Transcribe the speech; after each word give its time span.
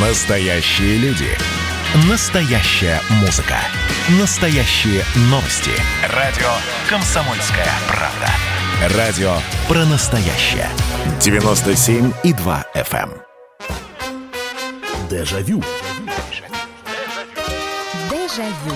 Настоящие 0.00 0.96
люди. 0.98 1.26
Настоящая 2.08 3.00
музыка. 3.20 3.56
Настоящие 4.20 5.02
новости. 5.22 5.72
Радио 6.14 6.46
«Комсомольская 6.88 7.66
правда». 7.88 8.96
Радио 8.96 9.32
про 9.66 9.84
настоящее. 9.86 10.68
97,2 11.18 12.64
FM. 12.76 13.10
Дежавю. 15.10 15.64
Дежавю. 18.08 18.74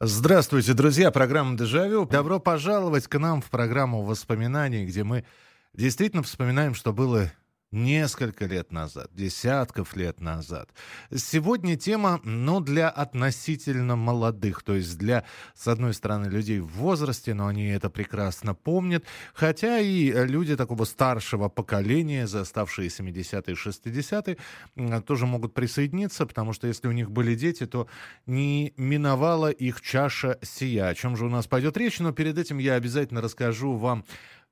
Здравствуйте, 0.00 0.72
друзья. 0.72 1.10
Программа 1.10 1.58
«Дежавю». 1.58 2.06
Добро 2.06 2.38
пожаловать 2.38 3.08
к 3.08 3.18
нам 3.18 3.42
в 3.42 3.50
программу 3.50 4.02
воспоминаний, 4.04 4.86
где 4.86 5.04
мы 5.04 5.26
действительно 5.74 6.22
вспоминаем, 6.22 6.74
что 6.74 6.94
было 6.94 7.30
несколько 7.72 8.44
лет 8.44 8.70
назад, 8.70 9.10
десятков 9.14 9.96
лет 9.96 10.20
назад. 10.20 10.68
Сегодня 11.14 11.76
тема, 11.76 12.20
ну, 12.22 12.60
для 12.60 12.88
относительно 12.88 13.96
молодых, 13.96 14.62
то 14.62 14.74
есть 14.74 14.98
для, 14.98 15.24
с 15.54 15.66
одной 15.66 15.94
стороны, 15.94 16.26
людей 16.26 16.60
в 16.60 16.68
возрасте, 16.68 17.34
но 17.34 17.46
они 17.46 17.68
это 17.68 17.90
прекрасно 17.90 18.54
помнят, 18.54 19.04
хотя 19.34 19.80
и 19.80 20.12
люди 20.26 20.56
такого 20.56 20.84
старшего 20.84 21.48
поколения, 21.48 22.26
заставшие 22.26 22.88
70-е, 22.88 23.56
60-е, 23.56 25.00
тоже 25.00 25.26
могут 25.26 25.54
присоединиться, 25.54 26.26
потому 26.26 26.52
что 26.52 26.68
если 26.68 26.88
у 26.88 26.92
них 26.92 27.10
были 27.10 27.34
дети, 27.34 27.66
то 27.66 27.88
не 28.26 28.74
миновала 28.76 29.50
их 29.50 29.80
чаша 29.80 30.38
сия. 30.42 30.88
О 30.88 30.94
чем 30.94 31.16
же 31.16 31.24
у 31.24 31.30
нас 31.30 31.46
пойдет 31.46 31.76
речь, 31.76 31.98
но 32.00 32.12
перед 32.12 32.36
этим 32.38 32.58
я 32.58 32.74
обязательно 32.74 33.20
расскажу 33.22 33.76
вам 33.76 34.04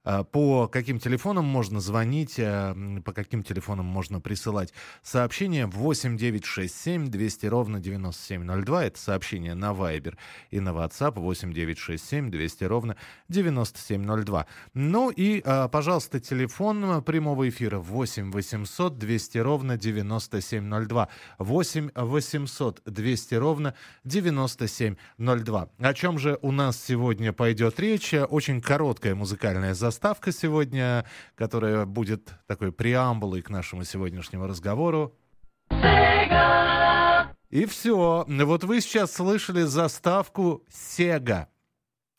по 0.02 0.66
каким 0.68 0.98
телефонам 0.98 1.44
можно 1.44 1.78
звонить, 1.78 2.36
а, 2.38 2.74
по 3.04 3.12
каким 3.12 3.42
телефонам 3.42 3.84
можно 3.84 4.20
присылать 4.20 4.72
сообщения 5.02 5.66
8 5.66 6.16
9 6.16 6.44
6 6.44 6.74
7 6.74 7.08
200 7.08 7.46
ровно 7.46 7.80
9702. 7.80 8.84
Это 8.86 8.98
сообщение 8.98 9.54
на 9.54 9.72
Viber 9.72 10.16
и 10.50 10.60
на 10.60 10.70
WhatsApp 10.70 11.20
8 11.20 11.52
9 11.52 11.78
6 11.78 12.08
7 12.08 12.30
200 12.30 12.64
ровно 12.64 12.96
9702. 13.28 14.46
Ну 14.72 15.10
и, 15.10 15.42
а, 15.44 15.68
пожалуйста, 15.68 16.18
телефон 16.18 17.02
прямого 17.02 17.46
эфира 17.48 17.78
8 17.78 18.32
800 18.32 18.98
200 18.98 19.38
ровно 19.38 19.76
9702. 19.76 21.08
8 21.38 21.90
800 21.94 22.82
200 22.86 23.34
ровно 23.34 23.74
9702. 24.04 25.68
О 25.78 25.94
чем 25.94 26.18
же 26.18 26.38
у 26.40 26.52
нас 26.52 26.82
сегодня 26.82 27.34
пойдет 27.34 27.78
речь? 27.78 28.14
Очень 28.14 28.62
короткая 28.62 29.14
музыкальная 29.14 29.74
заставка 29.74 29.89
заставка 29.90 30.30
сегодня, 30.30 31.04
которая 31.34 31.84
будет 31.84 32.32
такой 32.46 32.70
преамбулой 32.70 33.42
к 33.42 33.50
нашему 33.50 33.82
сегодняшнему 33.82 34.46
разговору. 34.46 35.16
И 37.50 37.66
все. 37.66 38.24
Вот 38.28 38.64
вы 38.64 38.80
сейчас 38.80 39.12
слышали 39.12 39.62
заставку 39.62 40.64
Sega. 40.70 41.46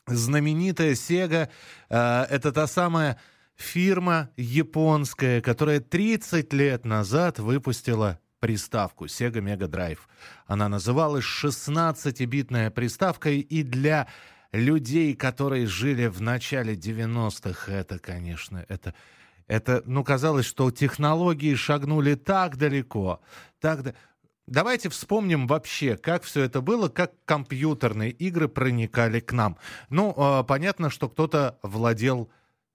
Знаменитая 0.06 0.92
Sega 0.92 1.48
э, 1.88 2.26
это 2.28 2.52
та 2.52 2.66
самая 2.66 3.18
фирма 3.56 4.28
японская, 4.36 5.40
которая 5.40 5.80
30 5.80 6.52
лет 6.52 6.84
назад 6.84 7.38
выпустила 7.38 8.18
приставку 8.40 9.06
Sega 9.06 9.40
Mega 9.40 9.66
Drive. 9.66 10.00
Она 10.46 10.68
называлась 10.68 11.24
16-битная 11.24 12.70
приставка, 12.70 13.30
и 13.30 13.62
для 13.62 14.08
людей, 14.52 15.14
которые 15.14 15.66
жили 15.66 16.06
в 16.06 16.20
начале 16.20 16.74
90-х, 16.74 17.72
это, 17.72 17.98
конечно, 17.98 18.64
это, 18.68 18.94
это, 19.46 19.82
ну, 19.86 20.04
казалось, 20.04 20.46
что 20.46 20.70
технологии 20.70 21.54
шагнули 21.54 22.14
так 22.14 22.56
далеко, 22.56 23.20
так 23.60 23.82
да... 23.82 23.94
Давайте 24.48 24.88
вспомним 24.88 25.46
вообще, 25.46 25.96
как 25.96 26.24
все 26.24 26.42
это 26.42 26.60
было, 26.60 26.88
как 26.88 27.12
компьютерные 27.24 28.10
игры 28.10 28.48
проникали 28.48 29.20
к 29.20 29.32
нам. 29.32 29.56
Ну, 29.88 30.12
э, 30.16 30.44
понятно, 30.44 30.90
что 30.90 31.08
кто-то 31.08 31.60
владел 31.62 32.28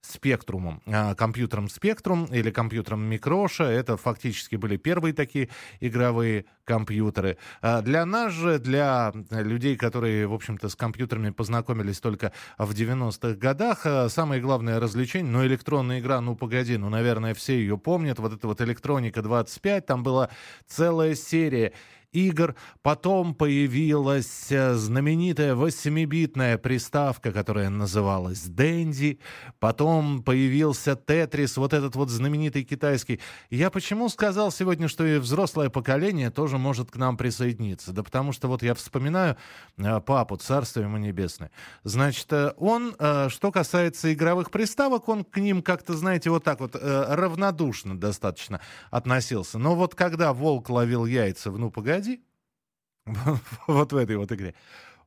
спектрумом, 0.08 0.82
а, 0.86 1.14
компьютером 1.14 1.68
спектрум 1.68 2.24
или 2.26 2.50
компьютером 2.50 3.02
микроша. 3.02 3.64
Это 3.64 3.96
фактически 3.96 4.56
были 4.56 4.76
первые 4.76 5.12
такие 5.12 5.48
игровые 5.80 6.46
компьютеры. 6.64 7.38
А 7.62 7.82
для 7.82 8.04
нас 8.04 8.32
же, 8.32 8.58
для 8.58 9.12
людей, 9.30 9.76
которые, 9.76 10.26
в 10.26 10.34
общем-то, 10.34 10.68
с 10.68 10.76
компьютерами 10.76 11.30
познакомились 11.30 12.00
только 12.00 12.32
в 12.58 12.72
90-х 12.72 13.34
годах, 13.36 13.82
а, 13.84 14.08
самое 14.08 14.40
главное 14.40 14.80
развлечение, 14.80 15.32
ну, 15.32 15.44
электронная 15.44 16.00
игра, 16.00 16.20
ну, 16.20 16.36
погоди, 16.36 16.76
ну, 16.76 16.88
наверное, 16.88 17.34
все 17.34 17.58
ее 17.58 17.78
помнят. 17.78 18.18
Вот 18.18 18.32
это 18.32 18.46
вот 18.46 18.60
«Электроника 18.60 19.20
25», 19.20 19.86
там 19.86 20.02
была 20.02 20.30
целая 20.66 21.14
серия 21.14 21.72
игр. 22.12 22.54
Потом 22.82 23.34
появилась 23.34 24.50
э, 24.50 24.74
знаменитая 24.74 25.54
8-битная 25.54 26.58
приставка, 26.58 27.32
которая 27.32 27.68
называлась 27.70 28.42
Дэнди. 28.42 29.20
Потом 29.58 30.22
появился 30.22 30.96
Тетрис, 30.96 31.56
вот 31.56 31.72
этот 31.72 31.96
вот 31.96 32.10
знаменитый 32.10 32.64
китайский. 32.64 33.20
Я 33.50 33.70
почему 33.70 34.08
сказал 34.08 34.50
сегодня, 34.50 34.88
что 34.88 35.06
и 35.06 35.18
взрослое 35.18 35.68
поколение 35.68 36.30
тоже 36.30 36.58
может 36.58 36.90
к 36.90 36.96
нам 36.96 37.16
присоединиться? 37.16 37.92
Да 37.92 38.02
потому 38.02 38.32
что 38.32 38.48
вот 38.48 38.62
я 38.62 38.74
вспоминаю 38.74 39.36
э, 39.76 40.00
папу, 40.00 40.36
царство 40.36 40.80
ему 40.80 40.96
небесное. 40.96 41.50
Значит, 41.84 42.32
э, 42.32 42.52
он, 42.56 42.94
что 43.28 43.52
касается 43.52 44.12
игровых 44.12 44.50
приставок, 44.50 45.08
он 45.08 45.24
к 45.24 45.38
ним 45.38 45.62
как-то, 45.62 45.94
знаете, 45.94 46.30
вот 46.30 46.44
так 46.44 46.60
вот 46.60 46.74
равнодушно 46.74 47.98
достаточно 47.98 48.60
относился. 48.90 49.58
Но 49.58 49.74
вот 49.74 49.94
когда 49.94 50.32
волк 50.32 50.70
ловил 50.70 51.04
яйца 51.04 51.50
в 51.50 51.58
«Ну, 51.58 51.70
погоди», 51.70 51.97
вот 53.66 53.92
в 53.92 53.96
этой 53.96 54.16
вот 54.16 54.32
игре. 54.32 54.54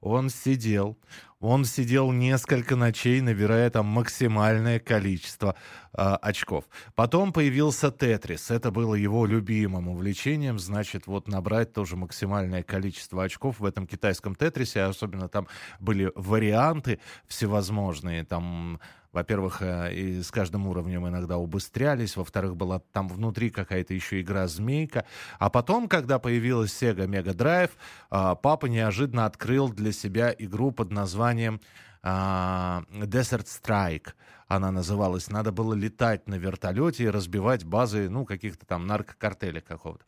Он 0.01 0.31
сидел, 0.31 0.97
он 1.39 1.63
сидел 1.63 2.11
несколько 2.11 2.75
ночей, 2.75 3.21
набирая 3.21 3.69
там 3.69 3.85
максимальное 3.85 4.79
количество 4.79 5.55
э, 5.93 6.01
очков. 6.21 6.65
Потом 6.95 7.31
появился 7.31 7.91
Тетрис. 7.91 8.49
Это 8.49 8.71
было 8.71 8.95
его 8.95 9.27
любимым 9.27 9.89
увлечением. 9.89 10.57
Значит, 10.57 11.05
вот 11.05 11.27
набрать 11.27 11.73
тоже 11.73 11.97
максимальное 11.97 12.63
количество 12.63 13.23
очков 13.23 13.59
в 13.59 13.65
этом 13.65 13.85
китайском 13.85 14.33
Тетрисе. 14.33 14.81
Особенно 14.81 15.29
там 15.29 15.47
были 15.79 16.11
варианты 16.15 16.99
всевозможные. 17.27 18.23
Там 18.23 18.79
во-первых, 19.11 19.61
э, 19.61 19.93
и 19.93 20.21
с 20.21 20.31
каждым 20.31 20.67
уровнем 20.67 21.07
иногда 21.07 21.37
убыстрялись, 21.37 22.15
во-вторых, 22.15 22.55
была 22.55 22.79
там 22.79 23.07
внутри 23.07 23.49
какая-то 23.49 23.93
еще 23.93 24.21
игра 24.21 24.47
«Змейка». 24.47 25.05
А 25.39 25.49
потом, 25.49 25.87
когда 25.87 26.19
появилась 26.19 26.71
Sega 26.71 27.07
Mega 27.07 27.33
Drive, 27.33 27.71
э, 28.11 28.35
папа 28.41 28.65
неожиданно 28.67 29.25
открыл 29.25 29.69
для 29.69 29.91
себя 29.91 30.33
игру 30.37 30.71
под 30.71 30.91
названием 30.91 31.59
э, 32.03 32.07
Desert 32.07 33.47
Strike. 33.47 34.13
Она 34.47 34.71
называлась. 34.71 35.29
Надо 35.29 35.51
было 35.51 35.73
летать 35.73 36.27
на 36.27 36.35
вертолете 36.35 37.05
и 37.05 37.09
разбивать 37.09 37.63
базы, 37.63 38.09
ну, 38.09 38.25
каких-то 38.25 38.65
там 38.65 38.85
наркокартелей 38.87 39.61
какого-то. 39.61 40.03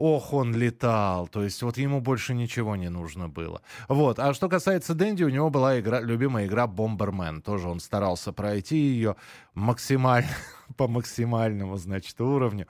Ох, 0.00 0.32
он 0.32 0.54
летал, 0.54 1.26
то 1.26 1.42
есть 1.42 1.60
вот 1.62 1.76
ему 1.76 2.00
больше 2.00 2.32
ничего 2.32 2.76
не 2.76 2.88
нужно 2.88 3.28
было. 3.28 3.62
Вот, 3.88 4.20
а 4.20 4.32
что 4.32 4.48
касается 4.48 4.94
Дэнди, 4.94 5.24
у 5.24 5.28
него 5.28 5.50
была 5.50 5.80
игра, 5.80 6.00
любимая 6.00 6.46
игра 6.46 6.68
Бомбермен, 6.68 7.42
тоже 7.42 7.68
он 7.68 7.80
старался 7.80 8.32
пройти 8.32 8.76
ее 8.76 9.16
максимально, 9.58 10.28
по 10.76 10.88
максимальному, 10.88 11.76
значит, 11.76 12.20
уровню. 12.20 12.66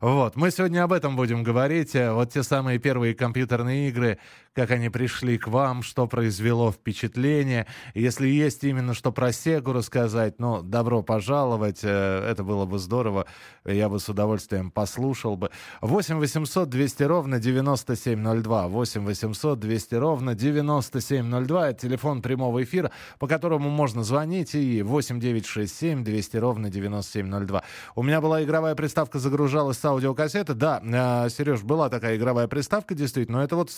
Вот, 0.00 0.34
мы 0.36 0.50
сегодня 0.50 0.82
об 0.82 0.92
этом 0.92 1.14
будем 1.14 1.42
говорить, 1.42 1.94
э, 1.94 2.12
вот 2.12 2.32
те 2.32 2.42
самые 2.42 2.78
первые 2.78 3.14
компьютерные 3.14 3.90
игры, 3.90 4.18
как 4.54 4.70
они 4.70 4.88
пришли 4.88 5.38
к 5.38 5.46
вам, 5.46 5.82
что 5.82 6.06
произвело 6.06 6.72
впечатление. 6.72 7.66
Если 7.94 8.26
есть 8.28 8.64
именно 8.64 8.94
что 8.94 9.12
про 9.12 9.32
Сегу 9.32 9.72
рассказать, 9.72 10.38
ну, 10.38 10.62
добро 10.62 11.02
пожаловать, 11.02 11.80
э, 11.82 12.28
это 12.30 12.42
было 12.42 12.64
бы 12.64 12.78
здорово, 12.78 13.26
я 13.64 13.88
бы 13.88 14.00
с 14.00 14.08
удовольствием 14.08 14.70
послушал 14.70 15.36
бы. 15.36 15.50
8 15.82 16.16
800 16.18 16.68
200 16.68 17.02
ровно 17.02 17.38
9702, 17.38 18.68
8 18.68 19.04
800 19.04 19.60
200 19.60 19.94
ровно 19.96 20.34
9702, 20.34 21.68
это 21.68 21.80
телефон 21.80 22.22
прямого 22.22 22.62
эфира, 22.62 22.90
по 23.18 23.28
которому 23.28 23.68
можно 23.68 24.02
звонить, 24.02 24.54
и 24.54 24.82
8 24.82 25.20
967 25.20 26.04
200 26.04 26.29
ровно 26.38 26.70
9702. 26.70 27.62
У 27.94 28.02
меня 28.02 28.20
была 28.20 28.42
игровая 28.42 28.74
приставка, 28.74 29.18
загружалась 29.18 29.78
с 29.78 29.84
аудиокассеты, 29.84 30.54
да, 30.54 30.80
э, 30.82 31.28
Сереж, 31.30 31.62
была 31.62 31.88
такая 31.88 32.16
игровая 32.16 32.48
приставка, 32.48 32.94
действительно, 32.94 33.38
но 33.38 33.44
это 33.44 33.56
вот 33.56 33.70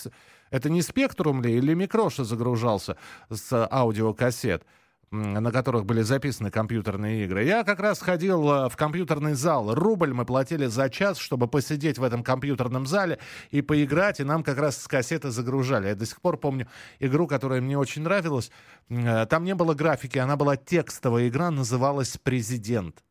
это 0.50 0.70
не 0.70 0.82
спектрум 0.82 1.42
ли 1.42 1.56
или 1.56 1.74
микроша 1.74 2.24
загружался 2.24 2.96
с 3.30 3.68
аудиокассет? 3.70 4.64
На 5.12 5.52
которых 5.52 5.84
были 5.84 6.00
записаны 6.00 6.50
компьютерные 6.50 7.24
игры. 7.24 7.44
Я 7.44 7.64
как 7.64 7.80
раз 7.80 8.00
ходил 8.00 8.50
э, 8.50 8.68
в 8.70 8.76
компьютерный 8.76 9.34
зал. 9.34 9.74
Рубль 9.74 10.14
мы 10.14 10.24
платили 10.24 10.66
за 10.66 10.88
час, 10.88 11.18
чтобы 11.18 11.48
посидеть 11.48 11.98
в 11.98 12.02
этом 12.02 12.24
компьютерном 12.24 12.86
зале 12.86 13.18
и 13.50 13.60
поиграть, 13.60 14.20
и 14.20 14.24
нам 14.24 14.42
как 14.42 14.58
раз 14.58 14.78
с 14.78 14.88
кассеты 14.88 15.30
загружали. 15.30 15.88
Я 15.88 15.94
до 15.94 16.06
сих 16.06 16.20
пор 16.22 16.38
помню 16.38 16.66
игру, 16.98 17.26
которая 17.26 17.60
мне 17.60 17.76
очень 17.76 18.02
нравилась. 18.02 18.50
Э, 18.88 19.26
там 19.26 19.44
не 19.44 19.54
было 19.54 19.74
графики, 19.74 20.18
она 20.18 20.36
была 20.36 20.56
текстовая 20.56 21.28
игра, 21.28 21.50
называлась 21.50 22.16
«Президент». 22.22 23.02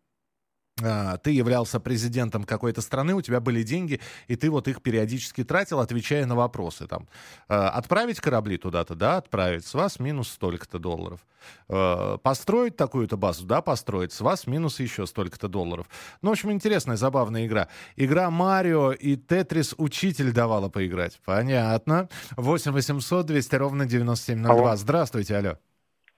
А, 0.84 1.18
ты 1.18 1.32
являлся 1.32 1.80
президентом 1.80 2.44
какой-то 2.44 2.82
страны, 2.82 3.14
у 3.14 3.22
тебя 3.22 3.40
были 3.40 3.64
деньги, 3.64 4.00
и 4.28 4.36
ты 4.36 4.50
вот 4.50 4.68
их 4.68 4.82
периодически 4.82 5.44
тратил, 5.44 5.80
отвечая 5.80 6.26
на 6.26 6.36
вопросы. 6.36 6.88
Там, 6.88 7.08
а, 7.48 7.70
отправить 7.70 8.20
корабли 8.20 8.58
туда-то, 8.58 8.96
да, 8.96 9.18
отправить, 9.18 9.66
с 9.66 9.74
вас 9.74 10.00
минус 10.00 10.30
столько-то 10.30 10.80
долларов. 10.80 11.20
А, 11.68 12.18
построить 12.18 12.76
такую-то 12.78 13.18
базу, 13.18 13.46
да, 13.46 13.62
построить, 13.62 14.12
с 14.12 14.22
вас 14.22 14.48
минус 14.48 14.80
еще 14.80 15.06
столько-то 15.06 15.48
долларов. 15.48 15.88
Ну, 16.22 16.30
в 16.30 16.34
общем, 16.34 16.52
интересная, 16.52 16.98
забавная 16.98 17.46
игра. 17.46 17.68
Игра 17.96 18.30
Марио 18.30 18.92
и 18.92 19.16
Тетрис 19.16 19.76
учитель 19.78 20.32
давала 20.32 20.70
поиграть. 20.70 21.20
Понятно. 21.26 22.10
8 22.38 22.72
800 22.72 23.26
200 23.26 23.56
ровно 23.56 23.86
9702. 23.86 24.54
Алло. 24.54 24.76
Здравствуйте, 24.76 25.38
алло. 25.38 25.58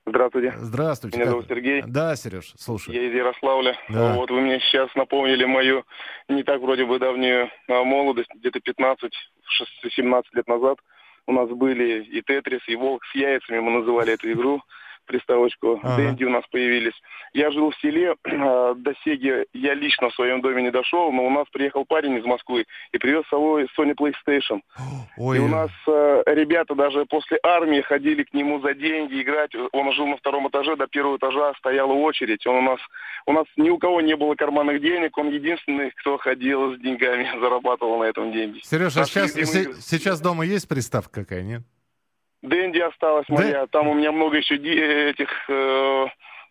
Здравствуйте. 0.06 0.54
Здравствуйте. 0.58 1.18
Меня 1.18 1.30
зовут 1.30 1.46
Сергей. 1.48 1.82
Да, 1.88 2.16
Сереж, 2.16 2.54
слушай. 2.58 2.94
Я 2.94 3.04
из 3.04 3.14
Ярославля. 3.14 3.78
Да. 3.88 4.16
Вот 4.16 4.30
вы 4.32 4.42
мне 4.42 4.60
сейчас 4.60 4.94
напомнили 4.96 5.46
мою 5.46 5.86
не 6.28 6.44
так 6.44 6.62
вроде 6.62 6.86
бы 6.86 7.00
давнюю 7.00 7.50
а, 7.70 7.84
молодость, 7.84 8.30
где-то 8.36 8.60
15-17 8.60 10.24
лет 10.34 10.48
назад. 10.48 10.78
У 11.26 11.32
нас 11.32 11.50
были 11.50 12.04
и 12.04 12.22
Тетрис, 12.22 12.62
и 12.68 12.76
Волк 12.76 13.04
с 13.06 13.16
яйцами, 13.16 13.60
мы 13.60 13.80
называли 13.80 14.14
эту 14.14 14.30
игру 14.32 14.62
приставочку. 15.06 15.80
Ага. 15.84 15.98
Дэнди 15.98 16.24
у 16.24 16.30
нас 16.30 16.44
появились. 16.52 16.94
Я 17.34 17.52
жил 17.52 17.72
в 17.72 17.76
селе, 17.78 18.16
э, 18.24 18.74
до 18.78 18.94
Сеги 19.04 19.46
я 19.54 19.74
лично 19.74 20.10
в 20.10 20.16
своем 20.16 20.42
доме 20.42 20.64
не 20.64 20.72
дошел, 20.72 21.12
но 21.12 21.26
у 21.26 21.30
нас 21.30 21.46
приехал 21.52 21.86
парень 21.86 22.18
из 22.18 22.26
Москвы 22.26 22.66
и 22.92 22.98
привез 22.98 23.26
с 23.26 23.30
собой 23.30 23.68
Sony 23.78 23.96
PlayStation. 23.96 24.62
Ой. 25.18 25.38
И 25.38 25.40
у 25.40 25.48
нас 25.48 25.72
э, 25.88 26.13
ребята 26.34 26.76
даже 26.76 27.06
после 27.06 27.40
армии 27.44 27.82
ходили 27.82 28.24
к 28.24 28.34
нему 28.34 28.60
за 28.62 28.74
деньги 28.74 29.22
играть. 29.22 29.52
Он 29.72 29.92
жил 29.94 30.08
на 30.08 30.18
втором 30.18 30.48
этаже, 30.50 30.76
до 30.76 30.88
первого 30.88 31.18
этажа 31.18 31.54
стояла 31.58 31.94
очередь. 31.94 32.46
Он 32.48 32.56
у 32.56 32.62
нас, 32.62 32.80
у 33.26 33.34
нас 33.34 33.46
ни 33.58 33.70
у 33.70 33.78
кого 33.78 34.02
не 34.02 34.16
было 34.16 34.36
карманных 34.36 34.82
денег, 34.82 35.18
он 35.18 35.30
единственный, 35.30 35.92
кто 35.92 36.18
ходил 36.18 36.76
с 36.76 36.80
деньгами, 36.80 37.30
зарабатывал 37.40 38.00
на 38.00 38.06
этом 38.06 38.32
деньги. 38.32 38.60
Сережа, 38.64 39.02
а 39.02 39.06
сейчас, 39.06 39.34
сейчас 39.34 40.22
дома 40.22 40.46
есть 40.46 40.68
приставка 40.68 41.22
какая, 41.22 41.44
нет? 41.44 41.62
Дэнди 42.42 42.80
осталась 42.80 43.28
моя. 43.30 43.62
Да? 43.62 43.68
Там 43.68 43.88
у 43.88 43.94
меня 43.94 44.12
много 44.12 44.38
еще 44.38 44.56
этих 44.56 45.30
э, 45.50 46.06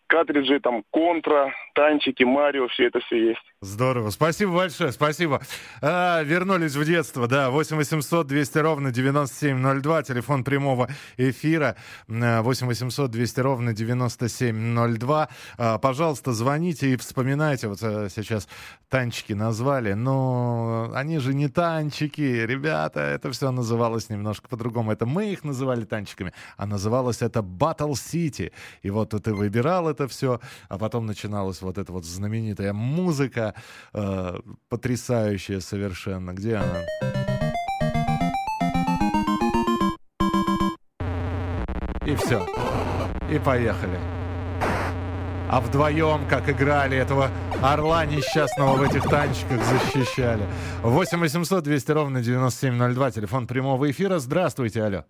картриджей, 0.06 0.60
там, 0.60 0.84
Контра, 0.90 1.52
танчики, 1.74 2.22
Марио, 2.24 2.68
все 2.68 2.86
это 2.86 3.00
все 3.00 3.30
есть. 3.30 3.42
Здорово. 3.60 4.10
Спасибо 4.10 4.52
большое, 4.52 4.92
спасибо. 4.92 5.40
А, 5.80 6.22
вернулись 6.22 6.74
в 6.74 6.84
детство, 6.84 7.28
да. 7.28 7.50
8 7.50 7.76
800 7.76 8.26
200 8.26 8.58
ровно 8.58 8.90
9702, 8.90 10.02
телефон 10.02 10.44
прямого 10.44 10.88
эфира. 11.16 11.76
8 12.08 12.66
800 12.66 13.10
200 13.10 13.40
ровно 13.40 13.72
9702. 13.72 15.28
А, 15.58 15.78
пожалуйста, 15.78 16.32
звоните 16.32 16.90
и 16.90 16.96
вспоминайте. 16.96 17.68
Вот 17.68 17.78
а, 17.82 18.08
сейчас 18.10 18.48
танчики 18.88 19.32
назвали, 19.32 19.92
но 19.92 20.90
они 20.94 21.18
же 21.18 21.32
не 21.32 21.48
танчики, 21.48 22.20
ребята. 22.20 23.00
Это 23.00 23.30
все 23.30 23.50
называлось 23.50 24.10
немножко 24.10 24.48
по-другому. 24.48 24.92
Это 24.92 25.06
мы 25.06 25.32
их 25.32 25.44
называли 25.44 25.84
танчиками, 25.84 26.32
а 26.56 26.66
называлось 26.66 27.22
это 27.22 27.40
Battle 27.40 27.92
City. 27.92 28.52
И 28.82 28.90
вот 28.90 29.10
ты 29.10 29.32
выбирал 29.32 29.88
это 29.88 30.01
все, 30.08 30.40
а 30.68 30.78
потом 30.78 31.06
начиналась 31.06 31.62
вот 31.62 31.78
эта 31.78 31.92
вот 31.92 32.04
знаменитая 32.04 32.72
музыка, 32.72 33.54
э, 33.92 34.40
потрясающая 34.68 35.60
совершенно. 35.60 36.32
Где 36.32 36.56
она? 36.56 36.82
И 42.06 42.16
все. 42.16 42.46
И 43.30 43.38
поехали. 43.38 43.98
А 45.48 45.60
вдвоем, 45.60 46.26
как 46.28 46.48
играли 46.48 46.96
этого 46.96 47.30
орла 47.62 48.06
несчастного 48.06 48.74
в 48.76 48.82
этих 48.82 49.04
танчиках, 49.04 49.60
защищали. 49.62 50.42
8 50.82 51.20
800 51.20 51.62
200 51.62 51.92
ровно 51.92 52.22
9702, 52.22 53.10
телефон 53.10 53.46
прямого 53.46 53.90
эфира. 53.90 54.18
Здравствуйте, 54.18 54.82
алло. 54.82 55.04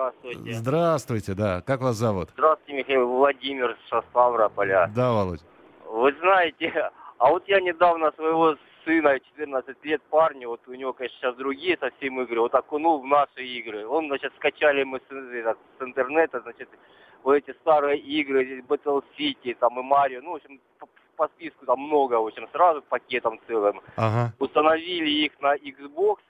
Здравствуйте. 0.00 0.52
Здравствуйте, 0.52 1.34
да. 1.34 1.60
Как 1.60 1.82
вас 1.82 1.96
зовут? 1.96 2.30
Здравствуйте, 2.32 2.72
Михаил 2.72 3.06
Владимир 3.06 3.76
со 3.90 4.00
Ставрополя. 4.08 4.90
Да, 4.96 5.12
Володь. 5.12 5.42
Вы 5.84 6.14
знаете, 6.20 6.90
а 7.18 7.28
вот 7.28 7.46
я 7.48 7.60
недавно 7.60 8.10
своего 8.12 8.56
сына, 8.86 9.20
14 9.20 9.84
лет 9.84 10.00
парню, 10.08 10.48
вот 10.48 10.66
у 10.68 10.72
него, 10.72 10.94
конечно, 10.94 11.18
сейчас 11.18 11.36
другие 11.36 11.76
совсем 11.78 12.18
игры, 12.22 12.40
вот 12.40 12.54
окунул 12.54 13.02
в 13.02 13.06
наши 13.06 13.44
игры. 13.44 13.86
Он, 13.86 14.06
значит, 14.06 14.32
скачали 14.36 14.84
мы 14.84 15.00
с, 15.00 15.12
с 15.12 15.82
интернета, 15.82 16.40
значит, 16.40 16.70
вот 17.22 17.34
эти 17.34 17.52
старые 17.58 17.98
игры, 17.98 18.60
Battle 18.60 19.04
City, 19.18 19.54
там 19.54 19.78
и 19.78 19.82
Марио, 19.82 20.22
ну, 20.22 20.32
в 20.32 20.36
общем, 20.36 20.60
по, 20.78 20.88
по 21.16 21.28
списку 21.28 21.66
там 21.66 21.78
много, 21.78 22.14
в 22.14 22.26
общем, 22.26 22.48
сразу 22.52 22.80
пакетом 22.88 23.38
целым. 23.46 23.82
Ага. 23.96 24.32
Установили 24.38 25.10
их 25.26 25.32
на 25.40 25.56
Xbox, 25.56 26.20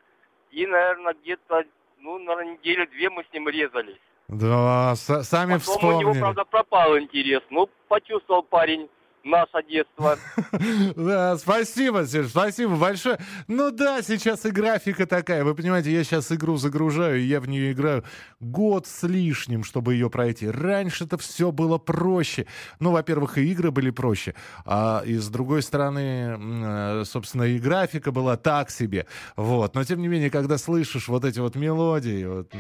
и, 0.51 0.67
наверное, 0.67 1.15
где-то, 1.23 1.65
ну, 2.01 2.19
на 2.19 2.45
неделю 2.45 2.87
две 2.89 3.11
мы 3.11 3.25
с 3.25 3.33
ним 3.33 3.49
резались. 3.49 3.99
Да, 4.29 4.95
с- 4.95 5.23
сами 5.25 5.55
Потом 5.59 5.61
вспомнили. 5.75 6.05
у 6.05 6.11
него, 6.13 6.21
правда, 6.21 6.45
пропал 6.45 6.99
интерес. 6.99 7.43
Ну, 7.51 7.69
почувствовал 7.89 8.43
парень 8.43 8.89
наше 9.25 9.63
детство. 9.69 10.19
Да, 10.97 11.37
спасибо, 11.39 12.07
Серж, 12.07 12.29
спасибо 12.29 12.77
большое. 12.77 13.19
Ну 13.49 13.71
да, 13.71 14.03
сейчас 14.03 14.45
и 14.45 14.51
графика 14.51 15.07
такая. 15.07 15.45
Вы 15.45 15.55
понимаете, 15.55 15.93
я 15.93 16.05
сейчас 16.05 16.31
игру 16.33 16.57
загружаю, 16.57 17.21
и 17.21 17.25
я 17.25 17.41
в 17.41 17.49
нее 17.49 17.73
играю 17.73 18.05
год 18.41 18.87
с 18.87 19.03
лишним, 19.07 19.65
чтобы 19.65 19.95
ее 19.95 20.11
пройти. 20.11 20.49
Раньше 20.49 21.05
это 21.05 21.19
все 21.19 21.53
было 21.53 21.79
проще. 21.79 22.47
Ну, 22.79 22.91
во-первых, 22.91 23.39
и 23.39 23.51
игры 23.51 23.71
были 23.71 23.91
проще. 23.91 24.35
А 24.65 25.03
и 25.05 25.17
с 25.17 25.29
другой 25.29 25.63
стороны, 25.63 26.37
э, 26.39 27.05
собственно, 27.05 27.45
и 27.45 27.59
графика 27.59 28.13
была 28.13 28.37
так 28.37 28.71
себе. 28.71 29.07
Вот. 29.37 29.75
Но 29.75 29.85
тем 29.85 30.01
не 30.01 30.09
менее, 30.09 30.31
когда 30.31 30.59
слышишь 30.59 31.09
вот 31.09 31.25
эти 31.25 31.39
вот 31.39 31.57
мелодии, 31.57 32.25
вот... 32.25 32.53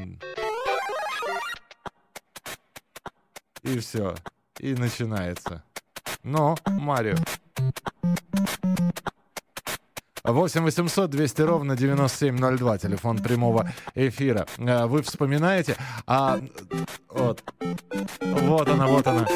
И 3.62 3.78
все. 3.78 4.14
И 4.58 4.74
начинается. 4.74 5.62
Ну, 6.22 6.55
Марио. 6.67 7.17
8 10.22 10.62
800 10.62 11.11
200 11.11 11.43
ровно 11.43 11.76
9702, 11.76 12.78
телефон 12.78 13.19
прямого 13.19 13.70
эфира. 13.94 14.46
Э, 14.58 14.87
вы 14.87 15.02
вспоминаете, 15.02 15.76
а 16.06 16.40
вот, 17.08 17.43
вот 18.20 18.69
она, 18.69 18.87
вот 18.87 19.06
она. 19.06 19.26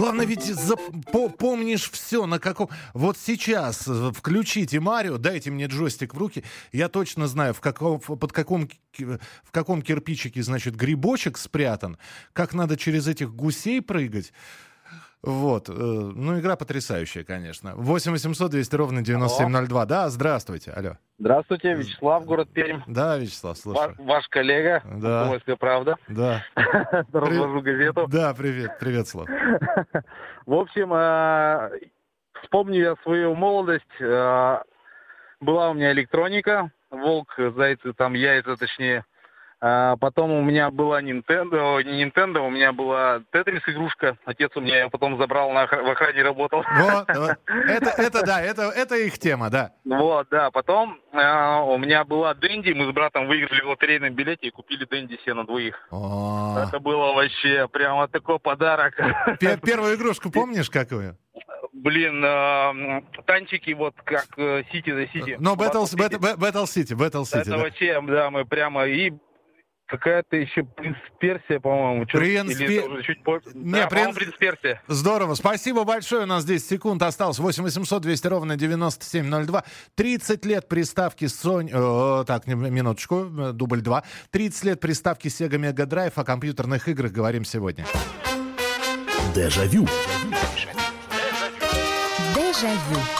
Главное 0.00 0.24
ведь 0.24 0.44
за, 0.44 0.76
по, 0.76 1.28
помнишь 1.28 1.90
все, 1.90 2.24
на 2.24 2.38
каком... 2.38 2.70
Вот 2.94 3.18
сейчас 3.18 3.86
включите 4.14 4.80
Марио, 4.80 5.18
дайте 5.18 5.50
мне 5.50 5.66
джойстик 5.66 6.14
в 6.14 6.18
руки, 6.18 6.42
я 6.72 6.88
точно 6.88 7.28
знаю, 7.28 7.52
в 7.52 7.60
каком, 7.60 8.00
под 8.00 8.32
каком, 8.32 8.66
в 8.96 9.50
каком 9.50 9.82
кирпичике, 9.82 10.42
значит, 10.42 10.74
грибочек 10.74 11.36
спрятан, 11.36 11.98
как 12.32 12.54
надо 12.54 12.78
через 12.78 13.08
этих 13.08 13.34
гусей 13.34 13.82
прыгать. 13.82 14.32
Вот. 15.22 15.68
Э, 15.68 15.72
ну, 15.72 16.38
игра 16.40 16.56
потрясающая, 16.56 17.24
конечно. 17.24 17.74
8 17.76 18.12
800 18.12 18.50
200 18.50 18.74
ровно 18.74 19.02
9702. 19.02 19.80
Алло. 19.80 19.88
Да, 19.88 20.08
здравствуйте. 20.08 20.70
Алло. 20.72 20.96
Здравствуйте, 21.18 21.74
Вячеслав, 21.74 22.24
город 22.24 22.48
Пермь. 22.50 22.80
Да, 22.86 23.18
Вячеслав, 23.18 23.58
слушаю. 23.58 23.94
Ваш, 23.98 24.06
ваш 24.06 24.28
коллега, 24.28 24.82
да. 24.84 25.18
«Комсомольская 25.18 25.56
правда». 25.56 25.96
Да. 26.08 26.42
Разложу 27.12 27.60
газету. 27.60 28.06
Да, 28.08 28.32
привет, 28.32 28.78
привет, 28.80 29.06
Слав. 29.06 29.28
В 30.46 30.54
общем, 30.54 30.94
э, 30.94 31.70
вспомню 32.42 32.80
я 32.80 32.96
свою 33.02 33.34
молодость. 33.34 33.84
Э, 34.00 34.62
была 35.40 35.70
у 35.70 35.74
меня 35.74 35.92
электроника, 35.92 36.70
волк, 36.90 37.34
зайцы, 37.36 37.92
там 37.92 38.14
яйца, 38.14 38.56
точнее, 38.56 39.04
а 39.62 39.96
потом 39.96 40.30
у 40.30 40.42
меня 40.42 40.70
была 40.70 41.02
Nintendo, 41.02 41.82
не 41.84 42.04
Nintendo, 42.04 42.38
у 42.38 42.50
меня 42.50 42.72
была 42.72 43.20
Тетрис 43.30 43.60
игрушка. 43.66 44.16
Отец 44.24 44.52
у 44.54 44.60
меня 44.60 44.84
ее 44.84 44.90
потом 44.90 45.18
забрал, 45.18 45.52
на, 45.52 45.66
в 45.66 45.90
охране 45.90 46.22
работал. 46.22 46.64
Вот, 46.78 47.08
Это, 47.68 47.90
это 47.90 48.24
да, 48.24 48.40
это, 48.40 48.62
это 48.70 48.96
их 48.96 49.18
тема, 49.18 49.50
да. 49.50 49.72
Вот, 49.84 50.28
да. 50.30 50.50
Потом 50.50 50.98
а, 51.12 51.62
у 51.62 51.76
меня 51.76 52.04
была 52.04 52.32
Дэнди, 52.32 52.72
мы 52.72 52.90
с 52.90 52.94
братом 52.94 53.28
выиграли 53.28 53.60
в 53.60 53.68
лотерейном 53.68 54.14
билете 54.14 54.46
и 54.46 54.50
купили 54.50 54.86
Дэнди 54.86 55.18
себе 55.24 55.34
на 55.34 55.44
двоих. 55.44 55.76
О. 55.90 56.56
Это 56.66 56.80
было 56.80 57.12
вообще 57.12 57.68
прямо 57.68 58.08
такой 58.08 58.38
подарок. 58.38 58.94
Первую 59.38 59.96
игрушку 59.96 60.30
помнишь 60.30 60.70
какую? 60.70 61.18
Блин, 61.72 62.22
э, 62.24 63.02
танчики 63.26 63.72
вот 63.72 63.94
как 64.04 64.26
Сити 64.72 64.90
за 64.90 65.06
Сити. 65.08 65.36
Но 65.38 65.54
Battle, 65.54 65.84
Battle, 65.84 66.36
Battle 66.36 66.64
City, 66.64 66.96
Battle 66.96 67.22
City. 67.22 67.40
Это 67.40 67.50
да. 67.50 67.56
вообще, 67.58 68.00
да, 68.02 68.30
мы 68.30 68.44
прямо 68.44 68.86
и 68.86 69.12
какая-то 69.90 70.36
еще 70.36 70.62
принц 70.62 70.96
Персия, 71.18 71.58
по-моему. 71.58 72.06
Принц 72.06 72.56
Персия. 72.56 73.02
Чуть. 73.02 73.18
Не, 73.54 73.72
да, 73.72 73.86
принц... 73.88 74.14
принц 74.14 74.34
Персия. 74.38 74.82
Здорово. 74.86 75.34
Спасибо 75.34 75.84
большое. 75.84 76.22
У 76.22 76.26
нас 76.26 76.44
10 76.44 76.66
секунд 76.66 77.02
осталось. 77.02 77.38
8 77.38 77.64
800 77.64 78.02
200 78.02 78.26
ровно 78.28 78.56
9702. 78.56 79.64
30 79.96 80.44
лет 80.44 80.68
приставки 80.68 81.24
Sony... 81.24 81.70
О, 81.74 82.24
так, 82.24 82.46
минуточку. 82.46 83.24
Дубль 83.52 83.80
2. 83.80 84.02
30 84.30 84.64
лет 84.64 84.80
приставки 84.80 85.28
Sega 85.28 85.58
Mega 85.58 85.86
Drive. 85.86 86.12
О 86.14 86.24
компьютерных 86.24 86.88
играх 86.88 87.12
говорим 87.12 87.44
сегодня. 87.44 87.84
Дежавю. 89.34 89.86
Дежавю. 92.34 93.00
Про 93.00 93.19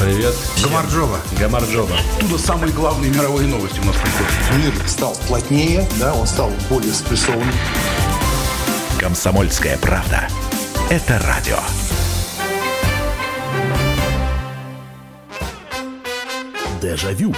Привет. 0.00 0.34
Гамарджоба. 0.62 1.18
Гамарджоба. 1.40 1.96
Оттуда 2.16 2.38
самые 2.38 2.72
главные 2.72 3.10
мировые 3.10 3.48
новости 3.48 3.80
у 3.80 3.84
нас 3.84 3.96
приходят. 3.96 4.76
Мир 4.76 4.88
стал 4.88 5.16
плотнее, 5.26 5.88
да, 5.98 6.14
он 6.14 6.26
стал 6.26 6.52
более 6.70 6.92
спрессованным. 6.92 7.52
Комсомольская 9.00 9.76
правда. 9.78 10.28
Это 10.88 11.18
радио. 11.18 11.58
Дежавю. 16.80 17.34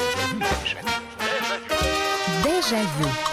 Дежавю. 2.45 3.30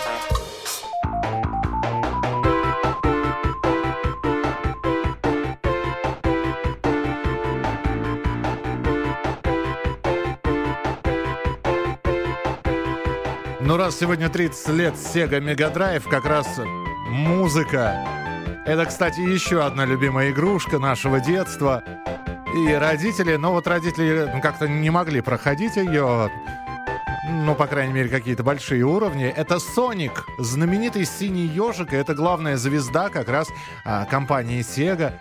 Ну, 13.77 13.83
раз 13.83 13.99
сегодня 13.99 14.27
30 14.27 14.69
лет 14.69 14.95
Sega 14.95 15.39
Mega 15.39 15.71
Drive, 15.71 16.09
как 16.09 16.25
раз 16.25 16.47
музыка. 17.11 18.03
Это, 18.65 18.85
кстати, 18.85 19.19
еще 19.19 19.63
одна 19.63 19.85
любимая 19.85 20.31
игрушка 20.31 20.79
нашего 20.79 21.19
детства. 21.19 21.83
И 22.55 22.73
родители, 22.73 23.35
ну 23.35 23.51
вот 23.51 23.67
родители 23.67 24.31
ну, 24.33 24.41
как-то 24.41 24.67
не 24.67 24.89
могли 24.89 25.21
проходить 25.21 25.75
ее, 25.75 26.31
ну, 27.29 27.53
по 27.53 27.67
крайней 27.67 27.93
мере, 27.93 28.09
какие-то 28.09 28.41
большие 28.41 28.81
уровни. 28.81 29.27
Это 29.27 29.59
Соник, 29.59 30.25
знаменитый 30.39 31.05
синий 31.05 31.45
ежик, 31.45 31.93
и 31.93 31.97
это 31.97 32.15
главная 32.15 32.57
звезда 32.57 33.09
как 33.09 33.29
раз 33.29 33.47
а, 33.85 34.05
компании 34.05 34.61
Sega. 34.61 35.13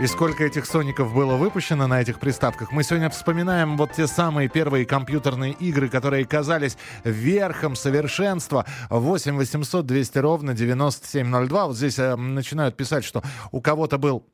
И 0.00 0.06
сколько 0.06 0.44
этих 0.44 0.64
Соников 0.64 1.12
было 1.12 1.34
выпущено 1.34 1.88
на 1.88 2.00
этих 2.00 2.20
приставках. 2.20 2.70
Мы 2.70 2.84
сегодня 2.84 3.10
вспоминаем 3.10 3.76
вот 3.76 3.90
те 3.94 4.06
самые 4.06 4.48
первые 4.48 4.86
компьютерные 4.86 5.54
игры, 5.54 5.88
которые 5.88 6.24
казались 6.24 6.78
верхом 7.02 7.74
совершенства. 7.74 8.64
8 8.90 9.36
800 9.36 9.84
200 9.84 10.18
ровно 10.18 10.54
9702. 10.54 11.66
Вот 11.66 11.76
здесь 11.76 11.98
э, 11.98 12.14
начинают 12.14 12.76
писать, 12.76 13.04
что 13.04 13.24
у 13.50 13.60
кого-то 13.60 13.98
был 13.98 14.24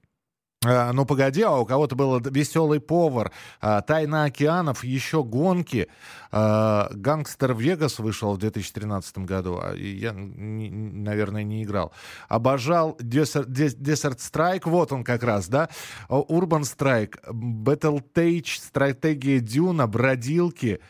ну, 0.64 1.04
погоди, 1.04 1.42
а 1.42 1.52
у 1.52 1.66
кого-то 1.66 1.94
был 1.94 2.18
веселый 2.20 2.80
повар, 2.80 3.32
э, 3.60 3.82
Тайна 3.86 4.24
океанов, 4.24 4.84
еще 4.84 5.22
гонки. 5.22 5.88
Э, 6.32 6.88
Гангстер 6.92 7.54
Вегас 7.54 7.98
вышел 7.98 8.34
в 8.34 8.38
2013 8.38 9.18
году, 9.18 9.60
а 9.62 9.74
я, 9.74 10.12
наверное, 10.12 11.44
не 11.44 11.62
играл. 11.62 11.92
Обожал 12.28 12.96
Desert 13.00 14.18
Strike, 14.18 14.62
вот 14.64 14.92
он 14.92 15.04
как 15.04 15.22
раз, 15.22 15.48
да? 15.48 15.68
Urban 16.08 16.62
Strike, 16.62 17.20
Battle 17.30 18.02
Tage, 18.14 18.58
стратегия 18.60 19.40
Дюна, 19.40 19.86
бродилки, 19.86 20.80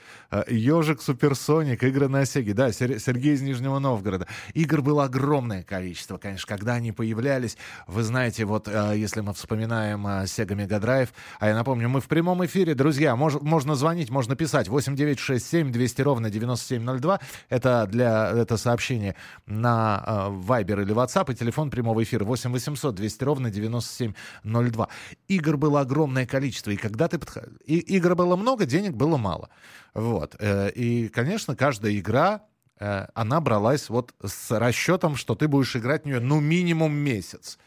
Ежик 0.49 1.03
Суперсоник, 1.03 1.83
игры 1.83 2.09
на 2.09 2.25
Сеге. 2.27 2.55
Да, 2.55 2.73
Сергей 2.73 3.35
из 3.35 3.43
Нижнего 3.43 3.79
Новгорода. 3.79 4.27
Игр 4.53 4.83
было 4.83 5.05
огромное 5.05 5.63
количество, 5.63 6.19
конечно, 6.19 6.47
когда 6.47 6.75
они 6.75 6.93
появлялись. 6.93 7.57
Вы 7.87 8.03
знаете, 8.03 8.45
вот 8.45 8.69
если 8.69 9.21
мы 9.21 9.33
вспоминаем 9.35 10.07
Sega 10.07 10.55
Mega 10.55 10.81
Drive, 10.81 11.11
а 11.41 11.49
я 11.49 11.55
напомню, 11.55 11.89
мы 11.89 12.01
в 12.01 12.09
прямом 12.09 12.45
эфире, 12.47 12.75
друзья, 12.75 13.17
мож, 13.17 13.35
можно 13.41 13.75
звонить, 13.75 14.11
можно 14.11 14.37
писать. 14.37 14.69
89 14.69 15.15
967 15.15 15.73
200 15.73 16.03
ровно 16.03 16.31
9702. 16.31 17.21
Это 17.49 17.87
для 17.87 18.31
это 18.31 18.57
сообщение 18.57 19.15
на 19.47 20.03
э, 20.07 20.11
Viber 20.31 20.83
или 20.83 20.95
WhatsApp 20.95 21.33
и 21.33 21.37
телефон 21.37 21.71
прямого 21.71 22.03
эфира 22.03 22.25
8 22.25 22.53
800 22.53 22.95
200 22.95 23.25
ровно 23.25 23.51
9702. 23.51 24.89
Игр 25.29 25.57
было 25.57 25.81
огромное 25.81 26.27
количество. 26.27 26.71
И 26.71 26.77
когда 26.77 27.09
ты 27.09 27.19
подх... 27.19 27.39
и, 27.65 27.79
игр 27.79 28.15
было 28.15 28.37
много, 28.37 28.67
денег 28.67 28.95
было 28.95 29.17
мало. 29.17 29.49
Вот. 29.95 30.37
Э, 30.41 30.71
и, 30.71 31.09
конечно, 31.09 31.57
каждая 31.57 31.97
игра 31.97 32.43
э, 32.81 33.07
она 33.15 33.41
бралась 33.41 33.89
вот 33.89 34.13
с 34.23 34.51
расчетом, 34.51 35.17
что 35.17 35.35
ты 35.35 35.49
будешь 35.49 35.77
играть 35.77 36.03
в 36.03 36.07
нее 36.07 36.21
ну 36.21 36.41
минимум 36.41 36.95
месяц. 36.95 37.59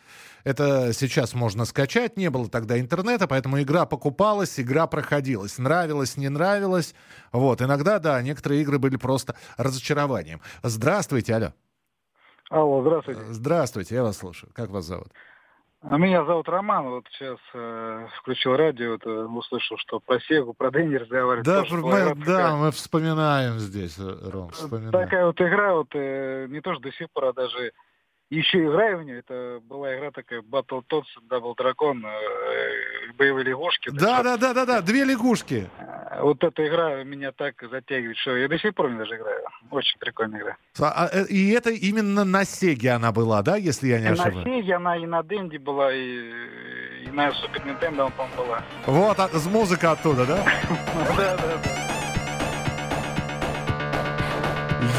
Это 0.43 0.93
сейчас 0.93 1.33
можно 1.33 1.65
скачать, 1.65 2.15
не 2.15 2.29
было 2.29 2.49
тогда 2.49 2.79
интернета, 2.79 3.27
поэтому 3.27 3.61
игра 3.61 3.85
покупалась, 3.85 4.59
игра 4.59 4.87
проходилась. 4.87 5.57
Нравилось, 5.57 6.15
не 6.15 6.29
нравилось. 6.29 6.95
Вот, 7.33 7.61
иногда, 7.61 7.99
да, 7.99 8.21
некоторые 8.21 8.61
игры 8.61 8.79
были 8.79 8.95
просто 8.95 9.35
разочарованием. 9.57 10.39
Здравствуйте, 10.63 11.35
алло. 11.35 11.53
Алло, 12.49 12.81
здравствуйте. 12.81 13.21
Здравствуйте, 13.29 13.95
я 13.95 14.03
вас 14.03 14.17
слушаю. 14.17 14.51
Как 14.53 14.69
вас 14.69 14.85
зовут? 14.85 15.11
А 15.81 15.97
меня 15.97 16.25
зовут 16.25 16.49
Роман. 16.49 16.89
Вот 16.89 17.05
сейчас 17.11 17.37
э, 17.53 18.07
включил 18.19 18.55
радио, 18.55 18.93
вот, 18.93 19.05
э, 19.05 19.09
услышал, 19.09 19.77
что 19.77 19.99
про 19.99 20.19
Сегу, 20.21 20.53
про 20.53 20.71
Дэнни 20.71 20.95
разговаривают. 20.95 21.45
Да, 21.45 21.63
мы, 21.69 22.25
да, 22.25 22.55
мы 22.55 22.71
вспоминаем 22.71 23.59
здесь, 23.59 23.97
э, 23.99 24.29
Ром, 24.29 24.49
вспоминаем. 24.49 24.91
Такая 24.91 25.27
вот 25.27 25.39
игра, 25.39 25.75
вот 25.75 25.89
э, 25.93 26.47
не 26.49 26.61
то 26.61 26.73
что 26.73 26.81
до 26.81 26.91
сих 26.93 27.11
пор, 27.11 27.25
а 27.25 27.33
даже 27.33 27.73
еще 28.29 28.65
играю 28.65 28.99
в 28.99 29.03
нее. 29.03 29.19
Это 29.19 29.59
была 29.63 29.95
игра 29.95 30.11
такая 30.11 30.41
Battle 30.41 30.83
Tots, 30.89 31.05
Double 31.29 31.55
Dragon, 31.55 32.05
э, 32.05 33.11
боевые 33.17 33.45
лягушки. 33.45 33.89
Да, 33.89 34.23
да, 34.23 34.37
да, 34.37 34.53
да, 34.53 34.65
да, 34.65 34.81
две 34.81 35.05
лягушки. 35.05 35.69
Э, 35.79 36.21
вот 36.21 36.43
эта 36.43 36.67
игра 36.67 37.03
меня 37.03 37.31
так 37.31 37.55
затягивает, 37.69 38.17
что 38.17 38.35
я 38.35 38.47
до 38.47 38.57
сих 38.59 38.73
пор 38.75 38.91
не 38.91 38.97
даже 38.97 39.15
играю. 39.15 39.43
Очень 39.71 39.97
прикольная 39.99 40.41
игра. 40.41 40.57
А, 40.79 41.09
э, 41.11 41.25
и 41.27 41.51
это 41.51 41.69
именно 41.69 42.25
на 42.25 42.43
Сеге 42.43 42.91
она 42.91 43.11
была, 43.11 43.41
да, 43.41 43.55
если 43.55 43.87
я 43.87 43.99
не 43.99 44.07
ошибаюсь? 44.07 44.35
На 44.35 44.43
Сеге 44.43 44.75
она 44.75 44.97
и 44.97 45.05
на 45.05 45.23
Денди 45.23 45.57
была, 45.57 45.93
и, 45.93 46.31
и 47.05 47.09
на 47.11 47.31
Супер 47.31 47.65
Нинтендо, 47.65 48.11
по 48.17 48.27
была. 48.35 48.61
Вот, 48.85 49.19
а, 49.19 49.29
музыка 49.49 49.91
оттуда, 49.91 50.25
да? 50.27 50.43
Да, 51.15 51.37
да, 51.37 51.61
да. 51.63 51.96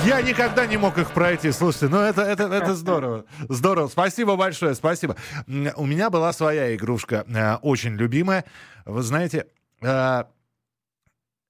Я 0.05 0.23
никогда 0.23 0.67
не 0.67 0.77
мог 0.77 0.99
их 0.99 1.11
пройти. 1.13 1.51
Слушайте, 1.53 1.89
ну 1.89 1.99
это, 1.99 2.23
это, 2.23 2.45
это 2.45 2.75
здорово. 2.75 3.25
Здорово. 3.49 3.89
Спасибо 3.89 4.37
большое, 4.37 4.75
спасибо. 4.75 5.17
У 5.47 5.87
меня 5.87 6.11
была 6.11 6.33
своя 6.33 6.75
игрушка, 6.75 7.25
э, 7.29 7.57
очень 7.57 7.95
любимая. 7.95 8.45
Вы 8.85 9.03
знаете, 9.03 9.47
э, 9.83 10.25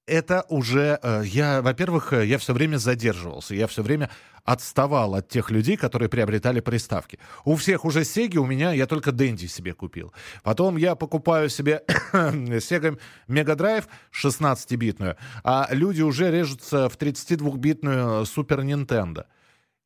это 0.09 0.45
уже 0.49 0.99
э, 1.01 1.23
я, 1.25 1.61
во-первых, 1.61 2.13
я 2.13 2.37
все 2.37 2.53
время 2.53 2.77
задерживался, 2.77 3.55
я 3.55 3.67
все 3.67 3.83
время 3.83 4.09
отставал 4.43 5.15
от 5.15 5.29
тех 5.29 5.51
людей, 5.51 5.77
которые 5.77 6.09
приобретали 6.09 6.59
приставки. 6.59 7.19
У 7.45 7.55
всех 7.55 7.85
уже 7.85 8.03
Сеги, 8.03 8.37
у 8.37 8.45
меня 8.45 8.73
я 8.73 8.87
только 8.87 9.11
Дэнди 9.11 9.45
себе 9.45 9.73
купил. 9.73 10.13
Потом 10.43 10.77
я 10.77 10.95
покупаю 10.95 11.49
себе 11.49 11.83
Sega 12.13 12.99
Mega 13.27 13.55
Drive 13.55 13.85
16-битную, 14.11 15.17
а 15.43 15.67
люди 15.71 16.01
уже 16.01 16.31
режутся 16.31 16.89
в 16.89 16.97
32-битную 16.97 18.23
Super 18.23 18.63
Nintendo. 18.63 19.25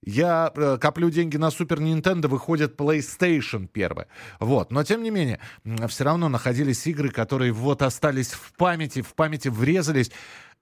Я 0.06 0.52
э, 0.56 0.78
коплю 0.80 1.10
деньги 1.10 1.38
на 1.38 1.52
Супер 1.52 1.80
Nintendo, 1.80 2.28
выходит 2.28 2.80
PlayStation 2.80 3.68
первое. 3.68 4.08
Вот. 4.40 4.72
Но, 4.72 4.84
тем 4.84 5.04
не 5.04 5.12
менее, 5.12 5.40
все 5.88 6.04
равно 6.04 6.30
находились 6.30 6.86
игры, 6.88 7.10
которые 7.10 7.52
вот 7.52 7.82
остались 7.82 8.32
в 8.32 8.54
памяти, 8.54 9.02
в 9.02 9.14
памяти 9.16 9.48
врезались. 9.48 10.12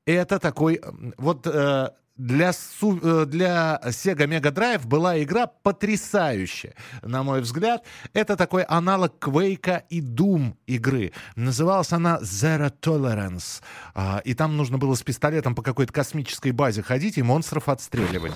Это 0.05 0.39
такой... 0.39 0.81
Вот 1.17 1.47
э, 1.47 1.89
для, 2.21 2.51
э, 2.51 3.25
для 3.25 3.79
Sega 3.85 4.27
Mega 4.27 4.51
Drive 4.51 4.85
была 4.85 5.21
игра 5.21 5.47
потрясающая, 5.47 6.75
на 7.01 7.23
мой 7.23 7.41
взгляд. 7.41 7.83
Это 8.13 8.35
такой 8.35 8.63
аналог 8.63 9.15
Quake 9.19 9.83
и 9.89 10.01
Doom 10.01 10.53
игры. 10.67 11.13
Называлась 11.35 11.91
она 11.91 12.19
Zero 12.21 12.71
Tolerance. 12.79 13.61
А, 13.95 14.21
и 14.23 14.33
там 14.33 14.55
нужно 14.55 14.77
было 14.77 14.95
с 14.95 15.01
пистолетом 15.01 15.55
по 15.55 15.63
какой-то 15.63 15.91
космической 15.93 16.51
базе 16.51 16.83
ходить 16.83 17.17
и 17.17 17.23
монстров 17.23 17.69
отстреливать. 17.69 18.33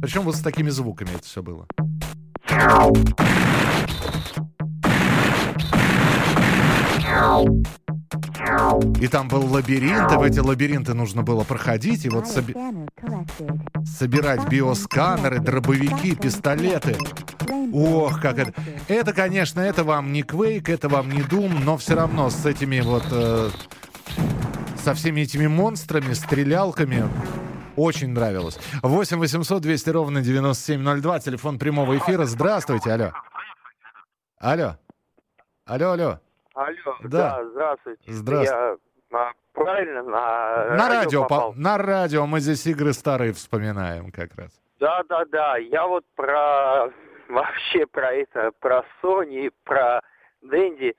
Причем 0.00 0.22
вот 0.22 0.36
с 0.36 0.40
такими 0.40 0.70
звуками 0.70 1.10
это 1.10 1.24
все 1.24 1.42
было. 1.42 1.66
И 9.00 9.08
там 9.08 9.28
был 9.28 9.44
лабиринт, 9.46 10.12
и 10.12 10.16
в 10.16 10.22
эти 10.22 10.38
лабиринты 10.38 10.94
нужно 10.94 11.22
было 11.22 11.44
проходить, 11.44 12.04
и 12.04 12.08
вот 12.08 12.26
соби... 12.26 12.54
собирать 13.84 14.48
биосканеры, 14.48 15.40
дробовики, 15.40 16.14
пистолеты. 16.14 16.96
Ох, 17.72 18.20
как 18.20 18.38
это... 18.38 18.54
Это, 18.88 19.12
конечно, 19.12 19.60
это 19.60 19.84
вам 19.84 20.12
не 20.12 20.22
Quake, 20.22 20.72
это 20.72 20.88
вам 20.88 21.10
не 21.10 21.20
Doom, 21.20 21.64
но 21.64 21.76
все 21.76 21.94
равно 21.94 22.30
с 22.30 22.46
этими 22.46 22.80
вот... 22.80 23.04
Э 23.10 23.50
со 24.88 24.94
всеми 24.94 25.20
этими 25.20 25.46
монстрами, 25.46 26.14
стрелялками. 26.14 27.04
Очень 27.78 28.10
нравилось. 28.12 28.58
8 28.82 29.18
800 29.18 29.62
200 29.62 29.90
ровно 29.90 30.20
9702, 30.20 31.20
телефон 31.20 31.58
прямого 31.60 31.96
эфира. 31.96 32.24
Здравствуйте, 32.24 32.90
алло. 32.92 33.12
Алло. 34.40 34.76
Алло, 35.64 35.90
алло. 35.92 36.18
Алло, 36.54 36.96
Да. 37.04 37.08
да, 37.38 37.44
здравствуйте. 37.50 38.02
Здравствуйте. 38.12 38.78
Я 39.12 39.18
а, 39.18 39.32
правильно 39.52 40.02
на, 40.02 40.74
На 40.76 40.88
радио, 40.88 41.22
попал? 41.22 41.52
по- 41.52 41.58
на 41.58 41.78
радио 41.78 42.26
мы 42.26 42.40
здесь 42.40 42.66
игры 42.66 42.92
старые 42.92 43.32
вспоминаем 43.32 44.10
как 44.10 44.34
раз. 44.36 44.50
Да, 44.80 45.02
да, 45.08 45.24
да. 45.26 45.56
Я 45.58 45.86
вот 45.86 46.04
про 46.16 46.90
вообще 47.28 47.86
про 47.86 48.12
это, 48.12 48.50
про 48.58 48.84
Sony, 49.02 49.52
про 49.64 50.00
Дэнди. 50.42 50.96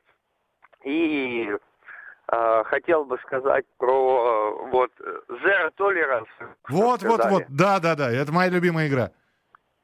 И 0.85 1.49
хотел 2.65 3.05
бы 3.05 3.17
сказать 3.19 3.65
про 3.77 3.87
э, 4.63 4.69
вот 4.69 4.91
Zero 5.29 5.71
Tolerance. 5.77 6.27
Вот, 6.69 7.01
вот, 7.03 7.25
вот, 7.25 7.43
да, 7.49 7.79
да, 7.79 7.95
да, 7.95 8.11
это 8.11 8.31
моя 8.31 8.49
любимая 8.49 8.87
игра. 8.87 9.11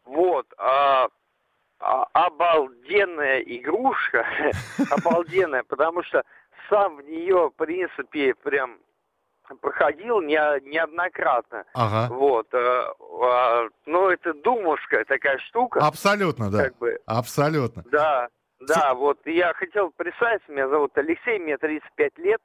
Вот, 0.06 0.46
а, 0.58 1.08
а, 1.80 2.04
обалденная 2.14 3.40
игрушка, 3.40 4.26
обалденная, 4.92 5.64
потому 5.64 6.04
что 6.04 6.24
сам 6.70 6.98
в 6.98 7.02
нее, 7.04 7.50
в 7.50 7.56
принципе, 7.58 8.34
прям 8.36 8.78
проходил 9.62 10.22
не, 10.22 10.40
неоднократно. 10.70 11.66
Ага. 11.74 12.14
Вот, 12.14 12.48
э, 12.54 12.84
а, 13.24 13.68
ну 13.86 14.10
это 14.10 14.34
думовская 14.34 15.06
такая 15.06 15.38
штука. 15.40 15.80
Абсолютно, 15.80 16.50
да. 16.52 16.66
Как 16.66 16.78
бы, 16.78 17.00
Абсолютно. 17.06 17.84
да, 17.92 18.28
да, 18.60 18.94
вот 18.94 19.20
я 19.26 19.54
хотел 19.54 19.92
представиться, 19.92 20.52
меня 20.52 20.68
зовут 20.70 20.98
Алексей, 20.98 21.40
мне 21.40 21.58
35 21.58 22.18
лет. 22.20 22.42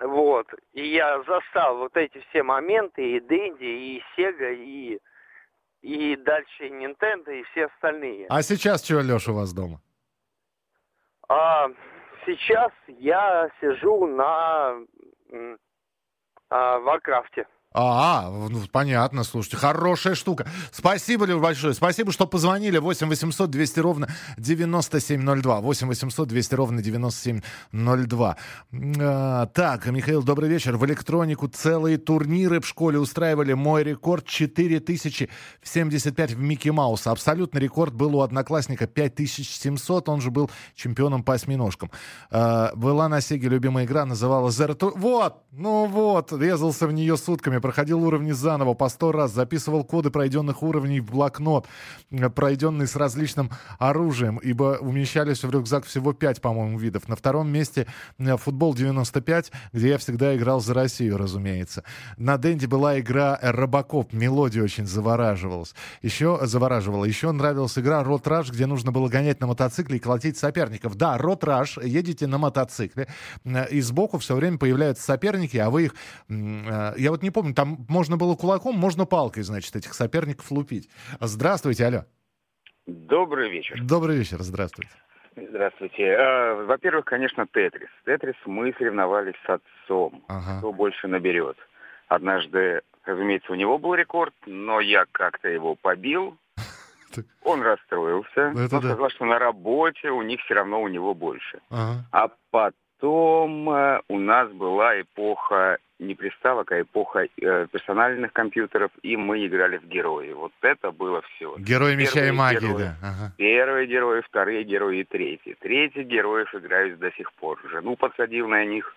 Вот, 0.00 0.48
и 0.72 0.88
я 0.88 1.22
застал 1.22 1.78
вот 1.78 1.96
эти 1.96 2.18
все 2.28 2.42
моменты, 2.42 3.16
и 3.16 3.20
Дэнди, 3.20 3.64
и 3.64 4.02
Сега, 4.16 4.50
и, 4.50 4.98
и 5.80 6.16
дальше 6.16 6.66
и 6.66 6.70
Nintendo, 6.70 7.32
и 7.32 7.44
все 7.44 7.66
остальные. 7.66 8.26
А 8.28 8.42
сейчас 8.42 8.84
что, 8.84 9.00
Леша, 9.00 9.30
у 9.30 9.36
вас 9.36 9.52
дома? 9.52 9.80
А 11.28 11.68
сейчас 12.26 12.72
я 12.88 13.48
сижу 13.60 14.06
на 14.06 14.76
а, 16.50 16.78
Warcraft 16.80 17.33
е. 17.33 17.46
А, 17.74 18.30
ну, 18.30 18.60
понятно, 18.70 19.24
слушайте, 19.24 19.56
хорошая 19.56 20.14
штука. 20.14 20.46
Спасибо, 20.70 21.24
Лев, 21.24 21.40
большое. 21.40 21.74
Спасибо, 21.74 22.12
что 22.12 22.26
позвонили. 22.26 22.78
8 22.78 23.08
800 23.08 23.50
200 23.50 23.80
ровно 23.80 24.08
9702. 24.38 25.60
8 25.60 25.88
800 25.88 26.28
200 26.28 26.54
ровно 26.54 26.82
9702. 26.82 28.36
А, 29.00 29.46
так, 29.46 29.86
Михаил, 29.86 30.22
добрый 30.22 30.48
вечер. 30.48 30.76
В 30.76 30.84
электронику 30.86 31.48
целые 31.48 31.98
турниры 31.98 32.60
в 32.60 32.66
школе 32.66 32.98
устраивали. 32.98 33.52
Мой 33.54 33.84
рекорд 33.84 34.26
4075 34.26 36.32
в 36.32 36.38
Микки 36.38 36.68
Мауса. 36.68 37.10
Абсолютный 37.10 37.60
рекорд 37.60 37.94
был 37.94 38.16
у 38.16 38.20
одноклассника 38.20 38.86
5700. 38.86 40.08
Он 40.08 40.20
же 40.20 40.30
был 40.30 40.50
чемпионом 40.74 41.22
по 41.22 41.34
осьминожкам. 41.34 41.90
А, 42.30 42.72
была 42.74 43.08
на 43.08 43.20
Сеге 43.20 43.48
любимая 43.48 43.84
игра, 43.84 44.04
называлась 44.04 44.58
Tur- 44.58 44.92
Вот, 44.96 45.42
ну 45.50 45.86
вот, 45.86 46.32
резался 46.32 46.86
в 46.86 46.92
нее 46.92 47.16
сутками, 47.16 47.58
проходил 47.62 48.02
уровни 48.04 48.32
заново 48.32 48.74
по 48.74 48.90
сто 48.90 49.12
раз, 49.12 49.32
записывал 49.32 49.84
коды 49.84 50.10
пройденных 50.10 50.62
уровней 50.62 51.00
в 51.00 51.10
блокнот, 51.10 51.66
э, 52.10 52.28
пройденный 52.28 52.86
с 52.86 52.96
различным 52.96 53.50
оружием, 53.78 54.36
ибо 54.36 54.78
умещались 54.80 55.44
в 55.44 55.50
рюкзак 55.50 55.86
всего 55.86 56.12
5, 56.12 56.42
по-моему, 56.42 56.78
видов. 56.78 57.08
На 57.08 57.16
втором 57.16 57.48
месте 57.48 57.86
э, 58.18 58.36
футбол 58.36 58.74
95, 58.74 59.52
где 59.72 59.88
я 59.88 59.98
всегда 59.98 60.36
играл 60.36 60.60
за 60.60 60.74
Россию, 60.74 61.16
разумеется. 61.16 61.84
На 62.18 62.36
Денде 62.36 62.66
была 62.66 63.00
игра 63.00 63.38
Робокоп, 63.40 64.12
мелодия 64.12 64.62
очень 64.62 64.86
завораживалась. 64.86 65.74
Еще 66.02 66.38
завораживала. 66.42 67.04
Еще 67.04 67.30
нравилась 67.32 67.78
игра 67.78 68.02
Рот 68.02 68.26
Раш, 68.26 68.50
где 68.50 68.66
нужно 68.66 68.92
было 68.92 69.08
гонять 69.08 69.40
на 69.40 69.46
мотоцикле 69.46 69.96
и 69.96 70.00
колотить 70.00 70.36
соперников. 70.36 70.96
Да, 70.96 71.16
Рот 71.16 71.44
Раш, 71.44 71.78
едете 71.78 72.26
на 72.26 72.38
мотоцикле, 72.38 73.08
э, 73.44 73.68
и 73.70 73.80
сбоку 73.80 74.18
все 74.18 74.34
время 74.34 74.58
появляются 74.58 75.04
соперники, 75.04 75.56
а 75.56 75.70
вы 75.70 75.84
их... 75.84 75.94
Я 76.28 77.10
вот 77.10 77.22
не 77.22 77.30
помню, 77.30 77.51
там 77.54 77.86
можно 77.88 78.16
было 78.16 78.34
кулаком, 78.34 78.76
можно 78.76 79.06
палкой, 79.06 79.42
значит, 79.42 79.74
этих 79.76 79.94
соперников 79.94 80.50
лупить. 80.50 80.88
Здравствуйте, 81.20 81.86
алло. 81.86 82.04
Добрый 82.86 83.50
вечер. 83.50 83.80
Добрый 83.82 84.16
вечер, 84.16 84.42
здравствуйте. 84.42 84.90
Здравствуйте. 85.36 86.02
Э, 86.02 86.64
Во-первых, 86.64 87.06
конечно, 87.06 87.46
Тетрис. 87.46 87.88
Тетрис 88.04 88.34
мы 88.44 88.74
соревновались 88.76 89.34
с 89.46 89.50
отцом. 89.50 90.22
Ага. 90.28 90.58
Кто 90.58 90.72
больше 90.72 91.08
наберет. 91.08 91.56
Однажды, 92.08 92.82
разумеется, 93.04 93.52
у 93.52 93.54
него 93.54 93.78
был 93.78 93.94
рекорд, 93.94 94.34
но 94.46 94.80
я 94.80 95.06
как-то 95.10 95.48
его 95.48 95.74
побил. 95.74 96.36
Он 97.44 97.62
расстроился, 97.62 98.50
но 98.50 98.68
да. 98.68 98.78
сказал, 98.78 99.10
что 99.10 99.24
на 99.24 99.38
работе 99.38 100.10
у 100.10 100.22
них 100.22 100.40
все 100.42 100.54
равно 100.54 100.82
у 100.82 100.88
него 100.88 101.14
больше. 101.14 101.60
Ага. 101.70 102.04
А 102.12 102.28
потом 103.02 103.68
э, 103.70 104.00
у 104.08 104.18
нас 104.18 104.50
была 104.52 105.00
эпоха 105.00 105.78
не 105.98 106.14
приставок, 106.14 106.70
а 106.72 106.80
эпоха 106.80 107.24
э, 107.24 107.66
персональных 107.70 108.32
компьютеров, 108.32 108.90
и 109.02 109.16
мы 109.16 109.46
играли 109.46 109.78
в 109.78 109.86
герои. 109.88 110.32
Вот 110.32 110.52
это 110.62 110.92
было 110.92 111.22
все. 111.22 111.54
Герой 111.58 111.96
меча 111.96 112.26
и 112.26 112.30
магии, 112.30 112.60
герои. 112.60 112.78
да. 112.78 112.96
Ага. 113.02 113.32
Первые 113.36 113.86
герои, 113.86 114.20
вторые 114.20 114.64
герои 114.64 115.00
и 115.00 115.04
третьи. 115.04 115.56
Третьих 115.60 116.06
героев 116.06 116.54
играюсь 116.54 116.96
до 116.98 117.10
сих 117.12 117.32
пор. 117.34 117.58
Жену 117.70 117.96
подсадил 117.96 118.48
на 118.48 118.64
них, 118.64 118.94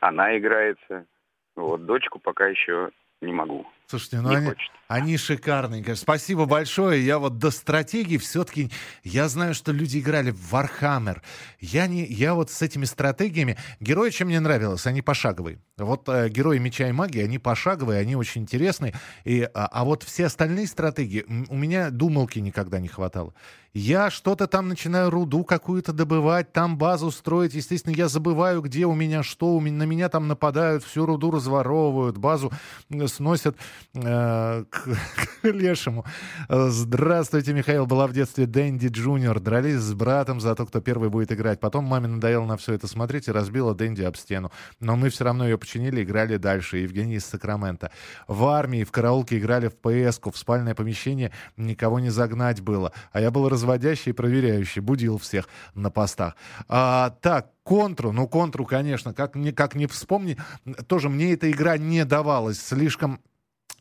она 0.00 0.36
играется. 0.38 1.04
Вот, 1.54 1.84
дочку 1.84 2.18
пока 2.18 2.46
еще 2.46 2.90
не 3.20 3.32
могу. 3.32 3.66
Слушайте, 3.92 4.22
ну 4.22 4.30
Не 4.30 4.36
они, 4.36 4.46
хочет. 4.46 4.70
они 4.88 5.16
шикарные. 5.18 5.82
конечно. 5.82 6.02
Спасибо 6.02 6.46
большое. 6.46 7.04
Я 7.04 7.18
вот 7.18 7.36
до 7.36 7.50
стратегии 7.50 8.16
все-таки... 8.16 8.70
Я 9.04 9.28
знаю, 9.28 9.52
что 9.52 9.70
люди 9.70 9.98
играли 9.98 10.30
в 10.30 10.54
Warhammer. 10.54 11.20
Я, 11.60 11.86
не, 11.86 12.06
я 12.06 12.32
вот 12.32 12.50
с 12.50 12.62
этими 12.62 12.86
стратегиями... 12.86 13.58
Герои, 13.80 14.08
чем 14.08 14.28
мне 14.28 14.40
нравилось, 14.40 14.86
они 14.86 15.02
пошаговые. 15.02 15.58
Вот 15.76 16.08
э, 16.08 16.30
герои 16.30 16.56
меча 16.56 16.88
и 16.88 16.92
магии, 16.92 17.22
они 17.22 17.38
пошаговые, 17.38 18.00
они 18.00 18.16
очень 18.16 18.42
интересные. 18.42 18.94
И, 19.24 19.42
а, 19.42 19.66
а 19.66 19.84
вот 19.84 20.04
все 20.04 20.24
остальные 20.24 20.68
стратегии... 20.68 21.26
У 21.50 21.56
меня 21.56 21.90
думалки 21.90 22.38
никогда 22.38 22.80
не 22.80 22.88
хватало. 22.88 23.34
Я 23.74 24.10
что-то 24.10 24.46
там 24.46 24.68
начинаю 24.68 25.08
руду 25.08 25.44
какую-то 25.44 25.94
добывать, 25.94 26.52
там 26.52 26.76
базу 26.76 27.10
строить. 27.10 27.54
Естественно, 27.54 27.94
я 27.94 28.08
забываю, 28.08 28.60
где 28.60 28.84
у 28.84 28.94
меня 28.94 29.22
что. 29.22 29.54
У 29.54 29.60
меня, 29.60 29.76
на 29.78 29.82
меня 29.84 30.08
там 30.10 30.28
нападают, 30.28 30.84
всю 30.84 31.06
руду 31.06 31.30
разворовывают, 31.30 32.18
базу 32.18 32.52
сносят 33.06 33.56
э, 33.94 34.64
к, 34.68 34.88
к 35.42 35.44
лешему. 35.44 36.04
Здравствуйте, 36.48 37.52
Михаил. 37.52 37.86
Была 37.86 38.06
в 38.06 38.12
детстве 38.12 38.46
Дэнди 38.46 38.88
Джуниор. 38.88 39.40
Дрались 39.40 39.80
с 39.80 39.94
братом 39.94 40.40
за 40.40 40.54
то, 40.54 40.66
кто 40.66 40.80
первый 40.80 41.08
будет 41.10 41.32
играть. 41.32 41.60
Потом 41.60 41.84
маме 41.84 42.08
надоело 42.08 42.44
на 42.44 42.56
все 42.56 42.74
это 42.74 42.86
смотреть 42.86 43.28
и 43.28 43.32
разбила 43.32 43.74
Дэнди 43.74 44.02
об 44.02 44.16
стену. 44.16 44.50
Но 44.80 44.96
мы 44.96 45.10
все 45.10 45.24
равно 45.24 45.44
ее 45.46 45.58
починили, 45.58 46.02
играли 46.02 46.36
дальше. 46.36 46.78
Евгений 46.78 47.16
из 47.16 47.24
Сакрамента. 47.24 47.90
В 48.28 48.44
армии, 48.46 48.84
в 48.84 48.90
караулке 48.90 49.38
играли 49.38 49.68
в 49.68 49.76
ПС-ку. 49.76 50.30
В 50.30 50.38
спальное 50.38 50.74
помещение 50.74 51.32
никого 51.56 52.00
не 52.00 52.10
загнать 52.10 52.60
было. 52.60 52.92
А 53.12 53.20
я 53.20 53.30
был 53.30 53.48
разводящий 53.48 54.10
и 54.10 54.14
проверяющий. 54.14 54.80
Будил 54.80 55.18
всех 55.18 55.48
на 55.74 55.90
постах. 55.90 56.36
А, 56.68 57.10
так, 57.20 57.52
Контру, 57.64 58.10
ну 58.10 58.26
контру, 58.26 58.66
конечно, 58.66 59.14
как, 59.14 59.36
ни- 59.36 59.52
как 59.52 59.76
не 59.76 59.86
вспомни, 59.86 60.36
тоже 60.88 61.08
мне 61.08 61.32
эта 61.32 61.48
игра 61.48 61.78
не 61.78 62.04
давалась, 62.04 62.60
слишком 62.60 63.20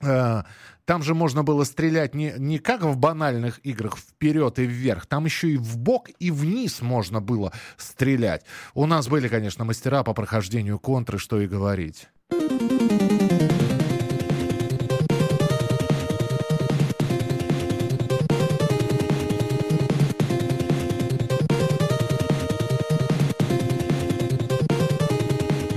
Там 0.01 1.03
же 1.03 1.13
можно 1.13 1.43
было 1.43 1.63
стрелять 1.63 2.15
не, 2.15 2.33
не 2.37 2.57
как 2.57 2.81
в 2.83 2.97
банальных 2.97 3.59
играх 3.63 3.97
вперед 3.97 4.59
и 4.59 4.65
вверх, 4.65 5.05
там 5.05 5.25
еще 5.25 5.51
и 5.51 5.57
в 5.57 5.77
бок 5.77 6.09
и 6.19 6.31
вниз 6.31 6.81
можно 6.81 7.21
было 7.21 7.53
стрелять. 7.77 8.43
У 8.73 8.85
нас 8.85 9.07
были, 9.07 9.27
конечно, 9.27 9.63
мастера 9.63 10.03
по 10.03 10.13
прохождению 10.13 10.79
контры, 10.79 11.17
что 11.17 11.39
и 11.39 11.47
говорить. 11.47 12.07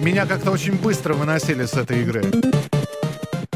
Меня 0.00 0.26
как-то 0.26 0.50
очень 0.50 0.76
быстро 0.78 1.14
выносили 1.14 1.64
с 1.64 1.74
этой 1.74 2.02
игры. 2.02 2.24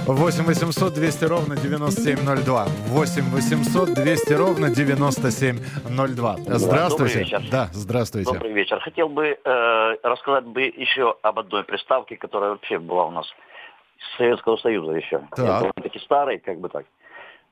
8 0.08 0.44
800 0.44 0.94
200 0.94 1.24
ровно 1.26 1.54
9702. 1.54 2.64
8 2.64 3.22
800 3.30 3.94
200 3.94 4.32
ровно 4.32 4.70
9702. 4.70 6.36
Здравствуйте. 6.46 7.18
Добрый 7.18 7.24
вечер. 7.24 7.42
Да, 7.50 7.68
здравствуйте. 7.72 8.32
Добрый 8.32 8.52
вечер. 8.52 8.80
Хотел 8.80 9.10
бы 9.10 9.26
э, 9.26 9.96
рассказать 10.02 10.44
бы 10.46 10.62
еще 10.62 11.14
об 11.20 11.38
одной 11.38 11.62
приставке, 11.64 12.16
которая 12.16 12.52
вообще 12.52 12.78
была 12.78 13.04
у 13.04 13.10
нас 13.10 13.26
с 13.26 14.16
Советского 14.16 14.56
Союза 14.56 14.92
еще. 14.92 15.28
Так. 15.36 15.74
Таки 15.74 15.98
старый, 15.98 16.38
как 16.38 16.58
бы 16.58 16.70
так. 16.70 16.86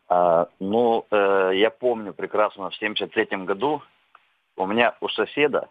А, 0.09 0.49
ну, 0.59 1.05
э, 1.11 1.51
я 1.57 1.69
помню 1.69 2.15
прекрасно, 2.15 2.71
в 2.71 2.77
73 2.77 3.45
году 3.45 3.83
у 4.57 4.67
меня 4.67 4.95
у 5.03 5.11
соседа 5.11 5.69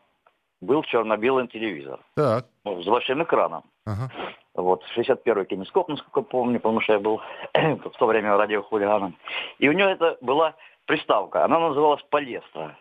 был 0.61 0.83
черно-белый 0.83 1.47
телевизор 1.47 1.99
Так. 2.15 2.45
ну, 2.63 2.83
с 2.83 2.85
большим 2.85 3.23
экраном. 3.23 3.63
Ага. 3.87 4.11
Вот, 4.55 4.83
61-й 4.95 5.45
кинескоп, 5.45 5.89
насколько 5.89 6.21
помню, 6.21 6.59
потому 6.59 6.79
что 6.81 6.93
я 6.93 6.99
был 6.99 7.21
в 7.53 7.89
то 7.89 8.05
время 8.05 8.37
радиохулиганом. 8.37 9.17
И 9.59 9.67
у 9.67 9.73
него 9.73 9.89
это 9.89 10.17
была 10.21 10.55
приставка, 10.85 11.43
она 11.43 11.59
называлась 11.59 12.01
«Палестра». 12.09 12.77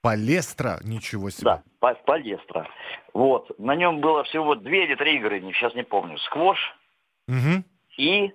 Палестра? 0.00 0.80
Ничего 0.82 1.30
себе. 1.30 1.44
Да, 1.44 1.94
Палестра. 2.06 2.68
Вот, 3.14 3.56
на 3.58 3.76
нем 3.76 4.00
было 4.00 4.24
всего 4.24 4.54
две 4.54 4.84
или 4.84 4.94
три 4.96 5.16
игры, 5.16 5.40
сейчас 5.52 5.74
не 5.74 5.84
помню. 5.84 6.18
Сквош 6.18 6.58
Мгм. 7.28 7.64
и 7.96 8.32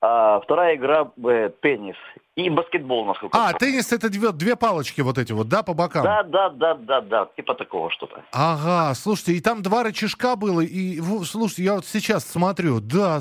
а, 0.00 0.40
вторая 0.40 0.76
игра 0.76 1.10
э, 1.26 1.50
теннис 1.60 1.96
и 2.36 2.48
баскетбол, 2.50 3.04
насколько 3.06 3.36
А, 3.36 3.46
помню. 3.52 3.58
теннис 3.58 3.92
это 3.92 4.08
две, 4.08 4.30
две 4.32 4.54
палочки 4.54 5.00
вот 5.00 5.18
эти 5.18 5.32
вот, 5.32 5.48
да, 5.48 5.62
по 5.64 5.74
бокам? 5.74 6.04
Да, 6.04 6.22
да, 6.22 6.50
да, 6.50 6.74
да, 6.74 7.00
да, 7.00 7.28
типа 7.36 7.54
такого 7.54 7.90
что-то. 7.90 8.22
Ага, 8.32 8.94
слушайте, 8.94 9.32
и 9.32 9.40
там 9.40 9.62
два 9.62 9.82
рычажка 9.82 10.36
было, 10.36 10.60
и, 10.60 11.00
слушайте, 11.24 11.64
я 11.64 11.74
вот 11.74 11.84
сейчас 11.86 12.24
смотрю, 12.24 12.80
да, 12.80 13.18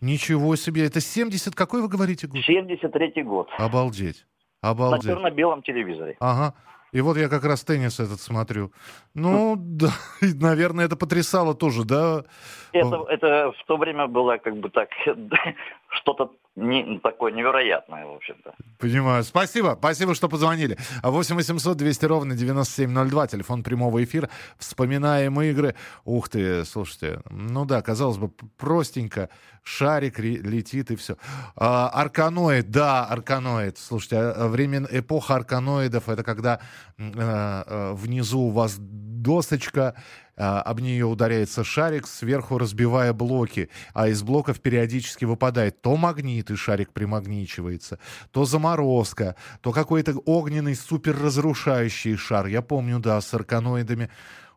ничего 0.00 0.56
себе, 0.56 0.86
это 0.86 1.00
70, 1.00 1.54
какой 1.54 1.80
вы 1.80 1.88
говорите 1.88 2.26
год? 2.26 2.42
73-й 2.48 3.22
год. 3.22 3.48
Обалдеть, 3.58 4.26
На 4.62 4.70
обалдеть. 4.70 5.04
черно-белом 5.04 5.62
телевизоре. 5.62 6.16
Ага. 6.18 6.54
И 6.92 7.00
вот 7.02 7.16
я 7.18 7.28
как 7.28 7.44
раз 7.44 7.62
теннис 7.62 8.00
этот 8.00 8.20
смотрю. 8.20 8.72
Ну, 9.14 9.54
да, 9.58 9.90
и, 10.22 10.32
наверное, 10.32 10.86
это 10.86 10.96
потрясало 10.96 11.54
тоже, 11.54 11.84
да? 11.84 12.24
Это, 12.72 13.04
это 13.08 13.52
в 13.52 13.64
то 13.66 13.76
время 13.76 14.06
было 14.06 14.38
как 14.38 14.56
бы 14.56 14.70
так, 14.70 14.88
что-то 15.96 16.32
не, 16.56 16.98
такое 17.00 17.32
невероятное, 17.32 18.06
в 18.06 18.14
общем-то. 18.14 18.54
Понимаю. 18.78 19.22
Спасибо. 19.24 19.76
Спасибо, 19.78 20.14
что 20.14 20.28
позвонили. 20.28 20.78
8 21.02 21.36
800 21.36 21.76
200 21.76 22.04
ровно 22.06 22.34
9702. 22.34 23.26
Телефон 23.26 23.62
прямого 23.62 24.02
эфира. 24.02 24.30
Вспоминаем 24.58 25.38
игры. 25.42 25.74
Ух 26.04 26.28
ты, 26.30 26.64
слушайте. 26.64 27.20
Ну 27.30 27.66
да, 27.66 27.82
казалось 27.82 28.16
бы, 28.16 28.30
простенько. 28.56 29.28
Шарик 29.62 30.20
летит 30.20 30.92
и 30.92 30.96
все. 30.96 31.16
А, 31.56 31.88
арканоид, 31.88 32.70
да, 32.70 33.04
арканоид. 33.04 33.78
Слушайте, 33.78 34.16
а, 34.16 34.48
время, 34.48 34.86
эпоха 34.90 35.34
арканоидов, 35.34 36.08
это 36.08 36.22
когда 36.22 36.60
э, 36.96 37.02
э, 37.04 37.92
внизу 37.94 38.42
у 38.42 38.50
вас 38.50 38.78
досочка, 39.26 39.94
а, 40.36 40.62
об 40.62 40.80
нее 40.80 41.04
ударяется 41.04 41.64
шарик, 41.64 42.06
сверху 42.06 42.58
разбивая 42.58 43.12
блоки, 43.12 43.70
а 43.92 44.08
из 44.08 44.22
блоков 44.22 44.60
периодически 44.60 45.24
выпадает 45.24 45.82
то 45.82 45.96
магнит, 45.96 46.50
и 46.50 46.56
шарик 46.56 46.92
примагничивается, 46.92 47.98
то 48.30 48.44
заморозка, 48.44 49.34
то 49.62 49.72
какой-то 49.72 50.12
огненный 50.24 50.76
суперразрушающий 50.76 52.16
шар. 52.16 52.46
Я 52.46 52.62
помню, 52.62 53.00
да, 53.00 53.20
с 53.20 53.34
арканоидами. 53.34 54.10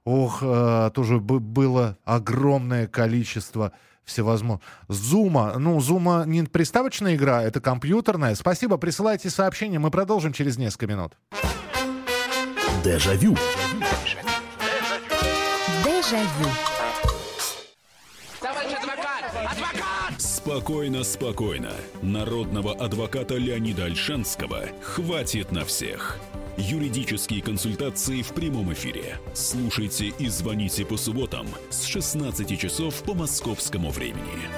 Ох, 0.06 0.40
э, 0.42 0.92
тоже 0.94 1.20
бы- 1.20 1.40
было 1.40 1.98
огромное 2.06 2.88
количество 2.88 3.72
всевозможных. 4.06 4.66
Зума. 4.88 5.54
Ну, 5.58 5.80
Зума 5.82 6.24
не 6.26 6.44
приставочная 6.44 7.16
игра, 7.16 7.42
это 7.44 7.60
компьютерная. 7.60 8.36
Спасибо, 8.36 8.78
присылайте 8.78 9.30
сообщения, 9.30 9.80
мы 9.80 9.90
продолжим 9.90 10.34
через 10.34 10.58
несколько 10.58 10.88
минут. 10.88 11.14
Дежавю. 12.84 13.36
Дежавю. 13.36 13.99
Спокойно, 20.18 21.04
спокойно. 21.04 21.72
Народного 22.02 22.74
адвоката 22.74 23.36
Леонида 23.36 23.86
Альшанского 23.86 24.70
хватит 24.82 25.52
на 25.52 25.66
всех. 25.66 26.18
Юридические 26.58 27.44
консультации 27.44 28.24
в 28.24 28.30
прямом 28.30 28.74
эфире. 28.74 29.20
Слушайте 29.36 30.08
и 30.08 30.30
звоните 30.30 30.84
по 30.84 30.98
субботам 30.98 31.46
с 31.70 31.86
16 31.86 32.60
часов 32.60 33.04
по 33.04 33.14
московскому 33.14 33.92
времени. 33.92 34.50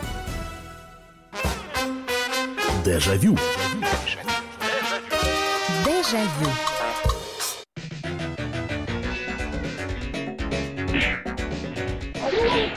Дежавю. 2.85 3.37
Дежавю. 5.85 6.70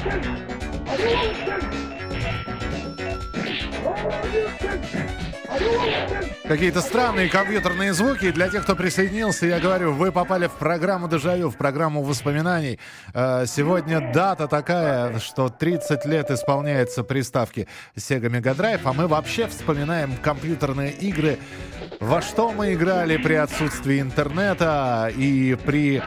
I 0.07 0.11
don't 5.59 5.77
want 5.77 6.09
to 6.11 6.24
Какие-то 6.55 6.83
странные 6.83 7.29
компьютерные 7.29 7.93
звуки. 7.95 8.31
Для 8.31 8.49
тех, 8.49 8.62
кто 8.62 8.77
присоединился, 8.77 9.45
я 9.45 9.59
говорю, 9.59 9.93
вы 9.93 10.12
попали 10.12 10.47
в 10.47 10.53
программу 10.53 11.09
«Дежавю», 11.09 11.51
в 11.51 11.57
программу 11.57 12.05
воспоминаний. 12.05 12.79
Э, 13.12 13.45
Сегодня 13.45 14.12
дата 14.12 14.47
такая, 14.47 15.19
что 15.19 15.49
30 15.49 16.07
лет 16.07 16.31
исполняется 16.31 17.03
приставки 17.03 17.67
Sega 17.97 18.31
Mega 18.31 18.57
Drive, 18.57 18.83
а 18.85 18.93
мы 18.93 19.09
вообще 19.09 19.49
вспоминаем 19.49 20.17
компьютерные 20.23 20.93
игры, 20.93 21.40
во 21.99 22.23
что 22.23 22.53
мы 22.53 22.75
играли 22.75 23.17
при 23.17 23.35
отсутствии 23.35 24.01
интернета 24.01 25.11
и 25.12 25.57
при 25.57 26.05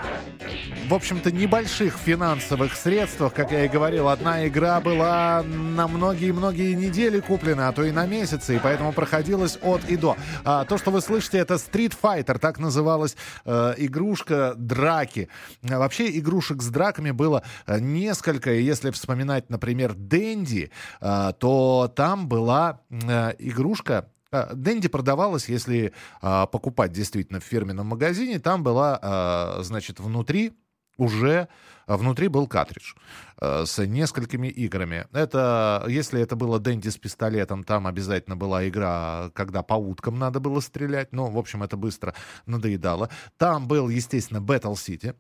в 0.88 0.94
общем-то, 0.94 1.32
небольших 1.32 1.98
финансовых 1.98 2.74
средствах, 2.76 3.34
как 3.34 3.52
я 3.52 3.66
и 3.66 3.68
говорил, 3.68 4.08
одна 4.08 4.48
игра 4.48 4.80
была 4.80 5.44
на 5.44 5.88
многие-многие 5.88 6.74
недели 6.76 7.20
куплена, 7.20 7.68
а 7.68 7.74
то 7.74 7.84
и 7.84 7.92
на 7.92 8.06
месяцы, 8.06 8.56
и 8.56 8.60
поэтому 8.60 8.94
проходилась 8.94 9.58
от 9.62 9.84
и 9.90 9.98
до. 9.98 10.16
А, 10.44 10.66
то, 10.66 10.78
что 10.78 10.92
вы 10.92 11.02
слышите, 11.02 11.38
это 11.38 11.56
Street 11.56 11.96
Fighter, 12.02 12.38
так 12.40 12.60
называлась 12.60 13.16
э, 13.46 13.74
игрушка 13.78 14.54
драки. 14.58 15.30
А, 15.70 15.80
вообще 15.80 16.18
игрушек 16.18 16.62
с 16.62 16.68
драками 16.68 17.12
было 17.12 17.44
э, 17.66 17.80
несколько, 17.80 18.52
если 18.52 18.92
вспоминать, 18.92 19.50
например, 19.50 19.94
Дэнди, 19.94 20.72
э, 21.02 21.34
то 21.40 21.92
там 21.96 22.28
была 22.28 22.82
э, 22.90 23.34
игрушка, 23.40 24.10
а, 24.32 24.54
Дэнди 24.54 24.88
продавалась, 24.88 25.50
если 25.50 25.94
а, 26.22 26.46
покупать 26.48 26.92
действительно 26.92 27.40
в 27.40 27.44
фирменном 27.44 27.88
магазине, 27.88 28.40
там 28.40 28.64
была, 28.64 29.00
а, 29.02 29.60
значит, 29.62 30.00
внутри 30.00 30.54
уже 30.98 31.48
а, 31.88 31.98
внутри 31.98 32.28
был 32.28 32.48
картридж 32.48 32.94
э, 33.42 33.66
с 33.66 33.84
несколькими 33.86 34.48
играми. 34.48 35.08
Это, 35.14 35.86
если 35.88 36.22
это 36.22 36.36
было 36.36 36.60
Дэнди 36.60 36.90
с 36.90 36.98
пистолетом, 36.98 37.64
там 37.64 37.88
обязательно 37.88 38.36
была 38.36 38.68
игра, 38.68 39.32
когда 39.34 39.64
по 39.64 39.76
уткам 39.76 40.20
надо 40.20 40.40
было 40.40 40.60
стрелять. 40.60 41.14
Ну, 41.14 41.32
в 41.32 41.38
общем, 41.38 41.64
это 41.64 41.78
быстро 41.78 42.14
надоедало. 42.46 43.10
Там 43.38 43.68
был, 43.68 43.90
естественно, 43.90 44.40
Battle 44.40 44.74
City. 44.74 45.16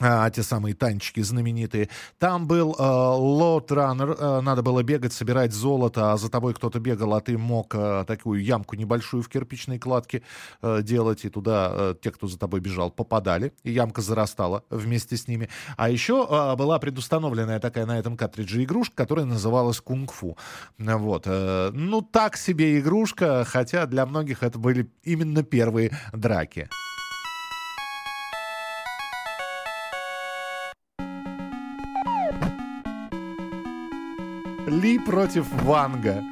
А, 0.00 0.28
те 0.28 0.42
самые 0.42 0.74
танчики 0.74 1.20
знаменитые. 1.20 1.88
Там 2.18 2.48
был 2.48 2.74
э, 2.76 2.82
Runner, 2.82 4.16
э, 4.18 4.40
надо 4.40 4.62
было 4.62 4.82
бегать, 4.82 5.12
собирать 5.12 5.52
золото, 5.52 6.12
а 6.12 6.16
за 6.16 6.28
тобой 6.28 6.52
кто-то 6.52 6.80
бегал, 6.80 7.14
а 7.14 7.20
ты 7.20 7.38
мог 7.38 7.72
э, 7.76 8.04
такую 8.04 8.42
ямку 8.42 8.74
небольшую 8.74 9.22
в 9.22 9.28
кирпичной 9.28 9.78
кладке 9.78 10.22
э, 10.62 10.82
делать, 10.82 11.24
и 11.24 11.28
туда 11.28 11.70
э, 11.72 11.94
те, 12.02 12.10
кто 12.10 12.26
за 12.26 12.40
тобой 12.40 12.58
бежал, 12.58 12.90
попадали, 12.90 13.52
и 13.62 13.70
ямка 13.70 14.02
зарастала 14.02 14.64
вместе 14.68 15.16
с 15.16 15.28
ними. 15.28 15.48
А 15.76 15.88
еще 15.88 16.26
э, 16.28 16.56
была 16.56 16.80
предустановленная 16.80 17.60
такая 17.60 17.86
на 17.86 17.96
этом 17.96 18.16
картридже 18.16 18.64
игрушка, 18.64 18.96
которая 18.96 19.26
называлась 19.26 19.80
Кунг-Фу. 19.80 20.36
Вот. 20.76 21.22
э, 21.26 21.70
ну, 21.72 22.02
так 22.02 22.36
себе 22.36 22.80
игрушка, 22.80 23.44
хотя 23.44 23.86
для 23.86 24.06
многих 24.06 24.42
это 24.42 24.58
были 24.58 24.90
именно 25.04 25.44
первые 25.44 25.96
драки. 26.12 26.68
Ли 34.74 34.98
против 34.98 35.46
Ванга. 35.62 36.24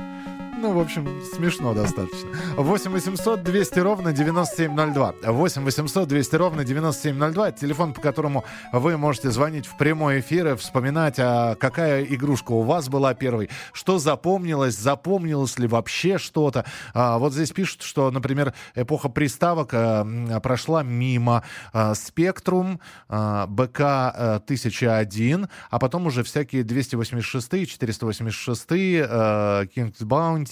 Ну, 0.62 0.72
в 0.75 0.79
общем, 0.79 1.09
смешно 1.35 1.75
достаточно. 1.75 2.31
8 2.57 2.92
800 2.92 3.42
200 3.42 3.81
ровно 3.81 4.12
9702. 4.12 5.14
8 5.25 5.64
800 5.64 6.09
200 6.09 6.37
ровно 6.37 6.64
9702. 6.64 7.48
Это 7.48 7.59
телефон, 7.59 7.92
по 7.92 8.01
которому 8.01 8.44
вы 8.72 8.96
можете 8.96 9.33
звонить 9.33 9.66
в 9.66 9.77
прямой 9.77 10.20
эфир 10.20 10.53
и 10.53 10.55
вспоминать, 10.55 11.16
а 11.18 11.57
какая 11.57 12.05
игрушка 12.05 12.53
у 12.53 12.62
вас 12.62 12.88
была 12.88 13.12
первой, 13.14 13.51
что 13.72 13.98
запомнилось, 13.98 14.79
запомнилось 14.79 15.59
ли 15.59 15.66
вообще 15.66 16.16
что-то. 16.16 16.64
А, 16.94 17.18
вот 17.18 17.33
здесь 17.33 17.51
пишут, 17.51 17.83
что, 17.83 18.12
например, 18.12 18.55
эпоха 18.77 19.09
приставок 19.09 19.70
а, 19.72 20.38
прошла 20.40 20.85
мимо 20.85 21.42
а, 21.72 21.94
Spectrum, 21.94 22.79
а, 23.09 23.48
БК 23.48 24.37
1001, 24.37 25.48
а 25.70 25.79
потом 25.81 26.07
уже 26.07 26.22
всякие 26.22 26.62
286, 26.62 27.68
486, 27.68 28.66
э, 28.70 29.66
King's 29.75 30.05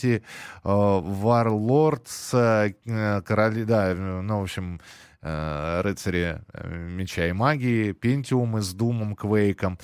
э, 0.04 0.20
Warlords, 0.64 2.30
э, 2.32 3.22
короли, 3.22 3.64
да, 3.64 3.90
э, 3.90 3.94
ну, 3.94 4.40
в 4.40 4.42
общем, 4.42 4.80
э, 5.22 5.80
рыцари 5.82 6.40
э, 6.52 6.68
меча 6.68 7.26
и 7.26 7.32
магии, 7.32 7.92
Пентиумы 7.92 8.60
с 8.62 8.72
Думом, 8.72 9.14
Квейком. 9.16 9.78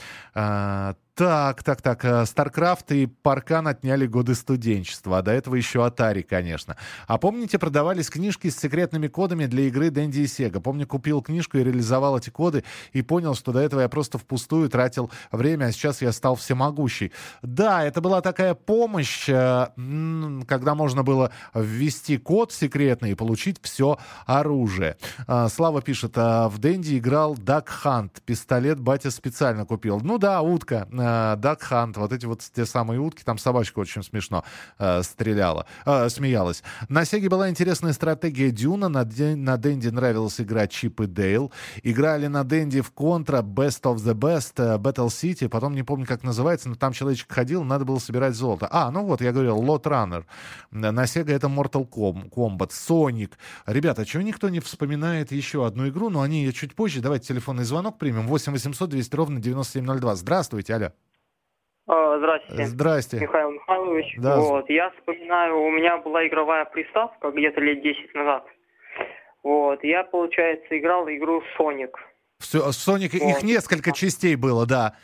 Э, 1.19 1.25
Так, 1.27 1.63
так, 1.63 1.81
так. 1.81 2.05
StarCraft 2.05 2.95
и 2.95 3.07
Паркан 3.07 3.67
отняли 3.69 4.07
годы 4.07 4.35
студенчества, 4.35 5.19
а 5.19 5.23
до 5.23 5.31
этого 5.33 5.55
еще 5.55 5.79
Atari, 5.79 6.23
конечно. 6.23 6.77
А 7.07 7.17
помните, 7.17 7.59
продавались 7.59 8.11
книжки 8.11 8.51
с 8.51 8.59
секретными 8.59 9.09
кодами 9.09 9.47
для 9.47 9.65
игры 9.65 9.91
Дэнди 9.91 10.21
и 10.21 10.27
Сега? 10.27 10.61
Помню, 10.61 10.87
купил 10.87 11.23
книжку 11.23 11.57
и 11.57 11.65
реализовал 11.65 12.19
эти 12.19 12.29
коды 12.31 12.65
и 12.93 13.01
понял, 13.01 13.35
что 13.35 13.53
до 13.53 13.61
этого 13.61 13.81
я 13.81 13.89
просто 13.89 14.19
впустую 14.19 14.69
тратил 14.69 15.11
время, 15.33 15.67
а 15.67 15.73
сейчас 15.73 16.03
я 16.03 16.13
стал 16.13 16.35
всемогущий. 16.35 17.13
Да, 17.43 17.83
это 17.83 18.01
была 18.01 18.21
такая 18.21 18.55
помощь, 18.55 19.27
когда 19.27 20.75
можно 20.75 21.03
было 21.03 21.31
ввести 21.55 22.19
код 22.19 22.53
секретный 22.53 23.13
и 23.13 23.15
получить 23.15 23.59
все 23.63 23.99
оружие. 24.27 24.97
Слава 25.49 25.81
пишет, 25.81 26.17
в 26.17 26.55
Дэнди 26.59 26.99
играл 26.99 27.37
Duck 27.37 27.69
Hunt. 27.85 28.11
Пистолет 28.25 28.81
батя 28.81 29.11
специально 29.11 29.65
купил. 29.65 30.01
Ну 30.01 30.19
да, 30.19 30.43
утка 30.43 30.87
Duck 31.37 31.61
Hunt, 31.71 31.99
вот 31.99 32.12
эти 32.12 32.27
вот 32.27 32.42
те 32.55 32.66
самые 32.66 33.01
утки, 33.01 33.23
там 33.25 33.38
собачка 33.38 33.79
очень 33.79 34.03
смешно 34.03 34.45
э, 34.79 35.03
стреляла, 35.03 35.66
э, 35.85 36.09
смеялась. 36.09 36.62
На 36.88 37.05
Сеге 37.05 37.29
была 37.29 37.51
интересная 37.51 37.92
стратегия 37.92 38.51
Дюна, 38.51 38.88
на, 38.88 39.05
на 39.05 39.57
Дэнди 39.57 39.88
нравилась 39.88 40.40
игра 40.40 40.66
Чип 40.66 41.01
и 41.01 41.07
Дейл. 41.07 41.53
Играли 41.83 42.27
на 42.27 42.45
Дэнди 42.45 42.81
в 42.81 42.90
контра 42.90 43.38
Best 43.42 43.83
of 43.83 43.97
the 43.97 44.14
Best, 44.14 44.55
э, 44.57 44.79
Battle 44.79 45.09
City, 45.09 45.49
потом 45.49 45.75
не 45.75 45.83
помню, 45.83 46.07
как 46.07 46.23
называется, 46.23 46.69
но 46.69 46.75
там 46.75 46.92
человечек 46.92 47.33
ходил, 47.33 47.64
надо 47.64 47.85
было 47.85 47.99
собирать 47.99 48.35
золото. 48.35 48.69
А, 48.71 48.90
ну 48.90 49.05
вот, 49.05 49.21
я 49.21 49.33
говорил, 49.33 49.62
Lot 49.62 49.85
Runner. 49.85 50.25
На 50.71 51.07
Сега 51.07 51.33
это 51.33 51.47
Mortal 51.47 51.88
Kombat, 51.88 52.71
Sonic. 52.71 53.33
Ребята, 53.66 54.05
чего 54.05 54.23
никто 54.23 54.49
не 54.49 54.61
вспоминает 54.61 55.33
еще 55.33 55.66
одну 55.66 55.88
игру, 55.88 56.11
но 56.11 56.23
они 56.23 56.53
чуть 56.53 56.75
позже. 56.75 57.01
Давайте 57.01 57.29
телефонный 57.29 57.64
звонок 57.64 57.99
примем. 57.99 58.27
8 58.27 58.53
800 58.53 58.90
200 58.90 59.16
ровно 59.16 59.40
9702. 59.40 60.16
Здравствуйте, 60.16 60.75
алло. 60.75 60.92
А, 61.87 62.18
здравствуйте. 62.18 62.66
Здрасте. 62.66 63.18
Михаил 63.20 63.53
Михайлович. 63.53 64.14
Да. 64.18 64.40
Вот, 64.40 64.68
я 64.68 64.90
вспоминаю, 64.90 65.61
у 65.61 65.70
меня 65.70 65.99
была 65.99 66.27
игровая 66.27 66.64
приставка 66.64 67.31
где-то 67.31 67.61
лет 67.61 67.83
10 67.83 68.14
назад. 68.14 68.44
Вот, 69.44 69.85
я, 69.85 70.03
получается, 70.03 70.77
играл 70.77 71.09
игру 71.09 71.42
Sonic. 71.57 71.92
Все, 72.40 72.59
Sonic, 72.70 73.11
вот. 73.12 73.31
их 73.31 73.42
несколько 73.44 73.92
частей 73.92 74.35
было, 74.35 74.66
да. 74.66 74.96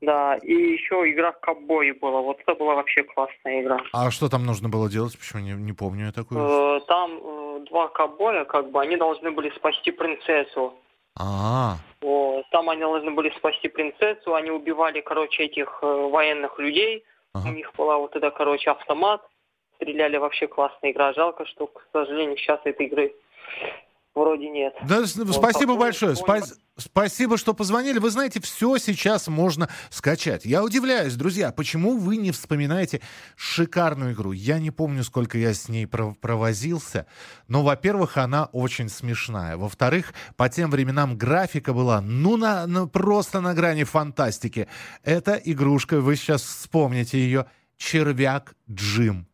Да, 0.00 0.36
и 0.36 0.52
еще 0.52 1.10
игра 1.10 1.32
Ковбой 1.32 1.92
была. 1.92 2.20
Вот 2.20 2.38
это 2.40 2.54
была 2.54 2.74
вообще 2.74 3.02
классная 3.02 3.62
игра. 3.62 3.78
А 3.92 4.10
что 4.10 4.28
там 4.28 4.46
нужно 4.46 4.68
было 4.68 4.90
делать? 4.90 5.18
Почему 5.18 5.42
не, 5.42 5.52
не 5.52 5.72
помню 5.72 6.06
я 6.06 6.12
такую? 6.12 6.40
Э, 6.40 6.80
там 6.86 7.18
э, 7.22 7.64
два 7.70 7.88
ковбоя, 7.88 8.44
как 8.44 8.70
бы, 8.70 8.80
они 8.80 8.96
должны 8.96 9.30
были 9.30 9.50
спасти 9.50 9.90
принцессу. 9.90 10.74
А. 11.18 11.76
Вот. 12.00 12.44
Там 12.50 12.68
они 12.70 12.82
должны 12.82 13.10
были 13.10 13.30
спасти 13.30 13.68
принцессу, 13.68 14.34
они 14.34 14.50
убивали, 14.50 15.00
короче, 15.00 15.44
этих 15.44 15.78
э, 15.82 15.86
военных 15.86 16.58
людей. 16.58 17.04
Ага. 17.32 17.48
У 17.48 17.52
них 17.52 17.72
была 17.76 17.98
вот 17.98 18.14
эта, 18.16 18.30
короче, 18.30 18.70
автомат. 18.70 19.22
Стреляли 19.76 20.16
вообще 20.16 20.46
классная 20.46 20.90
игра. 20.90 21.12
Жалко, 21.12 21.44
что, 21.46 21.66
к 21.66 21.86
сожалению, 21.92 22.36
сейчас 22.36 22.60
этой 22.64 22.86
игры 22.86 23.14
вроде 24.16 24.48
нет. 24.48 24.74
Да, 24.82 25.00
вот, 25.00 25.08
спасибо 25.08 25.74
такой, 25.74 25.78
большое. 25.78 26.14
Спа- 26.14 26.52
спасибо, 26.76 27.36
что 27.36 27.54
позвонили. 27.54 27.98
Вы 27.98 28.10
знаете, 28.10 28.40
все 28.40 28.78
сейчас 28.78 29.28
можно 29.28 29.68
скачать. 29.90 30.44
Я 30.44 30.64
удивляюсь, 30.64 31.14
друзья, 31.14 31.52
почему 31.52 31.96
вы 31.96 32.16
не 32.16 32.32
вспоминаете 32.32 33.00
шикарную 33.36 34.14
игру? 34.14 34.32
Я 34.32 34.58
не 34.58 34.70
помню, 34.70 35.04
сколько 35.04 35.38
я 35.38 35.54
с 35.54 35.68
ней 35.68 35.86
провозился, 35.86 37.06
но, 37.48 37.62
во-первых, 37.62 38.16
она 38.16 38.46
очень 38.46 38.88
смешная. 38.88 39.56
Во-вторых, 39.56 40.14
по 40.36 40.48
тем 40.48 40.70
временам 40.70 41.16
графика 41.16 41.72
была, 41.72 42.00
ну, 42.00 42.36
на, 42.36 42.66
ну, 42.66 42.88
просто 42.88 43.40
на 43.40 43.54
грани 43.54 43.84
фантастики. 43.84 44.68
Это 45.04 45.34
игрушка, 45.34 46.00
вы 46.00 46.16
сейчас 46.16 46.42
вспомните 46.42 47.18
ее, 47.18 47.46
«Червяк 47.76 48.54
Джим». 48.70 49.28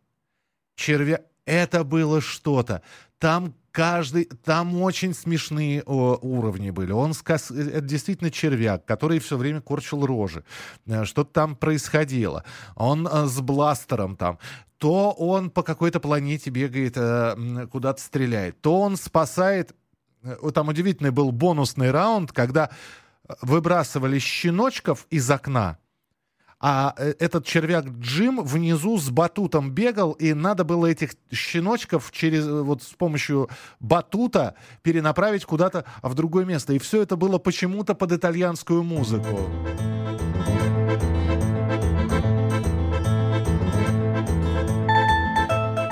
Червяк... 0.75 1.23
Это 1.45 1.85
было 1.85 2.21
что-то. 2.21 2.83
Там 3.19 3.55
каждый, 3.73 4.27
там 4.45 4.81
очень 4.81 5.15
смешные 5.15 5.83
о, 5.85 6.19
уровни 6.21 6.71
были. 6.71 6.93
Он 6.93 7.15
сказ, 7.15 7.51
э, 7.51 7.55
это 7.55 7.81
действительно 7.81 8.31
червяк, 8.31 8.85
который 8.85 9.19
все 9.19 9.37
время 9.37 9.61
корчил 9.61 10.07
рожи. 10.07 10.45
Э, 10.87 11.05
что-то 11.05 11.33
там 11.33 11.57
происходило. 11.57 12.45
Он 12.77 13.09
а, 13.11 13.27
с 13.27 13.41
бластером 13.41 14.17
там. 14.17 14.39
То 14.79 15.13
он 15.13 15.51
по 15.51 15.63
какой-то 15.63 16.01
планете 16.01 16.51
бегает, 16.51 16.95
куда-то 17.71 18.03
стреляет. 18.03 18.61
То 18.61 18.81
он 18.81 18.97
спасает... 18.97 19.75
Там 20.55 20.69
удивительный 20.69 21.11
был 21.11 21.33
бонусный 21.33 21.91
раунд, 21.91 22.33
когда 22.33 22.71
выбрасывали 23.41 24.19
щеночков 24.19 25.07
из 25.11 25.31
окна, 25.31 25.79
а 26.63 26.95
э, 26.97 27.15
этот 27.19 27.45
червяк 27.45 27.87
Джим 27.87 28.43
внизу 28.43 28.97
с 28.97 29.11
батутом 29.11 29.73
бегал, 29.73 30.13
и 30.13 30.33
надо 30.33 30.63
было 30.63 30.87
этих 30.87 31.11
щеночков 31.33 32.13
через, 32.13 32.47
э, 32.47 32.63
вот 32.63 32.85
с 32.85 32.95
помощью 32.95 33.51
батута 33.81 34.55
перенаправить 34.83 35.45
куда-то 35.45 35.85
в 36.03 36.15
другое 36.15 36.45
место. 36.45 36.73
И 36.73 36.79
все 36.79 37.03
это 37.03 37.17
было 37.17 37.39
почему-то 37.39 37.95
под 37.95 38.13
итальянскую 38.13 38.85
музыку. 38.85 39.41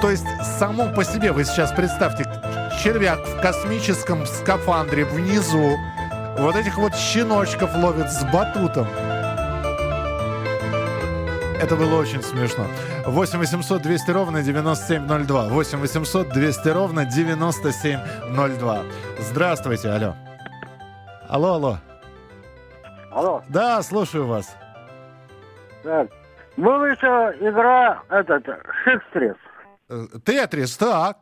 То 0.01 0.11
есть 0.11 0.25
само 0.59 0.95
по 0.95 1.05
себе, 1.05 1.33
вы 1.33 1.45
сейчас 1.45 1.73
представьте, 1.73 2.25
червяк 2.83 3.27
в 3.27 3.41
космическом 3.43 4.25
скафандре 4.25 5.05
внизу, 5.05 5.77
вот 6.39 6.55
этих 6.55 6.79
вот 6.79 6.95
щеночков 6.95 7.75
ловит 7.75 8.11
с 8.11 8.23
батутом. 8.33 8.87
Это 11.61 11.77
было 11.77 12.01
очень 12.01 12.23
смешно. 12.23 12.65
8 13.07 13.39
800 13.39 13.83
200 13.83 14.11
ровно 14.13 14.43
9702. 14.43 15.49
8 15.49 15.79
800 15.79 16.29
200 16.31 16.69
ровно 16.69 17.05
9702. 17.05 18.83
Здравствуйте, 19.19 19.91
алло. 19.91 20.15
Алло, 21.29 21.55
алло. 21.55 21.79
Алло. 23.13 23.43
Да, 23.51 23.83
слушаю 23.83 24.27
вас. 24.27 24.57
Так. 25.83 26.09
Была 26.57 26.89
еще 26.89 27.37
игра, 27.41 28.03
этот, 28.09 28.47
Шекстрис. 28.85 29.37
Э, 29.91 30.07
Тетрис, 30.25 30.77
так. 30.79 31.19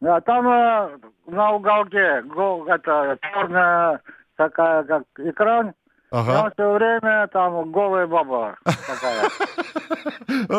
Да, 0.00 0.20
там 0.22 0.48
э, 0.48 0.98
на 1.26 1.52
уголке 1.52 2.22
гол, 2.22 2.66
это 2.66 3.18
черная 3.20 4.00
такая, 4.36 4.84
как 4.84 5.02
экран, 5.18 5.74
Ага. 6.12 6.32
Там 6.32 6.50
все 6.52 6.72
время 6.74 7.26
там 7.32 7.72
голая 7.72 8.06
баба 8.06 8.58
такая. 8.64 9.30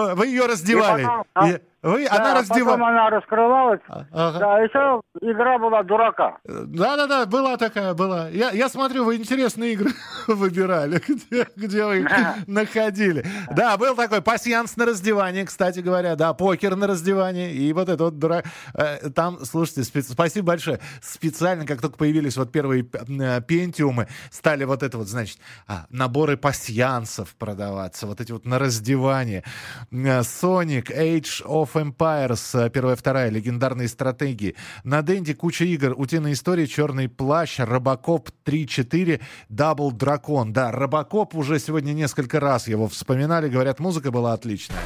Вы 0.15 0.27
ее 0.27 0.47
раздевали. 0.47 1.03
Потом, 1.03 1.25
а, 1.35 1.47
вы, 1.83 2.07
да, 2.07 2.15
она 2.15 2.39
раздевалась. 2.39 2.79
Потом 2.79 2.83
она 2.83 3.09
раскрывалась. 3.09 3.81
А, 3.89 4.05
ага. 4.13 4.39
Да, 4.39 4.59
еще 4.59 5.01
игра 5.19 5.59
была 5.59 5.83
дурака. 5.83 6.37
Да-да-да, 6.45 7.25
была 7.25 7.57
такая, 7.57 7.93
была. 7.93 8.29
Я, 8.29 8.51
я 8.51 8.69
смотрю, 8.69 9.03
вы 9.03 9.17
интересные 9.17 9.73
игры 9.73 9.91
выбирали, 10.27 11.01
где, 11.05 11.45
где 11.57 11.85
вы 11.85 11.99
их 11.99 12.11
находили. 12.47 13.25
Да, 13.51 13.75
был 13.75 13.95
такой 13.95 14.21
пассианс 14.21 14.77
на 14.77 14.85
раздевание, 14.85 15.45
кстати 15.45 15.79
говоря, 15.79 16.15
да, 16.15 16.33
покер 16.33 16.77
на 16.77 16.87
раздевание, 16.87 17.51
и 17.51 17.73
вот 17.73 17.89
это 17.89 18.05
вот 18.05 18.17
дурак. 18.17 18.45
Э, 18.73 19.09
там, 19.09 19.43
слушайте, 19.43 19.83
спец... 19.83 20.09
спасибо 20.09 20.47
большое. 20.47 20.79
Специально, 21.01 21.65
как 21.65 21.81
только 21.81 21.97
появились 21.97 22.37
вот 22.37 22.49
первые 22.49 22.85
э, 22.85 23.41
пентиумы, 23.41 24.07
стали 24.31 24.63
вот 24.63 24.83
это 24.83 24.97
вот, 24.97 25.07
значит, 25.07 25.37
а, 25.67 25.85
наборы 25.89 26.37
пассиансов 26.37 27.35
продаваться, 27.35 28.07
вот 28.07 28.21
эти 28.21 28.31
вот 28.31 28.45
на 28.45 28.57
раздевание. 28.57 29.43
Э, 29.91 30.21
Sonic, 30.21 30.85
Age 30.97 31.45
of 31.45 31.72
of 31.73 31.81
Empires, 31.81 32.65
э, 32.65 32.69
первая, 32.69 32.95
вторая, 32.95 33.29
легендарные 33.29 33.87
стратегии. 33.87 34.55
На 34.83 35.01
Денде 35.01 35.33
куча 35.33 35.65
игр. 35.65 35.93
Утиные 35.95 36.33
истории, 36.33 36.65
Черный 36.65 37.09
плащ, 37.09 37.59
Робокоп 37.59 38.29
3-4, 38.45 39.21
Дабл 39.49 39.91
Дракон. 39.91 40.53
Да, 40.53 40.71
Робокоп 40.71 41.35
уже 41.35 41.59
сегодня 41.59 41.93
несколько 41.93 42.39
раз 42.39 42.67
его 42.67 42.87
вспоминали. 42.87 43.49
Говорят, 43.49 43.79
музыка 43.79 44.11
была 44.11 44.33
отличная. 44.33 44.79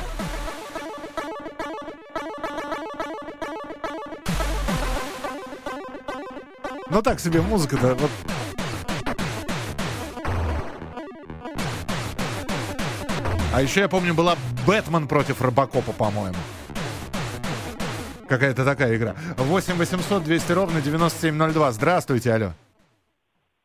Ну 6.90 7.02
так 7.02 7.20
себе 7.20 7.42
музыка-то. 7.42 7.96
Вот 7.96 8.12
А 13.54 13.62
еще 13.62 13.82
я 13.82 13.90
помню, 13.90 14.14
была 14.14 14.36
Бэтмен 14.68 15.08
против 15.08 15.42
Робокопа, 15.42 15.92
по-моему. 15.92 16.38
Какая-то 18.28 18.66
такая 18.66 18.96
игра. 18.96 19.16
8 19.38 19.76
800 19.76 20.24
200 20.24 20.52
ровно 20.52 20.82
9702. 20.82 21.72
Здравствуйте, 21.72 22.34
алло. 22.34 22.52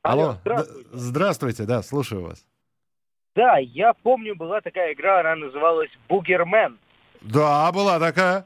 Алло. 0.02 0.22
алло. 0.22 0.36
Здравствуйте. 0.42 0.88
здравствуйте, 0.92 1.64
да, 1.64 1.82
слушаю 1.82 2.22
вас. 2.22 2.44
Да, 3.34 3.58
я 3.58 3.92
помню, 3.94 4.36
была 4.36 4.60
такая 4.60 4.92
игра, 4.92 5.20
она 5.20 5.36
называлась 5.36 5.90
Бугермен. 6.08 6.78
Да, 7.22 7.70
была 7.72 7.98
такая. 7.98 8.44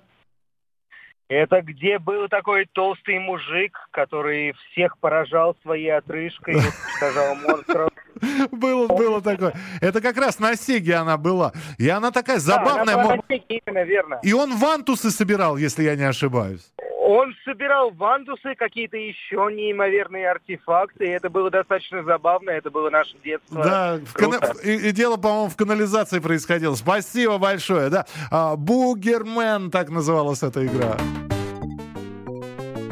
Это 1.29 1.61
где 1.61 1.99
был 1.99 2.29
такой 2.29 2.67
толстый 2.73 3.19
мужик, 3.19 3.77
который 3.91 4.55
всех 4.71 4.97
поражал 4.99 5.57
своей 5.62 5.91
отрыжкой, 5.91 6.55
уничтожал 6.55 7.35
монстров. 7.37 7.91
Было, 8.51 8.87
было 8.89 9.21
такое. 9.21 9.53
Это 9.83 10.01
как 10.01 10.17
раз 10.17 10.39
на 10.39 10.57
Сеге 10.57 10.95
она 10.95 11.19
была. 11.19 11.53
И 11.77 11.87
она 11.87 12.11
такая 12.11 12.39
забавная. 12.39 12.87
Да, 12.87 12.93
она 12.93 12.97
мо- 12.97 13.03
была 13.03 13.17
на 13.17 13.23
Сеге, 13.29 13.61
именно 13.67 13.83
верно. 13.85 14.21
И 14.23 14.33
он 14.33 14.57
вантусы 14.57 15.11
собирал, 15.11 15.59
если 15.59 15.83
я 15.83 15.97
не 15.97 16.05
ошибаюсь. 16.05 16.73
Он 17.09 17.37
собирал 17.45 17.92
вандусы, 17.92 18.57
какие-то 18.57 18.97
еще 18.97 19.49
неимоверные 19.53 20.29
артефакты, 20.29 21.05
и 21.07 21.11
это 21.11 21.31
было 21.31 21.51
достаточно 21.51 22.03
забавно, 22.03 22.51
это 22.51 22.69
было 22.69 22.90
наше 22.90 23.16
детство. 23.23 23.62
Да, 23.62 24.01
в 24.05 24.12
кана- 24.12 24.40
и, 24.64 24.88
и 24.88 24.90
дело, 24.90 25.16
по-моему, 25.16 25.49
в 25.49 25.55
канализации 25.55 26.19
происходило. 26.19 26.75
Спасибо 26.75 27.38
большое, 27.38 27.90
да. 27.90 28.07
А, 28.33 28.57
Бугермен, 28.57 29.71
так 29.71 29.90
называлась 29.90 30.42
эта 30.42 30.66
игра. 30.66 30.97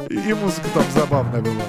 И, 0.09 0.29
и 0.29 0.33
музыка 0.33 0.67
там 0.73 0.83
забавная 0.91 1.41
была. 1.41 1.65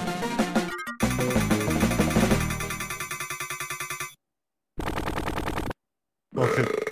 И- 6.33 6.86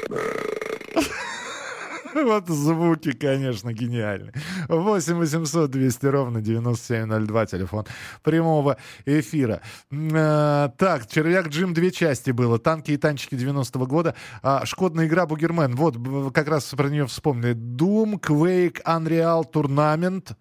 Вот 2.25 2.49
звуки, 2.49 3.13
конечно, 3.13 3.73
гениальные. 3.73 4.33
8 4.69 5.15
800 5.15 5.71
200 5.71 6.07
ровно 6.07 6.41
9702, 6.41 7.47
телефон 7.47 7.87
прямого 8.23 8.77
эфира. 9.05 9.61
Э, 9.91 10.69
Так, 10.79 11.07
«Червяк 11.09 11.49
Джим» 11.49 11.75
две 11.75 11.91
части 11.91 12.31
было. 12.31 12.59
«Танки 12.59 12.93
и 12.93 12.97
танчики» 12.97 13.35
90-го 13.35 13.87
года. 13.87 14.15
А, 14.43 14.65
Шкодная 14.65 15.07
игра 15.07 15.27
«Бугермен». 15.27 15.75
Вот, 15.75 15.97
как 16.33 16.49
раз 16.49 16.65
про 16.67 16.89
нее 16.89 17.07
вспомнили. 17.07 17.55
Doom, 17.55 18.21
Quake, 18.21 18.83
Unreal 18.85 19.45
Tournament. 19.53 20.35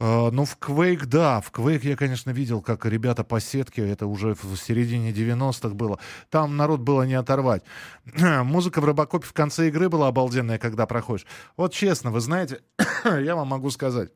Э, 0.00 0.30
Ну, 0.30 0.44
в 0.44 0.56
Quake, 0.58 1.06
да, 1.06 1.40
в 1.40 1.50
Quake 1.52 1.86
я, 1.86 1.96
конечно, 1.96 2.30
видел, 2.30 2.60
как 2.60 2.84
ребята 2.86 3.24
по 3.24 3.40
сетке, 3.40 3.88
это 3.88 4.06
уже 4.06 4.34
в 4.34 4.56
середине 4.56 5.12
90-х 5.12 5.74
было. 5.74 5.98
Там 6.30 6.56
народ 6.56 6.80
было 6.80 7.02
не 7.02 7.14
оторвать. 7.14 7.62
Музыка 8.16 8.80
в 8.80 8.84
Робокопе 8.84 9.26
в 9.26 9.32
конце 9.32 9.68
игры 9.68 9.88
была 9.88 10.08
обалденная, 10.08 10.58
когда 10.58 10.86
проходишь. 10.86 11.26
Вот 11.56 11.72
честно, 11.72 12.10
вы 12.10 12.20
знаете, 12.20 12.60
я 13.04 13.36
вам 13.36 13.48
могу 13.48 13.70
сказать, 13.70 14.10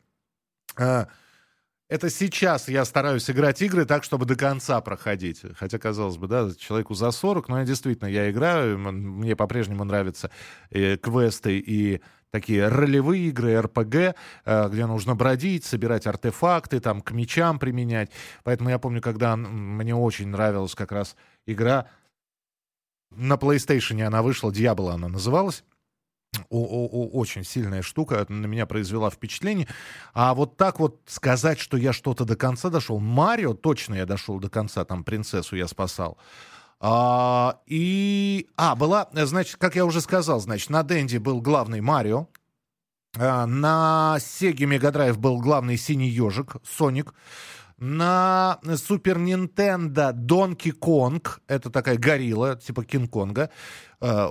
э, 0.78 1.06
это 1.88 2.10
сейчас 2.10 2.68
я 2.68 2.84
стараюсь 2.84 3.30
играть 3.30 3.62
игры 3.62 3.86
так, 3.86 4.04
чтобы 4.04 4.26
до 4.26 4.36
конца 4.36 4.80
проходить. 4.82 5.42
Хотя, 5.56 5.78
казалось 5.78 6.18
бы, 6.18 6.26
да, 6.28 6.50
человеку 6.58 6.94
за 6.94 7.10
40, 7.10 7.48
но 7.48 7.60
я 7.60 7.64
действительно, 7.64 8.08
я 8.08 8.30
играю, 8.30 8.78
мне 8.78 9.34
по-прежнему 9.34 9.84
нравятся 9.84 10.30
э, 10.70 10.98
квесты 10.98 11.58
и 11.58 12.02
такие 12.30 12.68
ролевые 12.68 13.28
игры, 13.28 13.60
РПГ, 13.60 13.94
э, 14.44 14.68
где 14.70 14.86
нужно 14.86 15.14
бродить, 15.14 15.64
собирать 15.64 16.06
артефакты, 16.06 16.80
там, 16.80 17.00
к 17.00 17.12
мечам 17.12 17.58
применять. 17.58 18.10
Поэтому 18.44 18.70
я 18.70 18.78
помню, 18.78 19.00
когда 19.00 19.36
мне 19.36 19.94
очень 19.94 20.28
нравилась 20.28 20.74
как 20.74 20.92
раз 20.92 21.16
игра 21.46 21.86
на 23.10 23.34
PlayStation 23.34 24.00
она 24.02 24.22
вышла, 24.22 24.50
Diablo 24.50 24.90
она 24.90 25.08
называлась. 25.08 25.64
О- 26.50 26.64
о- 26.64 26.86
о- 26.86 27.08
очень 27.18 27.42
сильная 27.42 27.80
штука, 27.80 28.26
на 28.28 28.46
меня 28.46 28.66
произвела 28.66 29.08
впечатление. 29.10 29.66
А 30.12 30.34
вот 30.34 30.56
так 30.58 30.78
вот 30.78 31.00
сказать, 31.06 31.58
что 31.58 31.78
я 31.78 31.94
что-то 31.94 32.26
до 32.26 32.36
конца 32.36 32.68
дошел, 32.68 33.00
Марио 33.00 33.54
точно 33.54 33.94
я 33.94 34.06
дошел 34.06 34.38
до 34.38 34.50
конца, 34.50 34.84
там 34.84 35.04
принцессу 35.04 35.56
я 35.56 35.66
спасал. 35.66 36.18
А, 36.80 37.60
и, 37.66 38.48
а, 38.56 38.76
была, 38.76 39.08
значит, 39.12 39.56
как 39.56 39.74
я 39.74 39.84
уже 39.84 40.00
сказал, 40.00 40.40
значит, 40.40 40.70
на 40.70 40.82
Денди 40.84 41.18
был 41.18 41.40
главный 41.40 41.80
Марио, 41.80 42.28
а, 43.16 43.46
на 43.46 44.18
Сеге 44.20 44.66
Мегадрайв 44.66 45.18
был 45.18 45.40
главный 45.40 45.76
синий 45.76 46.08
ежик, 46.08 46.56
Соник. 46.64 47.14
На 47.78 48.58
Супер 48.76 49.18
Нинтендо 49.18 50.10
Донки 50.12 50.72
Конг, 50.72 51.40
это 51.46 51.70
такая 51.70 51.96
горилла, 51.96 52.56
типа 52.56 52.82
Кинг-Конга. 52.84 53.50
Э, 54.00 54.28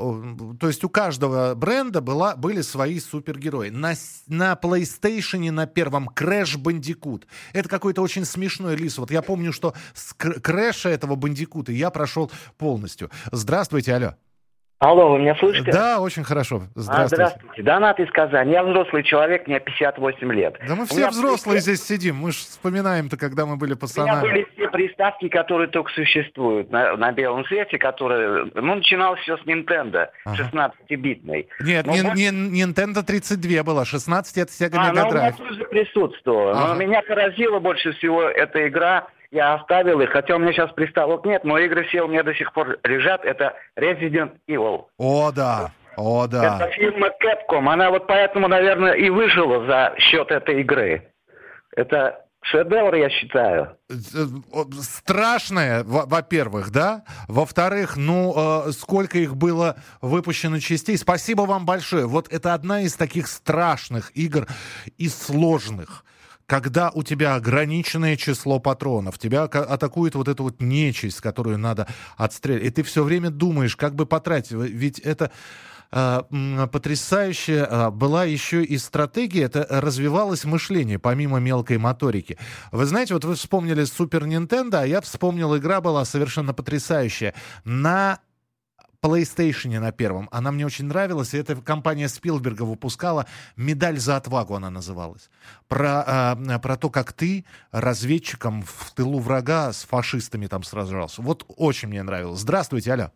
То 0.59 0.67
есть 0.67 0.83
у 0.83 0.89
каждого 0.89 1.55
бренда 1.55 2.01
была, 2.01 2.35
были 2.35 2.61
свои 2.61 2.99
супергерои. 2.99 3.69
На, 3.69 3.93
на 4.27 4.59
PlayStation 4.61 5.49
на 5.51 5.65
первом 5.65 6.09
Crash 6.09 6.57
Bandicoot. 6.57 7.23
Это 7.53 7.69
какой-то 7.69 8.01
очень 8.01 8.25
смешной 8.25 8.75
лис. 8.75 8.97
Вот 8.97 9.11
я 9.11 9.21
помню, 9.21 9.53
что 9.53 9.73
с 9.93 10.13
Кр- 10.13 10.41
Крэша 10.41 10.89
этого 10.89 11.15
Бандикута 11.15 11.71
я 11.71 11.89
прошел 11.89 12.29
полностью. 12.57 13.09
Здравствуйте, 13.31 13.93
алло. 13.93 14.15
Алло, 14.79 15.11
вы 15.13 15.17
меня 15.19 15.35
слышите? 15.37 15.71
Да, 15.71 15.99
очень 15.99 16.23
хорошо. 16.23 16.61
А, 16.75 16.79
Здравствуйте. 16.79 17.15
здравствуйте. 17.15 17.63
Донат 17.63 17.99
из 17.99 18.11
Казани. 18.11 18.51
Я 18.51 18.63
взрослый 18.63 19.01
человек, 19.03 19.47
мне 19.47 19.59
58 19.59 20.31
лет. 20.33 20.55
Да 20.67 20.75
мы 20.75 20.85
все 20.85 21.09
взрослые 21.09 21.61
здесь 21.61 21.83
сидим. 21.83 22.17
Мы 22.17 22.31
же 22.31 22.37
вспоминаем-то, 22.37 23.17
когда 23.17 23.47
мы 23.47 23.57
были 23.57 23.71
У 23.71 23.73
меня 23.73 23.79
пацанами. 23.79 24.21
были 24.21 24.47
все 24.55 24.69
приставки, 24.69 25.29
которые 25.29 25.67
только 25.69 25.91
существуют 25.93 26.69
на, 26.71 26.95
на 26.95 27.11
белом 27.11 27.43
свете, 27.45 27.79
которые... 27.79 28.51
Ну, 28.53 28.75
начиналось 28.75 29.19
все 29.21 29.37
с 29.37 29.41
Nintendo, 29.47 30.09
16-битной. 30.27 31.47
Нет, 31.61 31.87
Но 31.87 31.93
не, 32.13 32.29
не- 32.29 32.63
Nintendo 32.63 33.01
32 33.01 33.63
была, 33.63 33.83
16 33.83 34.37
это 34.37 34.51
Sega 34.51 34.75
А, 34.75 34.77
Mega 34.77 34.89
она 34.89 35.07
у 35.07 35.11
меня 35.11 35.29
Drive. 35.31 35.37
тоже 35.37 35.63
присутствовала. 35.65 36.51
Ага. 36.51 36.67
Но 36.67 36.75
меня 36.75 37.01
поразила 37.01 37.57
больше 37.59 37.93
всего 37.93 38.21
эта 38.21 38.67
игра. 38.67 39.07
Я 39.31 39.55
оставил 39.55 39.99
их, 40.01 40.11
хотя 40.11 40.35
у 40.35 40.39
меня 40.39 40.53
сейчас 40.53 40.71
приставок 40.71 41.25
нет, 41.25 41.43
но 41.43 41.57
игры 41.57 41.83
все 41.85 42.01
у 42.01 42.07
меня 42.07 42.23
до 42.23 42.33
сих 42.33 42.53
пор 42.53 42.79
лежат. 42.83 43.25
Это 43.25 43.53
Resident 43.77 44.37
Evil. 44.47 44.85
О, 44.97 45.31
да. 45.31 45.71
О, 45.97 46.27
да. 46.27 46.57
Это 46.57 46.71
фирма 46.71 47.07
Capcom. 47.09 47.67
Она 47.69 47.89
вот 47.89 48.07
поэтому, 48.07 48.47
наверное, 48.47 48.93
и 48.93 49.09
выжила 49.09 49.65
за 49.65 49.95
счет 49.99 50.31
этой 50.31 50.61
игры. 50.61 51.11
Это 51.75 52.23
шедевр, 52.41 52.95
я 52.95 53.09
считаю. 53.09 53.77
Страшное, 54.81 55.83
во- 55.83 56.05
во-первых, 56.05 56.71
да? 56.71 57.03
Во-вторых, 57.27 57.97
ну, 57.97 58.67
э, 58.67 58.71
сколько 58.71 59.17
их 59.17 59.35
было 59.35 59.75
выпущено 60.01 60.59
частей. 60.59 60.97
Спасибо 60.97 61.41
вам 61.41 61.65
большое. 61.65 62.05
Вот 62.05 62.31
это 62.31 62.53
одна 62.53 62.81
из 62.81 62.95
таких 62.95 63.27
страшных 63.27 64.11
игр 64.15 64.47
и 64.97 65.09
сложных. 65.09 66.05
Когда 66.47 66.91
у 66.91 67.03
тебя 67.03 67.35
ограниченное 67.35 68.15
число 68.15 68.59
патронов, 68.59 69.19
тебя 69.19 69.43
атакует 69.43 70.15
вот 70.15 70.29
эта 70.29 70.41
вот 70.43 70.61
нечисть, 70.61 71.19
которую 71.19 71.57
надо 71.57 71.87
отстрелять, 72.15 72.63
и 72.63 72.69
ты 72.69 72.83
все 72.83 73.03
время 73.03 73.29
думаешь, 73.29 73.75
как 73.75 73.95
бы 73.95 74.05
потратить. 74.05 74.51
Ведь 74.51 74.99
это 74.99 75.29
м, 75.91 76.69
потрясающая 76.71 77.89
была 77.89 78.23
еще 78.23 78.63
и 78.63 78.77
стратегия, 78.77 79.43
это 79.43 79.67
развивалось 79.69 80.45
мышление, 80.45 80.99
помимо 80.99 81.39
мелкой 81.39 81.79
моторики. 81.79 82.37
Вы 82.71 82.85
знаете, 82.85 83.13
вот 83.13 83.25
вы 83.25 83.35
вспомнили 83.35 83.83
Супер 83.83 84.25
Нинтендо, 84.25 84.79
а 84.79 84.85
я 84.85 85.01
вспомнил, 85.01 85.55
игра 85.57 85.81
была 85.81 86.05
совершенно 86.05 86.53
потрясающая. 86.53 87.33
На 87.65 88.19
PlayStation 89.03 89.79
на 89.79 89.91
первом. 89.91 90.27
Она 90.31 90.51
мне 90.51 90.65
очень 90.65 90.85
нравилась, 90.85 91.33
и 91.33 91.37
эта 91.37 91.55
компания 91.55 92.07
Спилберга 92.07 92.63
выпускала 92.63 93.25
«Медаль 93.55 93.97
за 93.97 94.17
отвагу» 94.17 94.55
она 94.55 94.69
называлась. 94.69 95.29
Про, 95.67 96.03
а, 96.05 96.59
про 96.61 96.77
то, 96.77 96.89
как 96.89 97.13
ты 97.13 97.45
разведчиком 97.71 98.63
в 98.63 98.93
тылу 98.95 99.19
врага 99.19 99.71
с 99.71 99.83
фашистами 99.83 100.47
там 100.47 100.63
сражался. 100.63 101.21
Вот 101.21 101.45
очень 101.57 101.89
мне 101.89 102.03
нравилось. 102.03 102.39
Здравствуйте, 102.39 102.93
алло. 102.93 103.11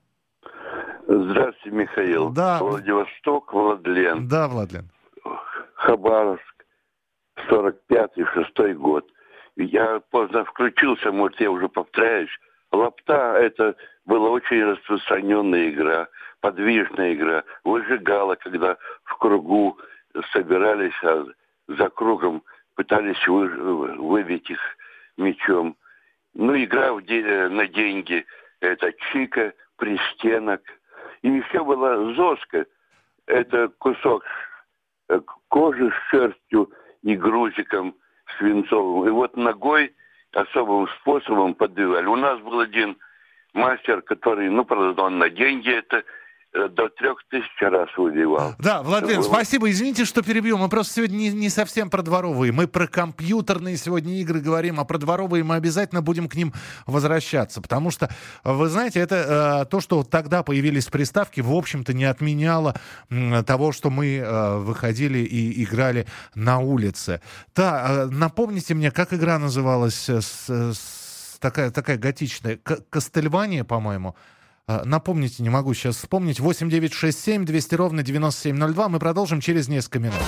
Здравствуйте, 1.07 1.75
Михаил. 1.75 2.29
Да. 2.29 2.59
Владивосток, 2.59 3.53
Владлен. 3.53 4.27
Да, 4.27 4.47
Владлен. 4.47 4.89
Хабаровск, 5.75 6.65
45-й, 7.49 8.23
6 8.55 8.77
год. 8.77 9.05
Я 9.55 9.99
поздно 10.11 10.45
включился, 10.45 11.11
может, 11.11 11.39
я 11.41 11.51
уже 11.51 11.67
повторяюсь. 11.67 12.29
Лапта– 12.71 13.33
это 13.39 13.75
была 14.05 14.29
очень 14.29 14.63
распространенная 14.63 15.69
игра, 15.69 16.07
подвижная 16.39 17.13
игра. 17.13 17.43
Выжигала, 17.63 18.35
когда 18.35 18.77
в 19.03 19.17
кругу 19.17 19.77
собирались, 20.31 21.03
а 21.03 21.25
за 21.67 21.89
кругом 21.89 22.43
пытались 22.75 23.27
вы- 23.27 23.95
выбить 23.97 24.49
их 24.49 24.59
мечом. 25.17 25.75
Ну, 26.33 26.55
игра 26.55 26.93
в 26.93 27.01
на 27.01 27.67
деньги– 27.67 28.25
это 28.61 28.93
чика, 29.11 29.53
пристенок. 29.77 30.61
И 31.21 31.29
еще 31.29 31.63
была 31.63 32.13
зоска– 32.13 32.65
это 33.27 33.69
кусок 33.79 34.23
э, 35.09 35.19
кожи 35.49 35.89
с 35.91 36.09
шерстью 36.09 36.71
и 37.03 37.15
грузиком 37.15 37.95
свинцовым. 38.37 39.07
И 39.07 39.11
вот 39.11 39.35
ногой 39.37 39.93
особым 40.33 40.87
способом 40.99 41.53
подбивали. 41.53 42.05
У 42.05 42.15
нас 42.15 42.39
был 42.39 42.59
один 42.59 42.97
мастер, 43.53 44.01
который, 44.01 44.49
ну, 44.49 44.65
правда, 44.65 45.01
он 45.03 45.19
на 45.19 45.29
деньги 45.29 45.69
это 45.77 46.03
э, 46.53 46.67
до 46.69 46.89
трех 46.89 47.17
тысяч 47.29 47.49
раз 47.61 47.87
выбивал. 47.97 48.55
Да, 48.59 48.81
Владлен, 48.83 49.17
Было. 49.17 49.23
спасибо. 49.23 49.69
Извините, 49.69 50.03
что 50.05 50.21
перебью. 50.21 50.57
Мы 50.57 50.67
просто 50.69 50.93
сегодня 50.95 51.15
не, 51.17 51.29
не 51.29 51.49
совсем 51.49 51.89
про 51.89 52.01
дворовые. 52.01 52.51
Мы 52.51 52.67
про 52.67 52.87
компьютерные 52.87 53.77
сегодня 53.77 54.19
игры 54.21 54.39
говорим, 54.41 54.79
а 54.79 54.83
про 54.85 54.97
дворовые 54.97 55.43
мы 55.45 55.55
обязательно 55.55 56.01
будем 56.01 56.27
к 56.27 56.35
ним 56.35 56.51
возвращаться. 56.85 57.61
Потому 57.61 57.89
что, 57.91 58.09
вы 58.43 58.67
знаете, 58.67 58.99
это 58.99 59.61
э, 59.63 59.65
то, 59.69 59.79
что 59.79 60.03
тогда 60.03 60.43
появились 60.43 60.87
приставки, 60.87 61.39
в 61.41 61.51
общем-то, 61.53 61.93
не 61.93 62.03
отменяло 62.05 62.75
м, 63.09 63.43
того, 63.45 63.71
что 63.71 63.89
мы 63.89 64.17
э, 64.17 64.57
выходили 64.57 65.19
и 65.19 65.63
играли 65.63 66.05
на 66.35 66.59
улице. 66.59 67.21
Да, 67.55 67.87
э, 67.89 68.05
напомните 68.07 68.73
мне, 68.73 68.91
как 68.91 69.13
игра 69.13 69.39
называлась? 69.39 70.09
э, 70.09 70.19
С, 70.21 70.49
с- 70.49 71.00
такая, 71.41 71.71
такая 71.71 71.97
готичная. 71.97 72.55
К- 72.57 72.79
Кастельвания, 72.89 73.63
по-моему. 73.65 74.15
А, 74.67 74.83
Напомните, 74.85 75.43
не 75.43 75.49
могу 75.49 75.73
сейчас 75.73 75.97
вспомнить. 75.97 76.39
8967 76.39 77.43
200 77.45 77.75
ровно 77.75 78.03
9702. 78.03 78.87
Мы 78.89 78.99
продолжим 78.99 79.41
через 79.41 79.67
несколько 79.67 79.99
минут. 79.99 80.21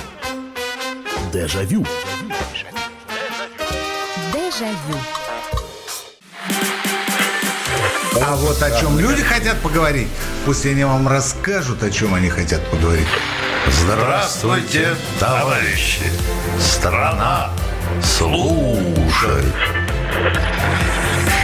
Дежавю. 1.32 1.86
Дежавю. 4.34 4.98
А 8.26 8.36
вот 8.36 8.62
о 8.62 8.80
чем 8.80 9.00
люди 9.00 9.22
хотят 9.24 9.60
поговорить, 9.62 10.08
пусть 10.46 10.66
они 10.66 10.84
вам 10.84 11.08
расскажут, 11.08 11.82
о 11.84 11.90
чем 11.90 12.14
они 12.14 12.30
хотят 12.30 12.62
поговорить. 12.70 13.08
Здравствуйте, 13.68 14.90
товарищи! 15.20 16.04
Страна 16.60 17.50
слушает! 18.04 19.54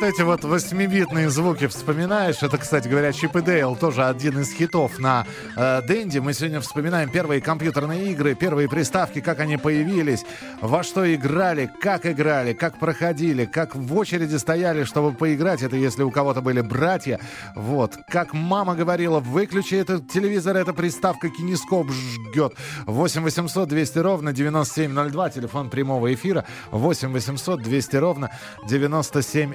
Вот 0.00 0.08
эти 0.08 0.22
вот 0.22 0.44
восьмибитные 0.44 1.28
звуки 1.28 1.66
вспоминаешь. 1.66 2.42
Это, 2.42 2.56
кстати 2.56 2.88
говоря, 2.88 3.12
Чип 3.12 3.36
и 3.36 3.42
Дейл, 3.42 3.76
тоже 3.76 4.06
один 4.06 4.38
из 4.40 4.50
хитов 4.50 4.98
на 4.98 5.26
э, 5.56 5.82
Денди. 5.86 6.20
Мы 6.20 6.32
сегодня 6.32 6.62
вспоминаем 6.62 7.10
первые 7.10 7.42
компьютерные 7.42 8.10
игры, 8.10 8.34
первые 8.34 8.66
приставки, 8.66 9.20
как 9.20 9.40
они 9.40 9.58
появились, 9.58 10.24
во 10.62 10.82
что 10.84 11.14
играли, 11.14 11.70
как 11.82 12.06
играли, 12.06 12.54
как 12.54 12.78
проходили, 12.78 13.44
как 13.44 13.76
в 13.76 13.94
очереди 13.94 14.36
стояли, 14.36 14.84
чтобы 14.84 15.12
поиграть. 15.12 15.60
Это 15.60 15.76
если 15.76 16.02
у 16.02 16.10
кого-то 16.10 16.40
были 16.40 16.62
братья. 16.62 17.20
Вот. 17.54 17.98
Как 18.08 18.32
мама 18.32 18.74
говорила, 18.74 19.20
выключи 19.20 19.74
этот 19.74 20.08
телевизор, 20.08 20.56
эта 20.56 20.72
приставка 20.72 21.28
кинескоп 21.28 21.88
жгет. 21.90 22.54
8 22.86 23.20
800 23.22 23.68
200 23.68 23.98
ровно 23.98 24.32
9702, 24.32 25.28
телефон 25.28 25.68
прямого 25.68 26.14
эфира. 26.14 26.46
8 26.70 27.12
800 27.12 27.60
200 27.60 27.96
ровно 27.96 28.30
97 28.66 29.52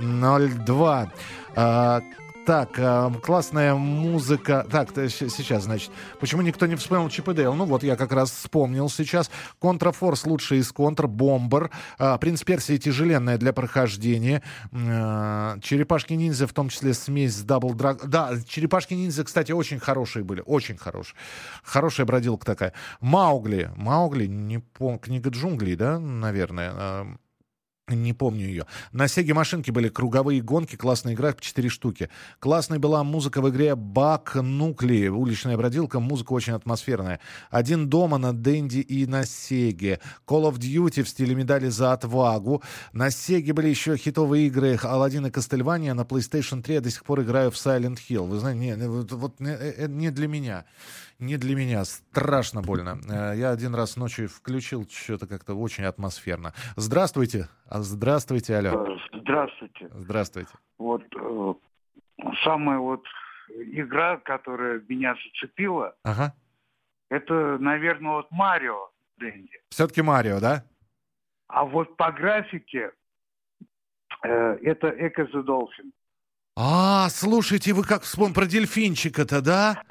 02. 0.00 1.12
А, 1.54 2.02
так, 2.44 2.70
а, 2.78 3.12
классная 3.22 3.74
музыка. 3.74 4.66
Так, 4.68 4.90
сейчас, 4.90 5.64
значит, 5.64 5.92
почему 6.18 6.42
никто 6.42 6.66
не 6.66 6.74
вспомнил 6.74 7.08
Чип 7.08 7.28
и 7.28 7.34
Дейл? 7.34 7.54
Ну 7.54 7.66
вот, 7.66 7.84
я 7.84 7.94
как 7.94 8.12
раз 8.12 8.32
вспомнил 8.32 8.88
сейчас. 8.88 9.30
Contra 9.60 9.96
Force 9.96 10.26
лучший 10.26 10.58
из 10.58 10.72
контр. 10.72 11.06
Бомбер. 11.06 11.70
А, 11.98 12.18
Принц 12.18 12.42
Персии 12.42 12.78
тяжеленная 12.78 13.38
для 13.38 13.52
прохождения. 13.52 14.42
А, 14.72 15.58
Черепашки-ниндзя, 15.60 16.48
в 16.48 16.52
том 16.52 16.68
числе 16.68 16.94
смесь 16.94 17.36
с 17.36 17.42
Double 17.42 17.74
Drag... 17.74 18.08
Да, 18.08 18.32
Черепашки-ниндзя, 18.48 19.24
кстати, 19.24 19.52
очень 19.52 19.78
хорошие 19.78 20.24
были. 20.24 20.42
Очень 20.44 20.76
хорошие. 20.76 21.16
Хорошая 21.62 22.06
бродилка 22.06 22.44
такая. 22.44 22.72
Маугли. 23.00 23.70
Маугли, 23.76 24.26
не 24.26 24.58
помню, 24.58 24.98
книга 24.98 25.30
джунглей, 25.30 25.76
да, 25.76 26.00
наверное. 26.00 27.18
Не 27.94 28.12
помню 28.12 28.46
ее. 28.46 28.66
На 28.92 29.08
Сеге 29.08 29.34
машинки 29.34 29.70
были 29.70 29.88
круговые 29.88 30.40
гонки, 30.40 30.76
классная 30.76 31.14
игра, 31.14 31.32
4 31.38 31.68
штуки. 31.68 32.08
Классной 32.38 32.78
была 32.78 33.04
музыка 33.04 33.40
в 33.40 33.50
игре 33.50 33.74
Бак 33.74 34.34
Нукли, 34.34 35.08
уличная 35.08 35.56
бродилка, 35.56 36.00
музыка 36.00 36.32
очень 36.32 36.54
атмосферная. 36.54 37.20
Один 37.50 37.88
дома 37.88 38.18
на 38.18 38.32
Денди 38.32 38.78
и 38.78 39.06
на 39.06 39.24
Сеге. 39.24 40.00
Call 40.26 40.50
of 40.50 40.58
Duty 40.58 41.02
в 41.02 41.08
стиле 41.08 41.34
медали 41.34 41.68
за 41.68 41.92
отвагу. 41.92 42.62
На 42.92 43.10
Сеге 43.10 43.52
были 43.52 43.68
еще 43.68 43.96
хитовые 43.96 44.46
игры 44.46 44.78
Алладин 44.82 45.26
и 45.26 45.30
Кастельвания. 45.30 45.94
На 45.94 46.02
PlayStation 46.02 46.62
3 46.62 46.74
я 46.74 46.80
до 46.80 46.90
сих 46.90 47.04
пор 47.04 47.22
играю 47.22 47.50
в 47.50 47.54
Silent 47.54 47.98
Hill. 48.08 48.26
Вы 48.26 48.38
знаете, 48.38 48.76
не, 48.76 48.88
вот, 48.88 49.40
не, 49.40 49.50
э, 49.50 49.86
не 49.88 50.10
для 50.10 50.28
меня. 50.28 50.64
Не 51.22 51.36
для 51.36 51.54
меня. 51.54 51.84
Страшно 51.84 52.62
больно. 52.62 52.98
Э, 53.08 53.34
Я 53.36 53.50
один 53.50 53.76
раз 53.76 53.96
ночью 53.96 54.28
включил, 54.28 54.88
что-то 54.90 55.28
как-то 55.28 55.54
очень 55.54 55.84
атмосферно. 55.84 56.52
Здравствуйте. 56.74 57.48
А, 57.68 57.80
Здравствуйте, 57.80 58.56
алло. 58.56 58.98
Здравствуйте. 59.14 59.88
Здравствуйте. 59.92 60.50
Вот 60.78 61.04
э, 61.14 61.54
самая 62.42 62.78
вот 62.78 63.04
игра, 63.48 64.16
которая 64.16 64.82
меня 64.88 65.14
зацепила, 65.14 65.94
Ага. 66.02 66.34
это, 67.08 67.56
наверное, 67.60 68.12
вот 68.14 68.26
Марио 68.32 68.90
Дэнди. 69.18 69.60
Все-таки 69.68 70.02
Марио, 70.02 70.40
да? 70.40 70.64
А 71.46 71.64
вот 71.64 71.96
по 71.96 72.10
графике 72.10 72.90
э, 74.24 74.28
это 74.64 74.88
Эко 74.88 75.22
Dolphin. 75.22 75.92
А, 76.56 77.08
слушайте, 77.10 77.72
вы 77.74 77.84
как 77.84 78.02
вспомнили 78.02 78.34
про 78.34 78.46
дельфинчика-то, 78.46 79.40
да? 79.40 79.82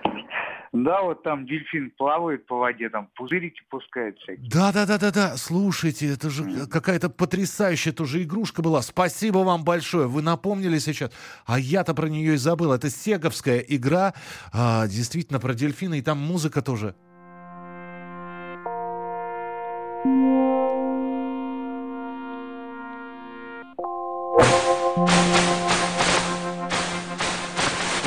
Да, 0.74 1.02
вот 1.02 1.22
там 1.24 1.46
дельфин 1.46 1.92
плавает 1.98 2.46
по 2.46 2.58
воде, 2.58 2.90
там 2.90 3.10
пузырики 3.16 3.62
пускает 3.70 4.18
всякие. 4.20 4.50
Да, 4.50 4.72
да, 4.72 4.86
да, 4.86 4.98
да, 4.98 5.12
да. 5.12 5.38
Слушайте, 5.38 6.14
это 6.14 6.30
же 6.30 6.66
какая-то 6.68 7.10
потрясающая 7.10 7.92
тоже 7.92 8.24
игрушка 8.24 8.62
была. 8.62 8.82
Спасибо 8.82 9.40
вам 9.40 9.66
большое. 9.66 10.08
Вы 10.08 10.22
напомнили 10.22 10.80
сейчас. 10.80 11.12
А 11.46 11.60
я-то 11.60 11.94
про 11.94 12.08
нее 12.08 12.36
и 12.36 12.38
забыл. 12.38 12.72
Это 12.72 12.90
сеговская 12.90 13.60
игра, 13.60 14.14
а, 14.54 14.88
действительно 14.88 15.42
про 15.42 15.54
дельфина, 15.54 15.96
и 15.96 16.02
там 16.02 16.20
музыка 16.20 16.62
тоже. 16.62 16.96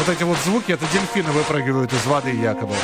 Вот 0.06 0.14
эти 0.14 0.22
вот 0.22 0.36
звуки, 0.44 0.70
это 0.70 0.84
дельфины 0.92 1.32
выпрыгивают 1.32 1.90
из 1.94 2.04
воды 2.04 2.30
якобы. 2.30 2.74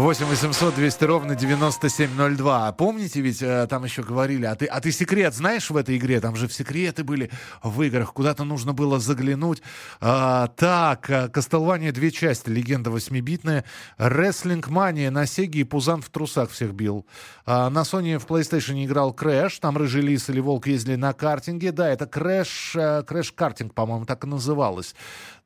Восемь 0.00 0.24
восемьсот 0.24 0.76
двести 0.76 1.04
ровно 1.04 1.36
девяносто 1.36 1.90
семь 1.90 2.14
ноль 2.14 2.34
два. 2.34 2.68
А 2.68 2.72
Помните, 2.72 3.20
ведь 3.20 3.42
э, 3.42 3.66
там 3.68 3.84
еще 3.84 4.02
говорили, 4.02 4.46
а 4.46 4.54
ты, 4.54 4.64
а 4.64 4.80
ты 4.80 4.92
секрет 4.92 5.34
знаешь 5.34 5.68
в 5.68 5.76
этой 5.76 5.98
игре? 5.98 6.22
Там 6.22 6.36
же 6.36 6.48
в 6.48 6.54
секреты 6.54 7.04
были 7.04 7.30
в 7.62 7.82
играх, 7.82 8.14
куда-то 8.14 8.44
нужно 8.44 8.72
было 8.72 8.98
заглянуть. 8.98 9.60
А, 10.00 10.46
так, 10.56 11.10
э, 11.10 11.28
Castlevania 11.28 11.92
две 11.92 12.10
части, 12.10 12.48
легенда 12.48 12.90
восьмибитная. 12.90 13.66
WrestleMania 13.98 15.10
на 15.10 15.26
Сеге 15.26 15.60
и 15.60 15.64
Пузан 15.64 16.00
в 16.00 16.08
трусах 16.08 16.50
всех 16.50 16.72
бил. 16.72 17.04
А, 17.44 17.68
на 17.68 17.80
Sony 17.80 18.18
в 18.18 18.24
PlayStation 18.24 18.82
играл 18.82 19.12
Crash, 19.12 19.58
там 19.58 19.76
Рыжий 19.76 20.00
Лис 20.00 20.30
или 20.30 20.40
Волк 20.40 20.66
ездили 20.66 20.96
на 20.96 21.12
картинге. 21.12 21.72
Да, 21.72 21.86
это 21.86 22.06
Crash, 22.06 22.72
э, 22.74 23.02
Crash 23.06 23.32
Картинг, 23.32 23.74
по-моему, 23.74 24.06
так 24.06 24.24
и 24.24 24.26
называлось. 24.26 24.94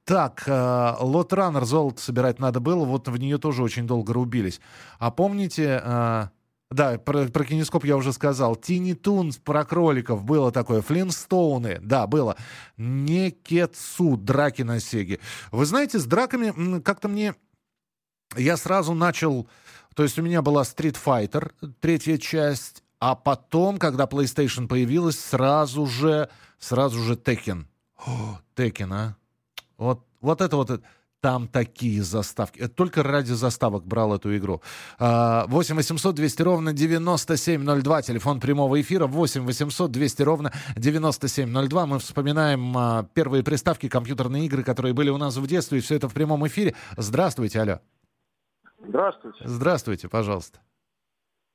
Так, 0.04 0.42
э, 0.46 0.94
Лотранер 1.00 1.64
золото 1.64 2.00
собирать 2.00 2.38
надо 2.38 2.60
было, 2.60 2.84
вот 2.84 3.08
в 3.08 3.16
нее 3.16 3.38
тоже 3.38 3.62
очень 3.62 3.86
долго 3.86 4.12
рубились. 4.12 4.60
А 4.98 5.10
помните, 5.10 5.80
э, 5.82 6.28
да, 6.70 6.98
про, 6.98 7.26
про 7.28 7.44
кинескоп 7.44 7.84
я 7.84 7.96
уже 7.96 8.12
сказал, 8.12 8.56
Тини 8.56 8.92
Тунс 8.92 9.38
про 9.38 9.64
кроликов 9.64 10.24
было 10.24 10.52
такое, 10.52 10.82
Флинстоуны, 10.82 11.78
да, 11.80 12.06
было. 12.06 12.36
Некетсу, 12.76 14.16
драки 14.16 14.62
на 14.62 14.80
Сеге. 14.80 15.20
Вы 15.52 15.64
знаете, 15.66 15.98
с 15.98 16.04
драками 16.04 16.80
как-то 16.80 17.08
мне... 17.08 17.34
Я 18.36 18.56
сразу 18.56 18.92
начал... 18.92 19.48
То 19.94 20.02
есть 20.02 20.18
у 20.18 20.22
меня 20.22 20.42
была 20.42 20.62
Street 20.62 20.98
Fighter, 21.02 21.52
третья 21.80 22.18
часть, 22.18 22.82
а 22.98 23.14
потом, 23.14 23.78
когда 23.78 24.04
PlayStation 24.04 24.66
появилась, 24.66 25.18
сразу 25.18 25.86
же, 25.86 26.28
сразу 26.58 26.98
же 27.00 27.14
Tekken. 27.14 27.66
О, 28.04 28.40
Tekken, 28.56 28.92
а? 28.92 29.16
Вот, 29.78 30.00
вот 30.20 30.40
это 30.40 30.56
вот, 30.56 30.70
там 31.24 31.48
такие 31.48 32.02
заставки. 32.02 32.58
Это 32.58 32.74
только 32.74 33.02
ради 33.02 33.32
заставок 33.32 33.86
брал 33.86 34.14
эту 34.14 34.36
игру. 34.36 34.60
А, 34.98 35.46
8 35.46 35.74
800 35.74 36.14
200 36.14 36.42
ровно 36.42 36.72
9702, 36.74 38.02
телефон 38.02 38.40
прямого 38.40 38.78
эфира. 38.78 39.06
8 39.06 39.46
800 39.46 39.90
200 39.90 40.22
ровно 40.22 40.52
9702. 40.76 41.86
Мы 41.86 41.98
вспоминаем 41.98 42.76
а, 42.76 43.04
первые 43.14 43.42
приставки, 43.42 43.88
компьютерные 43.88 44.44
игры, 44.44 44.62
которые 44.62 44.92
были 44.92 45.08
у 45.08 45.16
нас 45.16 45.38
в 45.38 45.46
детстве, 45.46 45.78
и 45.78 45.80
все 45.80 45.94
это 45.94 46.10
в 46.10 46.12
прямом 46.12 46.46
эфире. 46.46 46.74
Здравствуйте, 46.98 47.62
алло. 47.62 47.80
Здравствуйте. 48.86 49.38
Здравствуйте, 49.44 50.08
пожалуйста. 50.10 50.58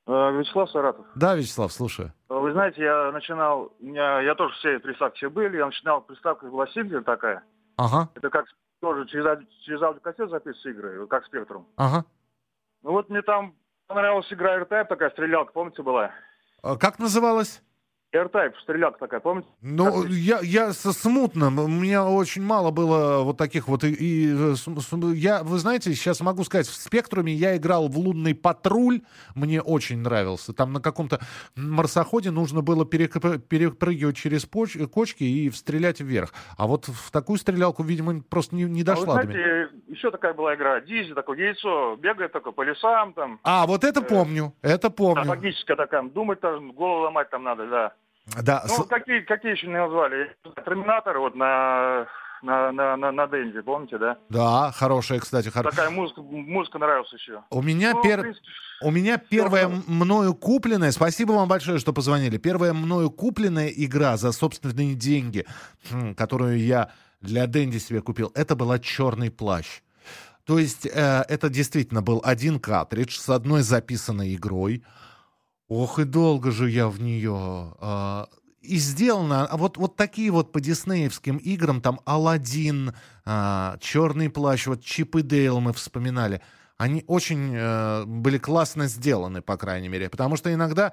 Э, 0.08 0.32
Вячеслав 0.32 0.68
Саратов. 0.70 1.06
Да, 1.14 1.36
Вячеслав, 1.36 1.72
слушаю. 1.72 2.12
Э, 2.28 2.34
Вы 2.34 2.52
знаете, 2.52 2.82
я 2.82 3.12
начинал, 3.12 3.72
у 3.78 3.86
меня, 3.86 4.20
я 4.20 4.34
тоже 4.34 4.52
все 4.56 4.80
приставки 4.80 5.26
были, 5.26 5.58
я 5.58 5.66
начинал 5.66 6.00
приставка 6.00 6.46
была 6.46 6.66
Сингер 6.66 7.04
такая. 7.04 7.44
Ага, 7.80 8.10
Это 8.14 8.28
как 8.28 8.44
тоже 8.80 9.06
через, 9.06 9.24
через 9.64 9.80
аудиокассет 9.80 10.28
записываются 10.28 10.68
игры, 10.68 11.06
как 11.06 11.24
Спектрум. 11.24 11.66
ага. 11.76 12.04
Ну 12.82 12.90
вот 12.92 13.08
мне 13.08 13.22
там 13.22 13.54
понравилась 13.86 14.30
игра 14.30 14.56
R-Type, 14.56 14.84
такая 14.86 15.08
стрелялка, 15.10 15.52
помните, 15.52 15.82
была? 15.82 16.10
А 16.62 16.76
Как 16.76 16.98
называлась? 16.98 17.62
R-Type, 18.12 18.54
стрелялка 18.62 18.98
такая, 18.98 19.20
помните? 19.20 19.46
Ну, 19.62 20.04
я, 20.06 20.40
я 20.42 20.72
смутно, 20.72 21.46
у 21.48 21.68
меня 21.68 22.04
очень 22.04 22.42
мало 22.42 22.72
было 22.72 23.22
вот 23.22 23.36
таких 23.36 23.68
вот. 23.68 23.84
И, 23.84 23.92
и, 23.92 24.32
э, 24.34 24.54
с- 24.56 24.64
с- 24.64 25.14
я, 25.14 25.44
вы 25.44 25.58
знаете, 25.58 25.94
сейчас 25.94 26.20
могу 26.20 26.42
сказать, 26.42 26.66
в 26.66 26.74
«Спектруме» 26.74 27.32
я 27.32 27.56
играл 27.56 27.88
в 27.88 27.96
«Лунный 27.96 28.34
патруль», 28.34 29.02
мне 29.36 29.62
очень 29.62 29.98
нравился. 29.98 30.52
Там 30.52 30.72
на 30.72 30.80
каком-то 30.80 31.20
марсоходе 31.54 32.32
нужно 32.32 32.62
было 32.62 32.84
перепрыгивать 32.84 34.16
через 34.16 34.44
поч- 34.44 34.76
кочки 34.88 35.22
и 35.22 35.50
стрелять 35.52 36.00
вверх. 36.00 36.32
А 36.56 36.66
вот 36.66 36.86
в 36.88 37.12
такую 37.12 37.38
стрелялку, 37.38 37.82
видимо, 37.84 38.22
просто 38.22 38.56
не, 38.56 38.64
не 38.64 38.80
А 38.82 38.84
вы 38.84 38.84
дошла 38.84 39.22
до 39.22 39.28
меня. 39.28 39.32
знаете, 39.42 39.74
еще 39.86 40.10
такая 40.10 40.34
была 40.34 40.54
игра, 40.56 40.80
Дизи, 40.80 41.14
такое 41.14 41.38
яйцо, 41.38 41.96
бегает 41.96 42.32
такое 42.32 42.52
по 42.52 42.62
лесам, 42.62 43.12
там, 43.12 43.38
А, 43.44 43.66
вот 43.66 43.84
это 43.84 44.02
помню, 44.02 44.52
это 44.62 44.90
помню. 44.90 45.28
логическая 45.28 45.76
такая, 45.76 46.02
думать 46.02 46.40
тоже, 46.40 46.60
голову 46.72 47.02
ломать 47.04 47.30
там 47.30 47.44
надо, 47.44 47.66
да. 47.68 47.92
Да, 48.42 48.64
Ну, 48.68 48.84
с- 48.84 48.86
какие, 48.86 49.20
какие 49.20 49.52
еще 49.52 49.66
не 49.66 49.74
назвали? 49.78 50.34
Терминатор 50.64 51.18
вот 51.18 51.34
на, 51.34 52.06
на, 52.42 52.72
на, 52.72 52.96
на, 52.96 53.12
на 53.12 53.26
Денди, 53.26 53.60
помните, 53.60 53.98
да? 53.98 54.18
да, 54.28 54.72
хорошая, 54.72 55.20
кстати, 55.20 55.48
хорошая. 55.48 55.76
Такая 55.76 55.90
музыка, 55.90 56.22
музыка 56.22 56.78
нравилась 56.78 57.12
еще. 57.12 57.42
У 57.50 57.62
меня, 57.62 57.92
Ну, 57.92 58.02
пер- 58.04 58.20
принципе, 58.22 58.46
у 58.82 58.90
меня 58.90 59.18
первая 59.18 59.66
м- 59.66 59.84
мною 59.86 60.34
купленная, 60.34 60.90
спасибо 60.92 61.32
вам 61.32 61.48
большое, 61.48 61.78
что 61.78 61.92
позвонили, 61.92 62.38
первая 62.38 62.72
мною 62.72 63.10
купленная 63.10 63.68
игра 63.68 64.16
за 64.16 64.32
собственные 64.32 64.94
деньги, 64.94 65.44
хм, 65.90 66.14
которую 66.14 66.58
я 66.58 66.90
для 67.20 67.46
Дэнди 67.46 67.78
себе 67.78 68.00
купил, 68.00 68.32
это 68.34 68.56
была 68.56 68.78
«Черный 68.78 69.30
плащ». 69.30 69.82
То 70.46 70.58
есть 70.58 70.86
э, 70.86 71.24
это 71.28 71.48
действительно 71.50 72.00
был 72.02 72.22
один 72.24 72.58
картридж 72.58 73.18
с 73.18 73.28
одной 73.28 73.60
записанной 73.62 74.34
игрой. 74.34 74.82
Ох, 75.70 76.00
и 76.00 76.04
долго 76.04 76.50
же 76.50 76.68
я 76.68 76.88
в 76.88 77.00
нее... 77.00 77.74
а, 77.78 78.26
и 78.60 78.76
сделано, 78.76 79.46
а 79.46 79.56
вот, 79.56 79.78
вот 79.78 79.96
такие 79.96 80.30
вот 80.30 80.52
по 80.52 80.60
диснеевским 80.60 81.38
играм, 81.38 81.80
там 81.80 82.00
Алладин, 82.04 82.92
Черный 83.24 84.28
плащ, 84.28 84.66
вот 84.66 84.84
Чип 84.84 85.16
и 85.16 85.22
Дейл 85.22 85.60
мы 85.60 85.72
вспоминали, 85.72 86.42
они 86.76 87.04
очень 87.06 87.54
э, 87.54 88.04
были 88.04 88.36
классно 88.38 88.86
сделаны, 88.86 89.40
по 89.40 89.56
крайней 89.56 89.88
мере, 89.88 90.10
потому 90.10 90.36
что 90.36 90.52
иногда, 90.52 90.92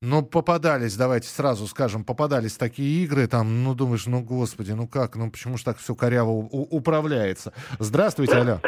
ну, 0.00 0.22
попадались, 0.22 0.96
давайте 0.96 1.28
сразу 1.28 1.66
скажем, 1.66 2.04
попадались 2.04 2.56
такие 2.56 3.04
игры, 3.04 3.26
там, 3.26 3.64
ну, 3.64 3.74
думаешь, 3.74 4.06
ну, 4.06 4.22
господи, 4.22 4.72
ну 4.72 4.86
как, 4.86 5.16
ну, 5.16 5.30
почему 5.30 5.58
же 5.58 5.64
так 5.64 5.78
все 5.78 5.94
коряво 5.94 6.30
управляется? 6.30 7.52
Здравствуйте, 7.78 8.36
алло. 8.36 8.60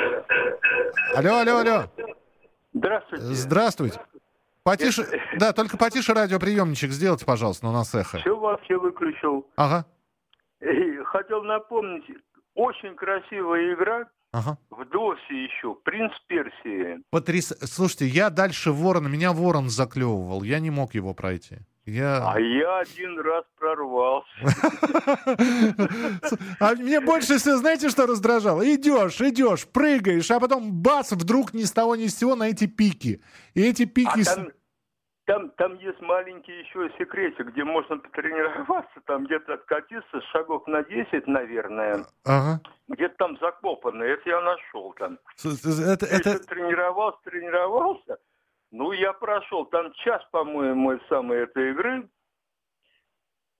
Алло, 1.14 1.38
алло, 1.38 1.58
алло. 1.58 1.84
Здравствуйте. 2.72 3.24
Здравствуйте. 3.24 4.00
Потише, 4.68 5.06
да, 5.38 5.54
только 5.54 5.78
потише 5.78 6.12
радиоприемничек 6.12 6.90
сделайте, 6.90 7.24
пожалуйста, 7.24 7.68
у 7.68 7.72
нас 7.72 7.94
эхо. 7.94 8.18
Все 8.18 8.36
вообще 8.36 8.76
выключил. 8.76 9.46
Ага, 9.56 9.86
И 10.60 11.02
хотел 11.04 11.42
напомнить, 11.42 12.04
очень 12.54 12.94
красивая 12.94 13.72
игра 13.72 14.10
ага. 14.30 14.58
в 14.68 14.84
ДОСе 14.84 15.44
еще, 15.44 15.74
«Принц 15.74 16.12
Персии». 16.26 17.02
Потряс... 17.10 17.54
Слушайте, 17.62 18.08
я 18.08 18.28
дальше 18.28 18.70
ворона, 18.70 19.08
меня 19.08 19.32
ворон 19.32 19.70
заклевывал, 19.70 20.42
я 20.42 20.60
не 20.60 20.68
мог 20.68 20.92
его 20.92 21.14
пройти. 21.14 21.60
Я... 21.88 22.32
А 22.34 22.38
я 22.38 22.80
один 22.80 23.18
раз 23.20 23.46
прорвался. 23.56 24.28
А 26.60 26.74
мне 26.74 27.00
больше 27.00 27.38
всего, 27.38 27.56
знаете, 27.56 27.88
что 27.88 28.06
раздражало? 28.06 28.62
Идешь, 28.62 29.18
идешь, 29.22 29.66
прыгаешь, 29.66 30.30
а 30.30 30.38
потом 30.38 30.70
бац, 30.70 31.12
вдруг 31.12 31.54
ни 31.54 31.62
с 31.62 31.72
того 31.72 31.96
ни 31.96 32.08
с 32.08 32.18
сего 32.18 32.36
на 32.36 32.50
эти 32.50 32.66
пики. 32.66 33.22
И 33.54 33.62
эти 33.62 33.86
пики... 33.86 34.20
А 34.20 34.34
там, 34.34 34.48
там, 35.28 35.50
там 35.50 35.74
есть 35.74 36.00
маленький 36.00 36.58
еще 36.58 36.90
секретик, 36.98 37.48
где 37.48 37.62
можно 37.62 37.98
потренироваться, 37.98 39.00
там 39.04 39.26
где-то 39.26 39.54
откатиться 39.54 40.22
шагов 40.32 40.66
на 40.66 40.82
10, 40.82 41.26
наверное. 41.26 42.06
Ага. 42.24 42.60
Где-то 42.88 43.14
там 43.18 43.38
закопано, 43.38 44.02
это 44.04 44.22
я 44.26 44.40
нашел 44.40 44.94
там. 44.94 45.18
Это, 45.44 46.06
это... 46.06 46.38
Тренировался, 46.46 47.18
тренировался. 47.24 48.16
Ну, 48.70 48.92
я 48.92 49.12
прошел 49.12 49.66
там 49.66 49.92
час, 49.92 50.22
по-моему, 50.30 50.98
самой 51.10 51.40
этой 51.40 51.72
игры. 51.72 52.08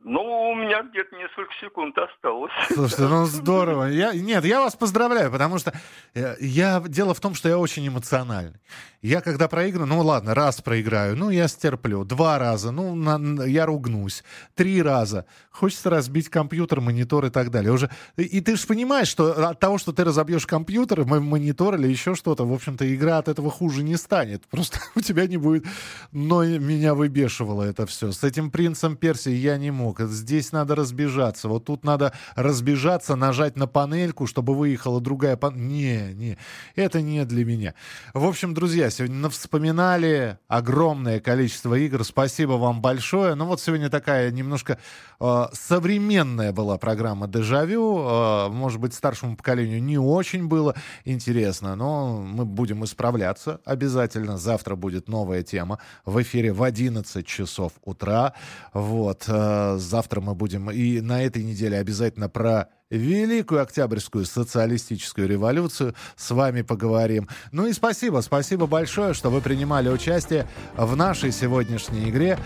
Ну, 0.05 0.20
у 0.20 0.55
меня 0.55 0.82
где-то 0.84 1.16
несколько 1.16 1.53
секунд 1.61 1.96
осталось. 1.99 2.53
Слушайте, 2.72 3.09
ну 3.09 3.24
здорово. 3.26 3.86
Я, 3.86 4.12
нет, 4.12 4.44
я 4.44 4.61
вас 4.61 4.76
поздравляю, 4.76 5.30
потому 5.32 5.59
что 5.59 5.72
э, 6.14 6.36
я, 6.40 6.80
дело 6.86 7.14
в 7.14 7.20
том, 7.20 7.34
что 7.34 7.49
я 7.49 7.59
очень 7.59 7.86
эмоциональный. 7.88 8.61
Я 9.03 9.20
когда 9.20 9.46
проиграю, 9.49 9.86
ну 9.86 10.01
ладно, 10.03 10.34
раз 10.34 10.61
проиграю, 10.61 11.16
ну 11.16 11.30
я 11.30 11.46
стерплю. 11.49 12.05
Два 12.05 12.38
раза, 12.38 12.70
ну 12.70 12.94
на- 12.94 13.44
я 13.44 13.66
ругнусь. 13.66 14.24
Три 14.55 14.82
раза. 14.82 15.24
Хочется 15.51 15.90
разбить 15.90 16.28
компьютер, 16.28 16.80
монитор 16.80 17.26
и 17.26 17.30
так 17.30 17.51
далее. 17.51 17.72
Уже, 17.72 17.90
и, 18.16 18.22
и 18.22 18.40
ты 18.40 18.57
же 18.57 18.66
понимаешь, 18.66 19.09
что 19.09 19.49
от 19.49 19.59
того, 19.61 19.78
что 19.78 19.92
ты 19.92 20.05
разобьешь 20.05 20.46
компьютер, 20.46 21.05
монитор 21.05 21.74
или 21.76 21.88
еще 21.88 22.14
что-то, 22.14 22.44
в 22.44 22.53
общем-то, 22.53 22.92
игра 22.92 23.18
от 23.18 23.28
этого 23.28 23.51
хуже 23.51 23.82
не 23.82 23.96
станет. 23.96 24.46
Просто 24.51 24.78
у 24.94 25.01
тебя 25.01 25.26
не 25.26 25.36
будет... 25.36 25.64
Но 26.12 26.44
меня 26.44 26.94
выбешивало 26.94 27.64
это 27.64 27.86
все. 27.86 28.12
С 28.12 28.22
этим 28.24 28.51
принцем 28.51 28.96
Персии 28.96 29.32
я 29.32 29.59
не 29.59 29.70
мог. 29.70 29.88
Здесь 29.99 30.53
надо 30.53 30.74
разбежаться. 30.74 31.49
Вот 31.49 31.64
тут 31.64 31.84
надо 31.84 32.12
разбежаться, 32.34 33.16
нажать 33.16 33.57
на 33.57 33.66
панельку, 33.66 34.26
чтобы 34.26 34.55
выехала 34.55 35.01
другая 35.01 35.36
панелька. 35.36 35.59
Не, 35.59 36.14
не, 36.14 36.39
это 36.76 37.01
не 37.01 37.24
для 37.24 37.45
меня. 37.45 37.74
В 38.14 38.24
общем, 38.24 38.55
друзья, 38.55 38.91
сегодня 38.91 39.28
вспоминали 39.28 40.39
огромное 40.49 41.20
количество 41.20 41.74
игр. 41.74 42.05
Спасибо 42.05 42.53
вам 42.53 42.80
большое. 42.80 43.34
Ну 43.34 43.47
вот 43.47 43.61
сегодня 43.61 43.91
такая 43.91 44.30
немножко 44.30 44.78
э, 45.20 45.45
современная 45.53 46.53
была 46.53 46.78
программа 46.78 47.26
«Дежавю». 47.28 47.99
Э, 47.99 48.49
может 48.49 48.80
быть, 48.80 48.95
старшему 48.95 49.36
поколению 49.36 49.82
не 49.82 49.99
очень 49.99 50.49
было 50.49 50.74
интересно, 51.05 51.74
но 51.76 52.20
мы 52.20 52.45
будем 52.45 52.84
исправляться 52.84 53.61
обязательно. 53.64 54.39
Завтра 54.39 54.76
будет 54.76 55.09
новая 55.09 55.43
тема 55.43 55.78
в 56.05 56.20
эфире 56.22 56.53
в 56.53 56.62
11 56.62 57.26
часов 57.26 57.72
утра. 57.84 58.34
Вот. 58.72 59.24
э, 59.28 59.78
завтра 59.79 60.20
мы 60.20 60.35
будем 60.35 60.70
и 60.70 61.01
на 61.01 61.22
этой 61.22 61.43
неделе 61.43 61.79
обязательно 61.79 62.29
про 62.29 62.68
Великую 62.91 63.62
Октябрьскую 63.62 64.24
социалистическую 64.24 65.29
революцию 65.29 65.95
с 66.16 66.31
вами 66.31 66.62
поговорим. 66.62 67.29
Ну 67.53 67.66
и 67.66 67.72
спасибо, 67.72 68.20
спасибо 68.20 68.66
большое, 68.66 69.14
что 69.14 69.31
вы 69.31 69.41
принимали 69.41 69.89
участие 69.89 70.47
в 70.76 70.97
нашей 70.97 71.33
сегодняшней 71.33 72.09
игре. 72.09 72.39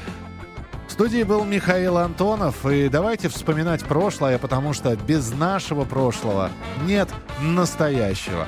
В 0.89 0.93
студии 0.93 1.23
был 1.23 1.45
Михаил 1.45 1.97
Антонов, 1.97 2.67
и 2.67 2.89
давайте 2.89 3.29
вспоминать 3.29 3.83
прошлое, 3.85 4.39
потому 4.39 4.75
что 4.75 4.95
без 4.97 5.33
нашего 5.33 5.85
прошлого 5.85 6.51
нет 6.85 7.09
настоящего. 7.41 8.47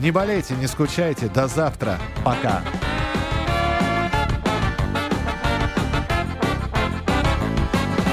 Не 0.00 0.10
болейте, 0.10 0.54
не 0.56 0.66
скучайте, 0.66 1.28
до 1.28 1.46
завтра, 1.46 1.98
пока. 2.24 2.62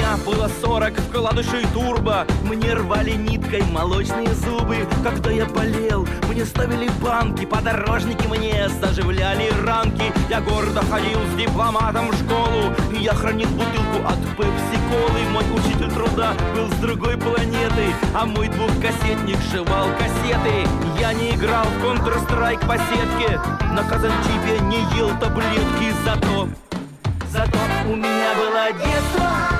Меня 0.00 0.16
было 0.24 0.48
40 0.62 0.94
вкладышей 0.98 1.64
турбо. 1.74 2.26
Мне 2.44 2.72
рвали 2.72 3.12
ниткой 3.12 3.62
молочные 3.64 4.32
зубы. 4.34 4.88
Когда 5.04 5.30
я 5.30 5.44
болел, 5.46 6.06
мне 6.28 6.44
ставили 6.44 6.88
банки 7.02 7.44
Подорожники 7.44 8.26
мне 8.26 8.68
заживляли 8.80 9.50
ранки. 9.64 10.12
Я 10.28 10.40
гордо 10.40 10.80
ходил 10.86 11.18
с 11.32 11.36
дипломатом 11.36 12.10
в 12.10 12.14
школу 12.14 12.74
И 12.92 13.02
я 13.02 13.14
хранил 13.14 13.48
бутылку 13.50 14.06
от 14.06 14.18
пепси-колы. 14.36 15.20
Мой 15.32 15.44
учитель 15.54 15.92
труда 15.92 16.32
был 16.54 16.68
с 16.68 16.76
другой 16.80 17.16
планеты 17.18 17.94
А 18.14 18.24
мой 18.24 18.48
двухкассетник 18.48 19.38
жевал 19.52 19.88
кассеты. 19.98 20.66
Я 20.98 21.12
не 21.12 21.32
играл 21.32 21.64
в 21.64 21.84
Counter-Strike 21.84 22.66
по 22.66 22.76
сетке 22.78 23.38
На 23.72 23.82
казанчипе 23.84 24.60
не 24.62 24.98
ел 24.98 25.10
таблетки. 25.18 25.92
Зато, 26.04 26.48
зато 27.30 27.58
у 27.86 27.96
меня 27.96 28.34
было 28.34 28.72
детство 28.72 29.59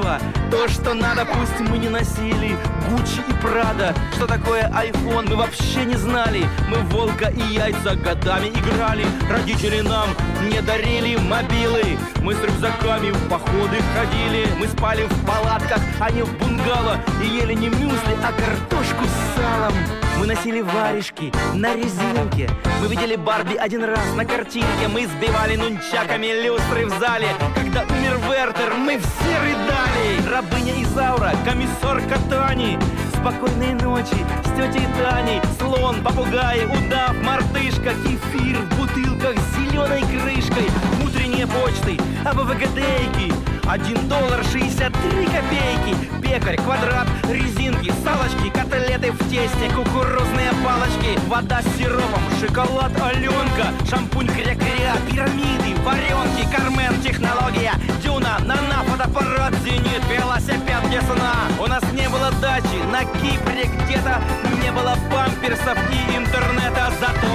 детство 0.00 0.18
То, 0.50 0.68
что 0.68 0.94
надо, 0.94 1.24
пусть 1.26 1.60
мы 1.70 1.78
не 1.78 1.88
носили 1.88 2.56
Гуччи 2.88 3.20
и 3.28 3.32
Прада. 3.40 3.94
Что 4.16 4.26
такое 4.26 4.68
iPhone, 4.70 5.28
мы 5.28 5.36
вообще 5.36 5.84
не 5.84 5.94
знали. 5.94 6.44
Мы 6.68 6.78
волка 6.90 7.28
и 7.28 7.40
яйца 7.40 7.94
годами 7.94 8.48
играли. 8.48 9.06
Родители 9.30 9.80
нам 9.80 10.08
не 10.50 10.60
дарили 10.60 11.16
мобилы. 11.16 11.98
Мы 12.22 12.34
с 12.34 12.42
рюкзаками 12.42 13.10
в 13.10 13.28
походы 13.28 13.78
ходили. 13.94 14.46
Мы 14.58 14.66
спали 14.66 15.04
в 15.04 15.26
палатках, 15.26 15.80
а 16.00 16.10
не 16.10 16.22
в 16.22 16.38
бунгало. 16.38 16.98
И 17.22 17.26
ели 17.26 17.54
не 17.54 17.68
мюсли, 17.68 18.16
а 18.24 18.32
картошку 18.32 19.04
с 19.04 19.36
салом. 19.36 19.74
Мы 20.18 20.26
носили 20.26 20.60
варежки 20.60 21.32
на 21.54 21.74
резинке. 21.74 22.50
Мы 22.82 22.88
видели 22.88 23.16
Барби 23.16 23.54
один 23.54 23.84
раз 23.84 24.14
на 24.14 24.24
картинке. 24.24 24.88
Мы 24.92 25.06
сбивали 25.06 25.56
нунчаками 25.56 26.42
люстры 26.42 26.86
в 26.86 26.98
зале 26.98 27.28
Когда 27.72 27.94
умер 27.94 28.18
Вертер, 28.28 28.74
мы 28.74 28.98
все 28.98 29.38
рыдали. 29.42 30.28
Рабыня 30.28 30.82
Изаура, 30.82 31.32
комиссар 31.44 32.02
Катани. 32.08 32.76
Спокойной 33.14 33.74
ночи 33.74 34.26
с 34.44 34.48
тетей 34.56 34.88
Таней. 34.98 35.40
Слон, 35.58 36.02
попугай, 36.02 36.64
удав, 36.64 37.14
мартышка. 37.22 37.90
Кефир 38.02 38.58
в 38.58 38.76
бутылках 38.76 39.36
с 39.38 39.56
зеленой 39.56 40.00
крышкой. 40.00 40.68
Утренние 41.04 41.46
почты, 41.46 41.96
АБВГДейки 42.24 43.32
один 43.70 44.08
доллар 44.08 44.42
шестьдесят 44.42 44.92
три 44.92 45.26
копейки. 45.26 45.94
Пекарь, 46.20 46.56
квадрат, 46.56 47.06
резинки, 47.28 47.92
салочки 48.02 48.50
Котлеты 48.50 49.12
в 49.12 49.18
тесте, 49.30 49.70
кукурузные 49.72 50.50
палочки. 50.64 51.16
Вода 51.28 51.62
с 51.62 51.78
сиропом, 51.78 52.22
шоколад 52.40 52.90
Аленка. 53.00 53.72
Шампунь 53.88 54.26
кря-кря, 54.26 54.96
пирамиды, 55.08 55.69
варенки 55.84 56.46
Кармен, 56.54 57.00
технология, 57.02 57.72
дюна, 58.02 58.38
нана, 58.44 58.84
фотоаппарат, 58.86 59.54
зенит 59.64 60.02
Велосипед 60.08 60.82
для 60.88 61.00
сна 61.02 61.34
У 61.58 61.66
нас 61.66 61.82
не 61.92 62.08
было 62.08 62.30
дачи 62.40 62.80
на 62.90 63.04
Кипре 63.04 63.64
где-то 63.84 64.20
Не 64.62 64.70
было 64.72 64.96
памперсов 65.10 65.78
и 65.90 66.16
интернета. 66.16 66.92
Зато, 67.00 67.32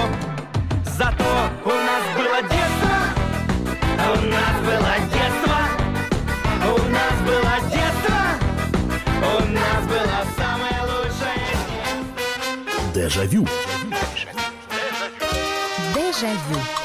зато 0.97 1.49
у 1.63 1.69
нас 1.69 2.03
было 2.15 2.41
детство. 2.41 2.95
У 3.97 4.15
нас 4.27 4.55
было 4.65 4.93
детство. 5.13 5.85
У 6.65 6.77
нас 6.89 7.15
было 7.25 7.55
детство, 7.69 8.17
у 9.21 9.45
нас 9.51 9.85
было 9.85 10.25
самое 10.35 10.81
лучшее. 10.81 11.37
Дежавю. 12.93 13.47
Дежавю. 15.93 16.84